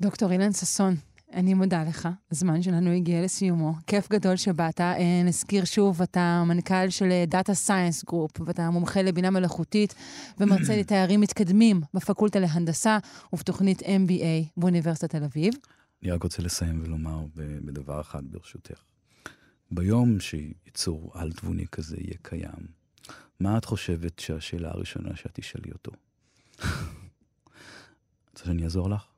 דוקטור 0.00 0.32
אילן 0.32 0.52
ששון, 0.52 0.94
אני 1.32 1.54
מודה 1.54 1.84
לך, 1.84 2.08
הזמן 2.30 2.62
שלנו 2.62 2.90
הגיע 2.90 3.22
לסיומו. 3.22 3.74
כיף 3.86 4.08
גדול 4.08 4.36
שבאת. 4.36 4.80
אה, 4.80 5.22
נזכיר 5.24 5.64
שוב, 5.64 6.02
אתה 6.02 6.42
מנכ"ל 6.46 6.90
של 6.90 7.24
Data 7.26 7.54
Science 7.54 8.04
Group, 8.04 8.40
ואתה 8.40 8.70
מומחה 8.70 9.02
לבינה 9.02 9.30
מלאכותית 9.30 9.94
ומרצה 10.40 10.76
לתארים 10.76 11.20
מתקדמים 11.20 11.80
בפקולטה 11.94 12.38
להנדסה 12.38 12.98
ובתוכנית 13.32 13.82
MBA 13.82 14.50
באוניברסיטת 14.56 15.10
תל 15.10 15.24
אביב. 15.24 15.54
אני 16.02 16.10
רק 16.10 16.22
רוצה 16.22 16.42
לסיים 16.42 16.80
ולומר 16.84 17.24
בדבר 17.36 18.00
אחד, 18.00 18.22
ברשותך. 18.30 18.82
ביום 19.70 20.20
שיצור 20.20 21.10
על-תבוני 21.14 21.66
כזה 21.72 21.96
יהיה 22.00 22.16
קיים, 22.22 22.66
מה 23.40 23.58
את 23.58 23.64
חושבת 23.64 24.18
שהשאלה 24.18 24.70
הראשונה 24.70 25.16
שאת 25.16 25.30
תשאלי 25.34 25.72
אותו? 25.72 25.92
רוצה 28.30 28.44
שאני 28.44 28.64
אעזור 28.64 28.90
לך? 28.90 29.09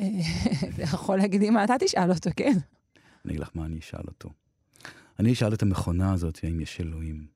אתה 0.68 0.82
יכול 0.82 1.18
להגיד 1.18 1.40
לי 1.40 1.50
מה 1.50 1.64
אתה 1.64 1.74
תשאל 1.80 2.10
אותו, 2.10 2.30
כן? 2.36 2.52
אני 3.24 3.32
אגיד 3.32 3.40
לך 3.40 3.50
מה 3.54 3.66
אני 3.66 3.78
אשאל 3.78 4.04
אותו. 4.06 4.30
אני 5.18 5.32
אשאל 5.32 5.54
את 5.54 5.62
המכונה 5.62 6.12
הזאת 6.12 6.38
האם 6.42 6.60
יש 6.60 6.80
אלוהים. 6.80 7.26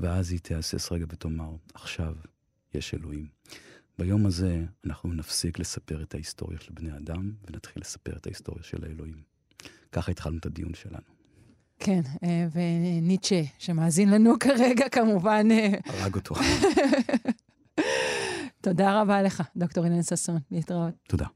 ואז 0.00 0.30
היא 0.30 0.40
תהסס 0.42 0.92
רגע 0.92 1.04
ותאמר, 1.08 1.50
עכשיו 1.74 2.14
יש 2.74 2.94
אלוהים. 2.94 3.26
ביום 3.98 4.26
הזה 4.26 4.64
אנחנו 4.86 5.12
נפסיק 5.12 5.58
לספר 5.58 6.02
את 6.02 6.14
ההיסטוריה 6.14 6.58
של 6.60 6.72
בני 6.72 6.96
אדם, 6.96 7.32
ונתחיל 7.44 7.82
לספר 7.82 8.16
את 8.16 8.26
ההיסטוריה 8.26 8.62
של 8.62 8.84
האלוהים. 8.84 9.22
ככה 9.92 10.12
התחלנו 10.12 10.38
את 10.38 10.46
הדיון 10.46 10.74
שלנו. 10.74 11.20
כן, 11.78 12.00
אה, 12.24 12.46
וניטשה, 12.52 13.42
שמאזין 13.58 14.10
לנו 14.10 14.38
כרגע, 14.38 14.88
כמובן... 14.88 15.48
אה, 15.50 15.74
הרג 15.84 16.14
אותו. 16.14 16.34
תודה 18.62 19.00
רבה 19.02 19.22
לך, 19.22 19.42
דוקטור 19.56 19.84
אילן 19.84 20.02
ששון. 20.02 20.38
להתראות. 20.50 20.94
תודה. 21.08 21.26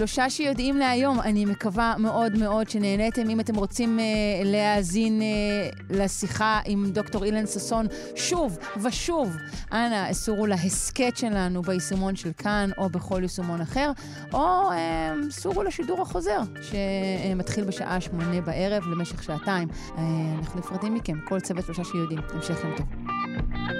שלושה 0.00 0.30
שיודעים 0.30 0.76
להיום. 0.76 1.20
אני 1.20 1.44
מקווה 1.44 1.94
מאוד 1.98 2.38
מאוד 2.38 2.70
שנהניתם. 2.70 3.30
אם 3.30 3.40
אתם 3.40 3.54
רוצים 3.54 3.98
uh, 3.98 4.02
להאזין 4.46 5.20
uh, 5.20 5.82
לשיחה 5.90 6.60
עם 6.64 6.90
דוקטור 6.90 7.24
אילן 7.24 7.46
ששון 7.46 7.86
שוב 8.16 8.58
ושוב, 8.82 9.36
אנא 9.72 10.10
אסורו 10.10 10.46
להסכת 10.46 11.16
שלנו 11.16 11.62
ביישומון 11.62 12.16
של 12.16 12.30
כאן 12.38 12.70
או 12.78 12.88
בכל 12.88 13.18
יישומון 13.22 13.60
אחר, 13.60 13.92
או 14.32 14.70
uh, 14.70 14.74
סורו 15.30 15.62
לשידור 15.62 16.02
החוזר, 16.02 16.40
שמתחיל 16.62 17.64
בשעה 17.64 18.00
שמונה 18.00 18.40
בערב 18.40 18.82
למשך 18.86 19.22
שעתיים. 19.22 19.68
Uh, 19.68 19.98
אנחנו 20.38 20.58
נפרדים 20.60 20.94
מכם, 20.94 21.20
כל 21.24 21.40
צוות 21.40 21.64
שלושה 21.64 21.84
שיודעים. 21.84 22.20
המשך 22.34 22.64
יום 22.64 22.76
טוב. 22.76 23.79